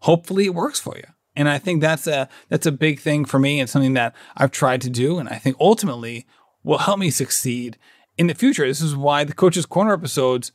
hopefully 0.00 0.44
it 0.44 0.54
works 0.54 0.78
for 0.78 0.96
you. 0.96 1.04
And 1.34 1.48
I 1.48 1.58
think 1.58 1.80
that's 1.80 2.06
a 2.06 2.28
that's 2.48 2.66
a 2.66 2.72
big 2.72 3.00
thing 3.00 3.24
for 3.24 3.38
me 3.38 3.60
and 3.60 3.68
something 3.68 3.94
that 3.94 4.14
I've 4.36 4.50
tried 4.50 4.80
to 4.82 4.90
do, 4.90 5.18
and 5.18 5.28
I 5.28 5.36
think 5.36 5.56
ultimately 5.60 6.26
will 6.62 6.78
help 6.78 6.98
me 6.98 7.10
succeed 7.10 7.78
in 8.18 8.26
the 8.26 8.34
future. 8.34 8.66
This 8.66 8.80
is 8.80 8.96
why 8.96 9.24
the 9.24 9.34
Coach's 9.34 9.66
Corner 9.66 9.92
episodes 9.92 10.52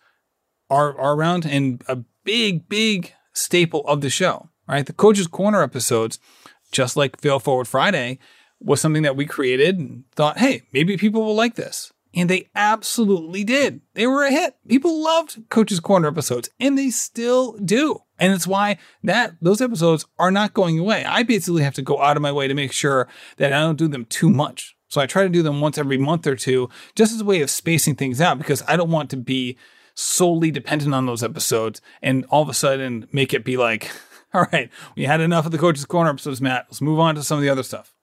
are 0.69 0.97
are 0.99 1.13
around 1.13 1.45
and 1.45 1.83
a 1.87 1.97
big, 2.23 2.67
big 2.67 3.13
staple 3.33 3.81
of 3.87 4.01
the 4.01 4.09
show. 4.09 4.49
Right, 4.67 4.85
the 4.85 4.93
Coach's 4.93 5.27
Corner 5.27 5.61
episodes 5.61 6.19
just 6.71 6.95
like 6.95 7.19
Fail 7.19 7.39
Forward 7.39 7.67
Friday, 7.67 8.19
was 8.59 8.79
something 8.79 9.03
that 9.03 9.15
we 9.15 9.25
created 9.25 9.79
and 9.79 10.03
thought, 10.15 10.37
hey, 10.37 10.63
maybe 10.71 10.97
people 10.97 11.23
will 11.23 11.35
like 11.35 11.55
this. 11.55 11.91
And 12.13 12.29
they 12.29 12.49
absolutely 12.55 13.43
did. 13.43 13.81
They 13.93 14.05
were 14.05 14.23
a 14.23 14.31
hit. 14.31 14.55
People 14.67 15.01
loved 15.01 15.49
Coach's 15.49 15.79
Corner 15.79 16.09
episodes, 16.09 16.49
and 16.59 16.77
they 16.77 16.89
still 16.89 17.53
do. 17.53 17.99
And 18.19 18.33
it's 18.33 18.45
why 18.45 18.77
that 19.03 19.35
those 19.41 19.61
episodes 19.61 20.05
are 20.19 20.29
not 20.29 20.53
going 20.53 20.77
away. 20.77 21.05
I 21.05 21.23
basically 21.23 21.63
have 21.63 21.73
to 21.75 21.81
go 21.81 22.01
out 22.01 22.17
of 22.17 22.21
my 22.21 22.31
way 22.31 22.47
to 22.47 22.53
make 22.53 22.73
sure 22.73 23.07
that 23.37 23.53
I 23.53 23.61
don't 23.61 23.77
do 23.77 23.87
them 23.87 24.05
too 24.05 24.29
much. 24.29 24.75
So 24.89 24.99
I 24.99 25.05
try 25.05 25.23
to 25.23 25.29
do 25.29 25.41
them 25.41 25.61
once 25.61 25.77
every 25.77 25.97
month 25.97 26.27
or 26.27 26.35
two, 26.35 26.69
just 26.95 27.13
as 27.13 27.21
a 27.21 27.25
way 27.25 27.41
of 27.41 27.49
spacing 27.49 27.95
things 27.95 28.19
out, 28.19 28.37
because 28.37 28.61
I 28.67 28.75
don't 28.75 28.91
want 28.91 29.09
to 29.11 29.17
be 29.17 29.57
solely 29.95 30.51
dependent 30.51 30.93
on 30.93 31.05
those 31.05 31.23
episodes 31.23 31.81
and 32.01 32.25
all 32.29 32.41
of 32.41 32.49
a 32.49 32.53
sudden 32.53 33.07
make 33.11 33.33
it 33.33 33.45
be 33.45 33.55
like, 33.55 33.89
All 34.33 34.47
right, 34.51 34.69
we 34.95 35.03
had 35.03 35.19
enough 35.19 35.45
of 35.45 35.51
the 35.51 35.57
coach's 35.57 35.85
corner 35.85 36.09
episodes, 36.09 36.41
Matt. 36.41 36.65
Let's 36.69 36.81
move 36.81 36.99
on 36.99 37.15
to 37.15 37.23
some 37.23 37.37
of 37.37 37.41
the 37.41 37.49
other 37.49 37.63
stuff. 37.63 37.93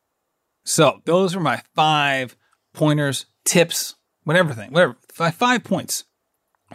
So 0.64 1.00
those 1.06 1.34
are 1.34 1.40
my 1.40 1.62
five 1.74 2.36
pointers, 2.74 3.24
tips, 3.44 3.94
whatever 4.24 4.52
thing, 4.52 4.70
whatever. 4.72 4.96
Five, 5.10 5.34
five 5.34 5.64
points 5.64 6.04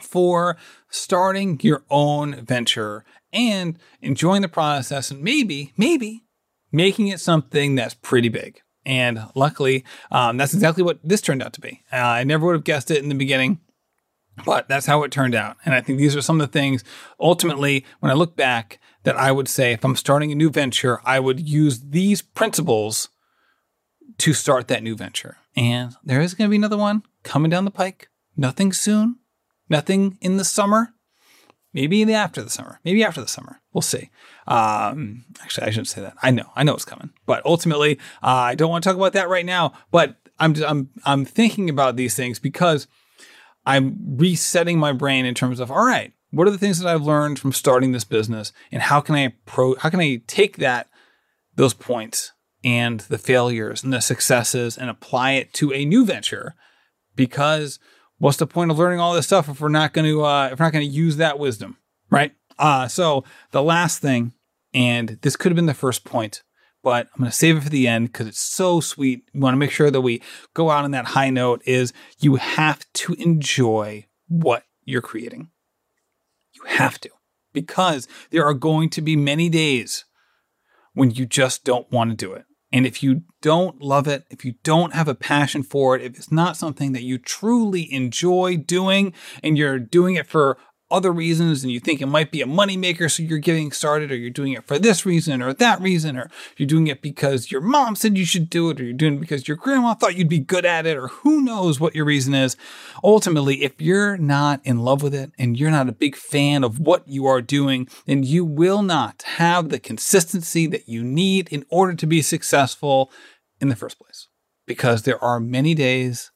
for 0.02 0.58
starting 0.90 1.60
your 1.62 1.84
own 1.92 2.44
venture 2.44 3.06
and 3.32 3.78
enjoying 4.02 4.42
the 4.42 4.48
process 4.48 5.12
and 5.12 5.22
maybe, 5.22 5.72
maybe 5.78 6.26
making 6.72 7.08
it 7.10 7.20
something 7.20 7.76
that's 7.76 7.94
pretty 7.94 8.30
big. 8.30 8.60
And 8.86 9.24
luckily, 9.36 9.86
um, 10.12 10.38
that's 10.38 10.54
exactly 10.54 10.84
what 10.84 11.00
this 11.04 11.22
turned 11.22 11.44
out 11.44 11.54
to 11.54 11.62
be. 11.62 11.84
Uh, 11.92 11.98
I 11.98 12.24
never 12.24 12.48
would 12.48 12.56
have 12.56 12.64
guessed 12.64 12.90
it 12.90 13.04
in 13.04 13.10
the 13.10 13.16
beginning, 13.16 13.60
but 14.46 14.68
that's 14.68 14.86
how 14.86 15.04
it 15.04 15.12
turned 15.12 15.36
out. 15.36 15.58
And 15.66 15.74
I 15.74 15.82
think 15.82 16.00
these 16.00 16.16
are 16.16 16.22
some 16.22 16.40
of 16.42 16.48
the 16.48 16.60
things 16.60 16.84
ultimately, 17.20 17.86
when 18.00 18.12
I 18.12 18.16
look 18.16 18.36
back, 18.36 18.80
that 19.04 19.18
I 19.18 19.32
would 19.32 19.48
say 19.48 19.74
if 19.74 19.84
I'm 19.84 19.96
starting 19.96 20.32
a 20.32 20.36
new 20.36 20.50
venture, 20.50 21.00
I 21.04 21.20
would 21.20 21.40
use 21.40 21.82
these 21.82 22.22
principles 22.22 23.10
to 24.20 24.34
start 24.34 24.68
that 24.68 24.84
new 24.84 24.96
venture. 24.96 25.38
And 25.56 25.96
there 26.04 26.22
is 26.22 26.34
going 26.34 26.48
to 26.48 26.52
be 26.52 26.58
another 26.58 26.78
one 26.78 27.04
coming 27.24 27.50
down 27.50 27.66
the 27.66 27.72
pike. 27.72 28.10
Nothing 28.36 28.74
soon, 28.74 29.18
nothing 29.70 30.18
in 30.22 30.38
the 30.38 30.46
summer. 30.46 30.94
Maybe 31.76 32.04
in 32.04 32.08
the 32.08 32.14
after 32.14 32.44
the 32.44 32.52
summer. 32.52 32.80
Maybe 32.86 33.04
after 33.04 33.20
the 33.20 33.28
summer. 33.28 33.60
We'll 33.74 33.82
see. 33.82 34.12
Um, 34.46 35.26
actually, 35.42 35.66
I 35.66 35.72
shouldn't 35.72 35.88
say 35.88 36.02
that. 36.02 36.14
I 36.22 36.30
know. 36.30 36.52
I 36.56 36.64
know 36.64 36.76
it's 36.76 36.86
coming. 36.86 37.10
But 37.26 37.44
ultimately, 37.46 37.98
uh, 38.22 38.28
I 38.28 38.56
don't 38.56 38.70
want 38.70 38.84
to 38.84 38.90
talk 38.90 38.98
about 38.98 39.14
that 39.14 39.28
right 39.28 39.46
now. 39.46 39.74
But 39.90 40.18
I'm 40.40 40.56
I'm 40.64 40.90
I'm 41.04 41.26
thinking 41.26 41.70
about 41.72 41.96
these 41.96 42.16
things 42.16 42.38
because 42.38 42.88
I'm 43.66 44.18
resetting 44.18 44.78
my 44.78 44.92
brain 44.92 45.26
in 45.26 45.34
terms 45.34 45.60
of 45.60 45.72
all 45.72 45.86
right, 45.86 46.14
what 46.32 46.48
are 46.48 46.52
the 46.52 46.58
things 46.58 46.80
that 46.80 46.88
I've 46.88 47.04
learned 47.04 47.40
from 47.40 47.54
starting 47.54 47.92
this 47.92 48.04
business, 48.04 48.52
and 48.72 48.82
how 48.82 49.02
can 49.02 49.16
I 49.16 49.34
pro 49.46 49.76
how 49.76 49.90
can 49.90 50.00
I 50.00 50.22
take 50.28 50.58
that 50.58 50.90
those 51.56 51.74
points 51.74 52.32
and 52.64 53.02
the 53.02 53.18
failures 53.18 53.84
and 53.84 53.94
the 53.94 54.02
successes 54.02 54.78
and 54.78 54.90
apply 54.90 55.34
it 55.34 55.54
to 55.54 55.72
a 55.74 55.86
new 55.86 56.06
venture? 56.06 56.56
Because 57.16 57.80
what's 58.18 58.38
the 58.38 58.48
point 58.48 58.72
of 58.72 58.80
learning 58.80 59.00
all 59.00 59.14
this 59.14 59.28
stuff 59.28 59.50
if 59.50 59.62
we're 59.62 59.70
not 59.70 59.94
going 59.94 60.06
to 60.06 60.24
uh, 60.24 60.50
if 60.52 60.60
we're 60.60 60.66
not 60.66 60.74
going 60.74 60.88
to 60.88 60.92
use 60.92 61.18
that 61.18 61.40
wisdom, 61.40 61.78
right? 62.10 62.34
Uh, 62.58 62.88
so 62.88 63.24
the 63.52 63.64
last 63.64 64.00
thing, 64.00 64.34
and 64.74 65.20
this 65.22 65.36
could 65.36 65.52
have 65.52 65.56
been 65.56 65.66
the 65.66 65.74
first 65.74 66.04
point, 66.04 66.44
but 66.84 67.08
I'm 67.14 67.22
going 67.22 67.32
to 67.32 67.36
save 67.38 67.58
it 67.58 67.64
for 67.64 67.70
the 67.70 67.88
end 67.88 68.12
because 68.12 68.28
it's 68.28 68.40
so 68.40 68.80
sweet. 68.80 69.24
We 69.34 69.40
want 69.40 69.54
to 69.54 69.60
make 69.60 69.72
sure 69.72 69.90
that 69.90 70.02
we 70.02 70.22
go 70.54 70.70
out 70.70 70.84
on 70.84 70.92
that 70.92 71.06
high 71.06 71.30
note. 71.30 71.62
Is 71.66 71.94
you 72.20 72.36
have 72.36 72.86
to 72.94 73.14
enjoy 73.14 74.06
what 74.28 74.64
you're 74.84 75.02
creating. 75.02 75.50
You 76.54 76.64
have 76.68 77.00
to, 77.02 77.10
because 77.54 78.08
there 78.30 78.46
are 78.46 78.54
going 78.54 78.90
to 78.92 79.02
be 79.02 79.16
many 79.16 79.50
days 79.50 80.06
when 80.94 81.12
you 81.12 81.26
just 81.26 81.64
don't 81.64 81.92
want 81.92 82.12
to 82.12 82.16
do 82.16 82.34
it. 82.34 82.46
And 82.72 82.88
if 82.88 83.04
you 83.04 83.22
don't 83.42 83.82
love 83.82 84.08
it, 84.08 84.26
if 84.32 84.44
you 84.44 84.56
don't 84.64 84.94
have 84.94 85.08
a 85.08 85.16
passion 85.16 85.62
for 85.62 85.96
it, 85.96 86.02
if 86.02 86.18
it's 86.18 86.32
not 86.32 86.58
something 86.58 86.92
that 86.94 87.04
you 87.04 87.20
truly 87.20 87.92
enjoy 87.94 88.58
doing 88.58 89.14
and 89.44 89.58
you're 89.58 89.78
doing 89.78 90.16
it 90.16 90.26
for 90.26 90.58
other 90.94 91.12
reasons 91.12 91.64
and 91.64 91.72
you 91.72 91.80
think 91.80 92.00
it 92.00 92.06
might 92.06 92.32
be 92.32 92.42
a 92.42 92.46
moneymaker, 92.46 93.12
so 93.12 93.24
you're 93.24 93.40
getting 93.40 93.72
started, 93.72 94.12
or 94.12 94.16
you're 94.16 94.30
doing 94.30 94.54
it 94.54 94.64
for 94.64 94.80
this 94.80 95.06
reason 95.06 95.42
or 95.42 95.52
that 95.52 95.82
reason, 95.82 96.16
or 96.16 96.30
you're 96.56 96.68
doing 96.68 96.88
it 96.88 97.02
because 97.02 97.52
your 97.52 97.60
mom 97.60 97.96
said 97.96 98.18
you 98.18 98.26
should 98.26 98.50
do 98.50 98.70
it, 98.70 98.80
or 98.80 98.84
you're 98.84 98.94
doing 98.94 99.16
it 99.16 99.20
because 99.20 99.48
your 99.48 99.58
grandma 99.58 99.94
thought 99.94 100.16
you'd 100.16 100.30
be 100.30 100.40
good 100.40 100.66
at 100.66 100.86
it, 100.86 100.96
or 100.96 101.08
who 101.08 101.42
knows 101.42 101.80
what 101.80 101.96
your 101.96 102.06
reason 102.06 102.34
is. 102.34 102.56
Ultimately, 103.04 103.64
if 103.64 103.82
you're 103.82 104.18
not 104.18 104.62
in 104.64 104.80
love 104.80 105.02
with 105.02 105.16
it 105.16 105.32
and 105.38 105.58
you're 105.58 105.72
not 105.72 105.90
a 105.90 105.94
big 105.94 106.16
fan 106.16 106.64
of 106.64 106.80
what 106.80 107.08
you 107.08 107.26
are 107.26 107.42
doing, 107.42 107.90
then 108.06 108.24
you 108.24 108.46
will 108.46 108.84
not 108.84 109.24
have 109.24 109.70
the 109.70 109.80
consistency 109.80 110.68
that 110.68 110.88
you 110.88 111.04
need 111.04 111.50
in 111.50 111.66
order 111.70 111.96
to 111.96 112.06
be 112.06 112.22
successful 112.22 113.12
in 113.60 113.68
the 113.70 113.76
first 113.76 113.98
place. 114.00 114.28
Because 114.66 115.02
there 115.02 115.22
are 115.22 115.42
many 115.42 115.74
days 115.74 116.32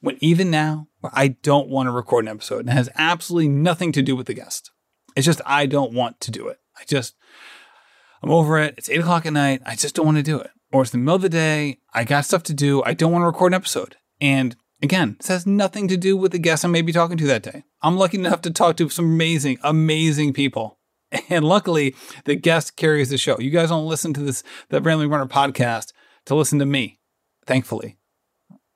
when 0.00 0.16
even 0.20 0.50
now 0.50 0.87
I 1.12 1.28
don't 1.28 1.68
want 1.68 1.86
to 1.86 1.92
record 1.92 2.24
an 2.24 2.30
episode 2.30 2.60
and 2.60 2.70
it 2.70 2.72
has 2.72 2.90
absolutely 2.96 3.48
nothing 3.48 3.92
to 3.92 4.02
do 4.02 4.16
with 4.16 4.26
the 4.26 4.34
guest. 4.34 4.70
It's 5.16 5.26
just 5.26 5.40
I 5.46 5.66
don't 5.66 5.92
want 5.92 6.20
to 6.20 6.30
do 6.30 6.48
it. 6.48 6.58
I 6.76 6.84
just 6.84 7.14
I'm 8.22 8.30
over 8.30 8.58
it. 8.58 8.74
It's 8.76 8.90
eight 8.90 9.00
o'clock 9.00 9.26
at 9.26 9.32
night. 9.32 9.62
I 9.64 9.76
just 9.76 9.94
don't 9.94 10.06
want 10.06 10.18
to 10.18 10.22
do 10.22 10.38
it. 10.38 10.50
Or 10.72 10.82
it's 10.82 10.90
the 10.90 10.98
middle 10.98 11.16
of 11.16 11.22
the 11.22 11.28
day. 11.28 11.78
I 11.94 12.04
got 12.04 12.24
stuff 12.24 12.42
to 12.44 12.54
do. 12.54 12.82
I 12.84 12.94
don't 12.94 13.12
want 13.12 13.22
to 13.22 13.26
record 13.26 13.52
an 13.52 13.56
episode. 13.56 13.96
And 14.20 14.56
again, 14.82 15.16
this 15.18 15.28
has 15.28 15.46
nothing 15.46 15.88
to 15.88 15.96
do 15.96 16.16
with 16.16 16.32
the 16.32 16.38
guest 16.38 16.64
I 16.64 16.68
may 16.68 16.82
be 16.82 16.92
talking 16.92 17.16
to 17.18 17.26
that 17.26 17.42
day. 17.42 17.64
I'm 17.80 17.96
lucky 17.96 18.18
enough 18.18 18.42
to 18.42 18.50
talk 18.50 18.76
to 18.76 18.88
some 18.88 19.06
amazing, 19.06 19.58
amazing 19.62 20.32
people. 20.32 20.78
And 21.30 21.42
luckily, 21.42 21.94
the 22.26 22.34
guest 22.34 22.76
carries 22.76 23.08
the 23.08 23.16
show. 23.16 23.38
You 23.38 23.48
guys 23.48 23.70
don't 23.70 23.88
listen 23.88 24.12
to 24.12 24.20
this, 24.20 24.42
the 24.68 24.82
Rambling 24.82 25.08
Runner 25.08 25.24
podcast 25.24 25.92
to 26.26 26.34
listen 26.34 26.58
to 26.58 26.66
me, 26.66 27.00
thankfully 27.46 27.97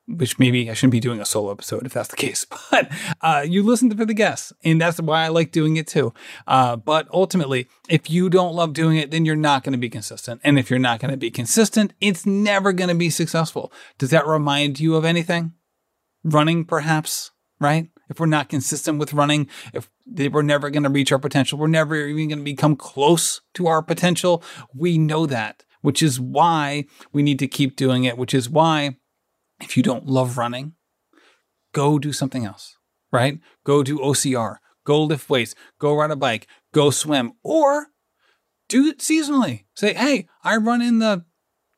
which 0.08 0.38
maybe 0.38 0.70
I 0.70 0.74
shouldn't 0.74 0.92
be 0.92 1.00
doing 1.00 1.20
a 1.20 1.24
solo 1.24 1.52
episode 1.52 1.86
if 1.86 1.92
that's 1.92 2.08
the 2.08 2.16
case, 2.16 2.46
but 2.70 2.90
uh, 3.20 3.44
you 3.46 3.62
listen 3.62 3.90
to 3.90 3.96
for 3.96 4.04
the 4.04 4.14
guests, 4.14 4.52
and 4.64 4.80
that's 4.80 5.00
why 5.00 5.24
I 5.24 5.28
like 5.28 5.52
doing 5.52 5.76
it 5.76 5.86
too. 5.86 6.12
Uh, 6.46 6.76
but 6.76 7.08
ultimately, 7.12 7.68
if 7.88 8.10
you 8.10 8.28
don't 8.28 8.54
love 8.54 8.72
doing 8.72 8.96
it, 8.96 9.10
then 9.10 9.24
you're 9.24 9.36
not 9.36 9.64
going 9.64 9.72
to 9.72 9.78
be 9.78 9.90
consistent, 9.90 10.40
and 10.44 10.58
if 10.58 10.70
you're 10.70 10.78
not 10.78 11.00
going 11.00 11.10
to 11.10 11.16
be 11.16 11.30
consistent, 11.30 11.92
it's 12.00 12.26
never 12.26 12.72
going 12.72 12.88
to 12.88 12.94
be 12.94 13.10
successful. 13.10 13.72
Does 13.98 14.10
that 14.10 14.26
remind 14.26 14.80
you 14.80 14.96
of 14.96 15.04
anything? 15.04 15.52
Running, 16.24 16.64
perhaps, 16.64 17.30
right? 17.60 17.88
If 18.08 18.20
we're 18.20 18.26
not 18.26 18.48
consistent 18.48 18.98
with 18.98 19.14
running, 19.14 19.48
if 19.72 19.88
we're 20.06 20.42
never 20.42 20.68
going 20.68 20.82
to 20.82 20.90
reach 20.90 21.12
our 21.12 21.18
potential, 21.18 21.58
we're 21.58 21.66
never 21.66 21.96
even 21.96 22.28
going 22.28 22.38
to 22.40 22.44
become 22.44 22.76
close 22.76 23.40
to 23.54 23.68
our 23.68 23.82
potential. 23.82 24.42
We 24.74 24.98
know 24.98 25.24
that, 25.26 25.64
which 25.80 26.02
is 26.02 26.20
why 26.20 26.84
we 27.12 27.22
need 27.22 27.38
to 27.38 27.48
keep 27.48 27.76
doing 27.76 28.04
it, 28.04 28.18
which 28.18 28.34
is 28.34 28.50
why 28.50 28.96
if 29.62 29.76
you 29.76 29.82
don't 29.82 30.06
love 30.06 30.36
running, 30.36 30.74
go 31.72 31.98
do 31.98 32.12
something 32.12 32.44
else, 32.44 32.76
right? 33.10 33.38
Go 33.64 33.82
do 33.82 33.98
OCR, 33.98 34.56
go 34.84 35.02
lift 35.02 35.30
weights, 35.30 35.54
go 35.78 35.94
ride 35.94 36.10
a 36.10 36.16
bike, 36.16 36.46
go 36.72 36.90
swim, 36.90 37.32
or 37.42 37.88
do 38.68 38.86
it 38.86 38.98
seasonally. 38.98 39.64
Say, 39.74 39.94
hey, 39.94 40.28
I 40.42 40.56
run 40.56 40.82
in 40.82 40.98
the 40.98 41.24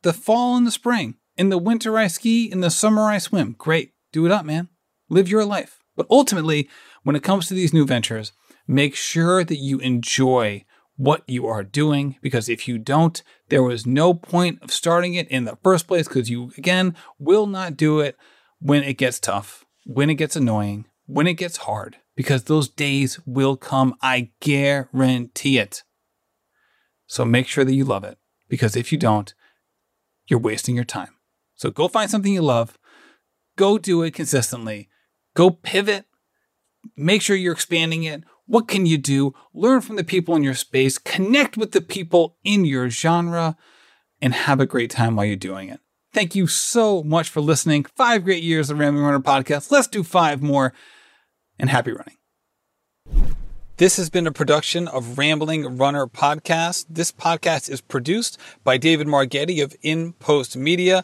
The 0.03 0.13
fall 0.13 0.55
and 0.55 0.67
the 0.67 0.71
spring. 0.71 1.15
In 1.35 1.49
the 1.49 1.57
winter, 1.57 1.97
I 1.97 2.07
ski. 2.07 2.45
In 2.51 2.61
the 2.61 2.69
summer, 2.69 3.09
I 3.09 3.17
swim. 3.17 3.55
Great. 3.57 3.91
Do 4.13 4.25
it 4.25 4.31
up, 4.31 4.45
man. 4.45 4.69
Live 5.09 5.27
your 5.27 5.43
life. 5.43 5.79
But 5.95 6.07
ultimately, 6.09 6.69
when 7.03 7.15
it 7.15 7.23
comes 7.23 7.47
to 7.47 7.53
these 7.53 7.73
new 7.73 7.85
ventures, 7.85 8.31
make 8.67 8.95
sure 8.95 9.43
that 9.43 9.57
you 9.57 9.79
enjoy 9.79 10.63
what 10.97 11.23
you 11.27 11.45
are 11.45 11.63
doing 11.63 12.15
because 12.21 12.47
if 12.47 12.67
you 12.67 12.77
don't, 12.77 13.21
there 13.49 13.63
was 13.63 13.85
no 13.85 14.13
point 14.13 14.61
of 14.61 14.71
starting 14.71 15.13
it 15.13 15.27
in 15.29 15.45
the 15.45 15.57
first 15.57 15.87
place 15.87 16.07
because 16.07 16.29
you, 16.29 16.51
again, 16.57 16.95
will 17.19 17.47
not 17.47 17.75
do 17.77 17.99
it 17.99 18.17
when 18.59 18.83
it 18.83 18.97
gets 18.97 19.19
tough, 19.19 19.65
when 19.85 20.09
it 20.09 20.15
gets 20.15 20.35
annoying, 20.35 20.85
when 21.05 21.27
it 21.27 21.33
gets 21.33 21.57
hard, 21.57 21.97
because 22.15 22.43
those 22.43 22.69
days 22.69 23.19
will 23.25 23.57
come. 23.57 23.95
I 24.01 24.31
guarantee 24.39 25.57
it. 25.57 25.83
So 27.07 27.25
make 27.25 27.47
sure 27.47 27.65
that 27.65 27.73
you 27.75 27.85
love 27.85 28.03
it 28.03 28.17
because 28.47 28.75
if 28.75 28.91
you 28.91 28.97
don't, 28.97 29.33
you're 30.27 30.39
wasting 30.39 30.75
your 30.75 30.85
time. 30.85 31.15
So 31.55 31.69
go 31.69 31.87
find 31.87 32.09
something 32.09 32.33
you 32.33 32.41
love, 32.41 32.77
go 33.57 33.77
do 33.77 34.01
it 34.03 34.13
consistently, 34.13 34.89
go 35.35 35.49
pivot, 35.51 36.05
make 36.97 37.21
sure 37.21 37.35
you're 37.35 37.53
expanding 37.53 38.03
it. 38.03 38.23
What 38.47 38.67
can 38.67 38.85
you 38.85 38.97
do? 38.97 39.33
Learn 39.53 39.81
from 39.81 39.95
the 39.95 40.03
people 40.03 40.35
in 40.35 40.43
your 40.43 40.53
space, 40.53 40.97
connect 40.97 41.57
with 41.57 41.71
the 41.71 41.81
people 41.81 42.37
in 42.43 42.65
your 42.65 42.89
genre, 42.89 43.57
and 44.21 44.33
have 44.33 44.59
a 44.59 44.65
great 44.65 44.91
time 44.91 45.15
while 45.15 45.25
you're 45.25 45.35
doing 45.35 45.69
it. 45.69 45.79
Thank 46.13 46.35
you 46.35 46.47
so 46.47 47.03
much 47.03 47.29
for 47.29 47.41
listening. 47.41 47.85
Five 47.95 48.23
great 48.23 48.43
years 48.43 48.69
of 48.69 48.79
Rambling 48.79 49.03
Runner 49.03 49.19
podcast. 49.19 49.71
Let's 49.71 49.87
do 49.87 50.03
five 50.03 50.41
more, 50.41 50.73
and 51.59 51.69
happy 51.69 51.91
running. 51.91 52.15
This 53.77 53.97
has 53.97 54.09
been 54.09 54.25
a 54.25 54.31
production 54.31 54.87
of 54.87 55.17
Rambling 55.17 55.77
Runner 55.77 56.07
Podcast. 56.07 56.85
This 56.89 57.11
podcast 57.11 57.69
is 57.69 57.81
produced 57.81 58.37
by 58.63 58.77
David 58.77 59.05
Margetti 59.05 59.61
of 59.61 59.75
In 59.81 60.13
Post 60.13 60.55
Media. 60.55 61.03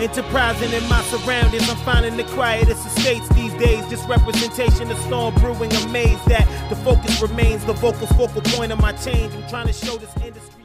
Enterprising 0.00 0.72
in 0.72 0.88
my 0.88 1.02
surroundings, 1.02 1.68
I'm 1.68 1.76
finding 1.84 2.16
the 2.16 2.24
quietest 2.24 2.86
estates 2.86 3.28
these 3.34 3.52
days. 3.54 3.86
Just 3.90 4.08
representation 4.08 4.90
of 4.90 4.96
storm 5.00 5.34
brewing. 5.34 5.70
Amazed 5.84 6.24
that 6.26 6.48
the 6.70 6.76
focus 6.76 7.20
remains 7.20 7.66
the 7.66 7.74
vocal's 7.74 8.10
focal 8.12 8.40
point 8.40 8.72
of 8.72 8.80
my 8.80 8.92
change. 8.92 9.34
I'm 9.34 9.46
trying 9.50 9.66
to 9.66 9.74
show 9.74 9.98
this 9.98 10.16
industry. 10.24 10.59